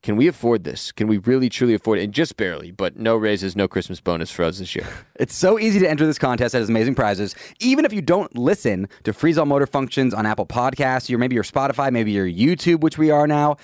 [0.01, 0.91] "Can we afford this?
[0.91, 2.71] Can we really truly afford it?" And just barely.
[2.71, 4.87] But no raises, no Christmas bonus for us this year.
[5.15, 7.35] It's so easy to enter this contest that has amazing prizes.
[7.59, 11.35] Even if you don't listen to Freeze All Motor Functions on Apple Podcasts, or maybe
[11.35, 13.57] your Spotify, maybe your YouTube, which we are now,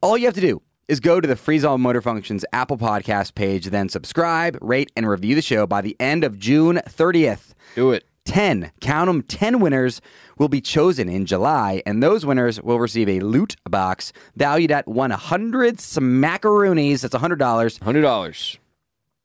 [0.00, 3.34] all you have to do is go to the Freeze All Motor Functions Apple Podcast
[3.34, 7.54] page, then subscribe, rate, and review the show by the end of June 30th.
[7.74, 8.04] Do it.
[8.30, 10.00] 10, count them, 10 winners
[10.38, 14.86] will be chosen in July, and those winners will receive a loot box valued at
[14.86, 17.00] 100 smackaroonies.
[17.00, 17.80] That's $100.
[17.82, 18.58] Hundred dollars.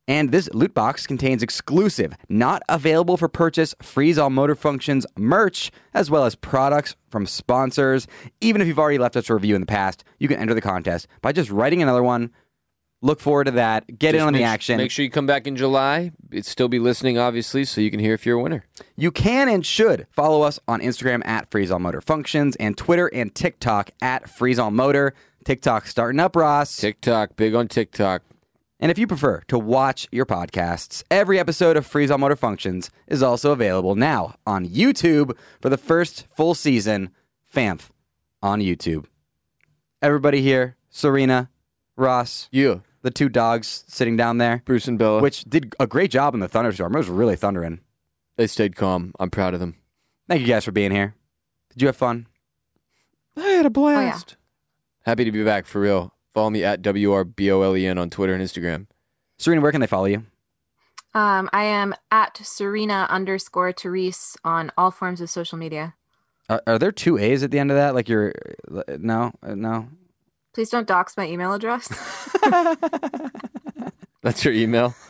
[0.08, 5.72] And this loot box contains exclusive, not available for purchase, Freeze All Motor Functions merch,
[5.94, 8.08] as well as products from sponsors.
[8.42, 10.62] Even if you've already left us a review in the past, you can enter the
[10.62, 12.32] contest by just writing another one.
[13.06, 14.00] Look forward to that.
[14.00, 14.78] Get in on the make- action.
[14.78, 16.12] Make sure you come back in July.
[16.32, 18.66] It'd still be listening, obviously, so you can hear if you're a winner.
[18.98, 23.06] You can and should follow us on Instagram at Freeze All Motor Functions and Twitter
[23.14, 25.14] and TikTok at Freeze All Motor.
[25.44, 26.76] TikTok starting up, Ross.
[26.78, 28.24] TikTok, big on TikTok.
[28.80, 32.90] And if you prefer to watch your podcasts, every episode of Freeze All Motor Functions
[33.08, 37.12] is also available now on YouTube for the first full season.
[37.54, 37.90] FAMF
[38.42, 39.06] on YouTube.
[40.02, 41.50] Everybody here, Serena,
[41.96, 45.22] Ross, You, the two dogs sitting down there, Bruce and Bella.
[45.22, 46.96] which did a great job in the thunderstorm.
[46.96, 47.80] It was really thundering.
[48.36, 49.14] they stayed calm.
[49.20, 49.76] I'm proud of them.
[50.28, 51.14] Thank you guys for being here.
[51.70, 52.26] Did you have fun?
[53.38, 54.38] I had a blast.
[55.06, 56.14] Happy to be back for real.
[56.34, 58.88] Follow me at WRBOLEN on Twitter and Instagram.
[59.38, 60.26] Serena, where can they follow you?
[61.14, 65.94] Um, I am at Serena underscore Therese on all forms of social media.
[66.50, 67.94] Are, are there two A's at the end of that?
[67.94, 68.34] Like you're
[68.98, 69.90] no, uh, no.
[70.56, 71.90] Please don't dox my email address.
[74.22, 74.96] That's your email.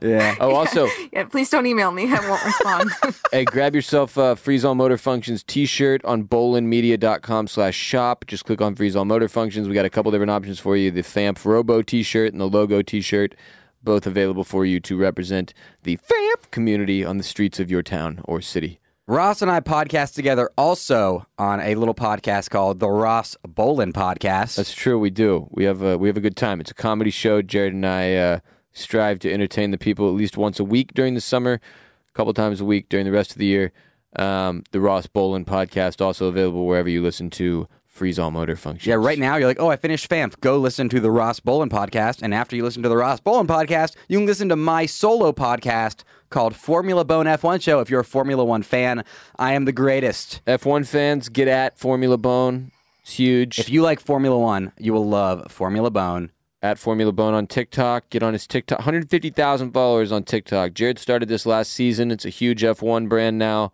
[0.00, 0.36] Yeah.
[0.40, 2.10] Oh, also, yeah, please don't email me.
[2.10, 2.90] I won't respond.
[3.32, 8.24] hey, grab yourself a Freeze All Motor Functions t-shirt on bolinmedia.com slash shop.
[8.26, 9.68] Just click on Freeze All Motor Functions.
[9.68, 10.90] We got a couple different options for you.
[10.90, 13.34] The FAMP Robo t-shirt and the Logo t-shirt,
[13.82, 15.52] both available for you to represent
[15.82, 18.80] the FAMP community on the streets of your town or city.
[19.06, 24.56] Ross and I podcast together also on a little podcast called the Ross Bolin Podcast.
[24.56, 24.98] That's true.
[24.98, 25.46] We do.
[25.50, 26.58] We have a we have a good time.
[26.58, 27.42] It's a comedy show.
[27.42, 28.38] Jared and I uh,
[28.72, 32.32] strive to entertain the people at least once a week during the summer, a couple
[32.32, 33.72] times a week during the rest of the year.
[34.16, 38.86] Um, the Ross Bolin podcast also available wherever you listen to Freeze All Motor Functions.
[38.88, 40.40] yeah, right now you're like, oh, I finished FAMF.
[40.40, 42.22] Go listen to the Ross Bolin podcast.
[42.22, 45.30] And after you listen to the Ross Bolin podcast, you can listen to my solo
[45.30, 47.78] podcast called Formula Bone F1 Show.
[47.78, 49.04] If you're a Formula One fan,
[49.38, 50.40] I am the greatest.
[50.44, 52.72] F1 fans, get at Formula Bone.
[53.02, 53.60] It's huge.
[53.60, 56.32] If you like Formula One, you will love Formula Bone.
[56.62, 58.10] at Formula Bone on TikTok.
[58.10, 58.80] Get on his TikTok.
[58.80, 60.72] 150,000 followers on TikTok.
[60.74, 62.10] Jared started this last season.
[62.10, 63.70] It's a huge F1 brand now.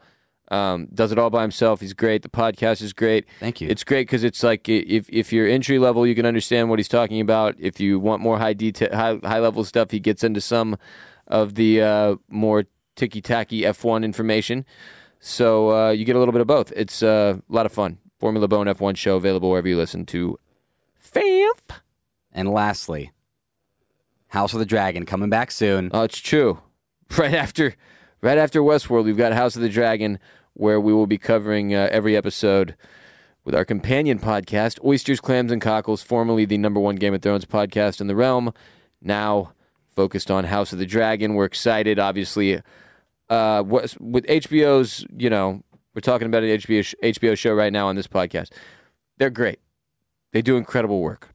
[0.50, 1.80] Um, does it all by himself.
[1.80, 2.22] He's great.
[2.22, 3.26] The podcast is great.
[3.38, 3.68] Thank you.
[3.68, 6.88] It's great because it's like if if you're entry level, you can understand what he's
[6.88, 7.54] talking about.
[7.58, 10.76] If you want more high detail, high high level stuff, he gets into some
[11.28, 12.64] of the uh, more
[12.96, 14.66] ticky tacky F1 information.
[15.20, 16.72] So uh, you get a little bit of both.
[16.74, 17.98] It's uh, a lot of fun.
[18.18, 20.38] Formula Bone F1 show available wherever you listen to.
[20.98, 21.72] FAMP.
[22.32, 23.12] And lastly,
[24.28, 25.90] House of the Dragon coming back soon.
[25.92, 26.60] Oh, it's true.
[27.18, 27.74] Right after,
[28.20, 30.20] right after Westworld, we've got House of the Dragon,
[30.60, 32.76] where we will be covering uh, every episode
[33.44, 37.46] with our companion podcast, Oysters, Clams, and Cockles, formerly the number one Game of Thrones
[37.46, 38.52] podcast in the realm,
[39.00, 39.54] now
[39.96, 41.32] focused on House of the Dragon.
[41.32, 42.60] We're excited, obviously.
[43.30, 45.62] Uh, with HBO's, you know,
[45.94, 48.50] we're talking about an HBO HBO show right now on this podcast.
[49.16, 49.60] They're great.
[50.32, 51.30] They do incredible work.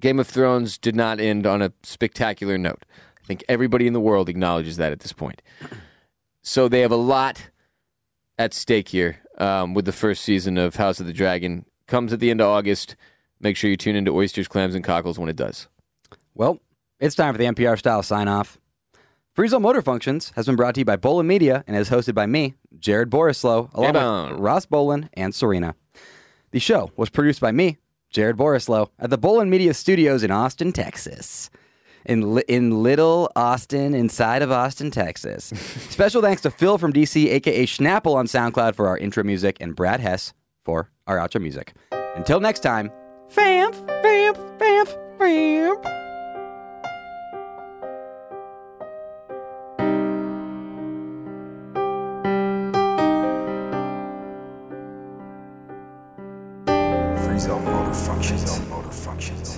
[0.00, 2.86] Game of Thrones did not end on a spectacular note.
[3.22, 5.42] I think everybody in the world acknowledges that at this point.
[6.40, 7.50] So they have a lot
[8.38, 11.64] at stake here um, with the first season of House of the Dragon.
[11.86, 12.96] Comes at the end of August.
[13.40, 15.68] Make sure you tune into Oysters, Clams, and Cockles when it does.
[16.34, 16.58] Well,
[17.00, 18.58] it's time for the NPR style sign off.
[19.34, 22.14] Freeze All Motor Functions has been brought to you by Bolin Media and is hosted
[22.14, 24.30] by me, Jared Borislow, along Hey-bone.
[24.32, 25.74] with Ross Bolin and Serena.
[26.52, 27.78] The show was produced by me,
[28.10, 31.50] Jared Borislow, at the Bolin Media Studios in Austin, Texas.
[32.06, 35.44] In, in Little Austin, inside of Austin, Texas.
[35.88, 39.74] Special thanks to Phil from DC, aka Schnapple on SoundCloud for our intro music, and
[39.74, 41.74] Brad Hess for our outro music.
[42.14, 42.90] Until next time,
[43.30, 45.94] famp, famp, famp, famp.
[57.24, 58.42] Freeze all motor functions.
[58.42, 59.53] Freeze all motor functions.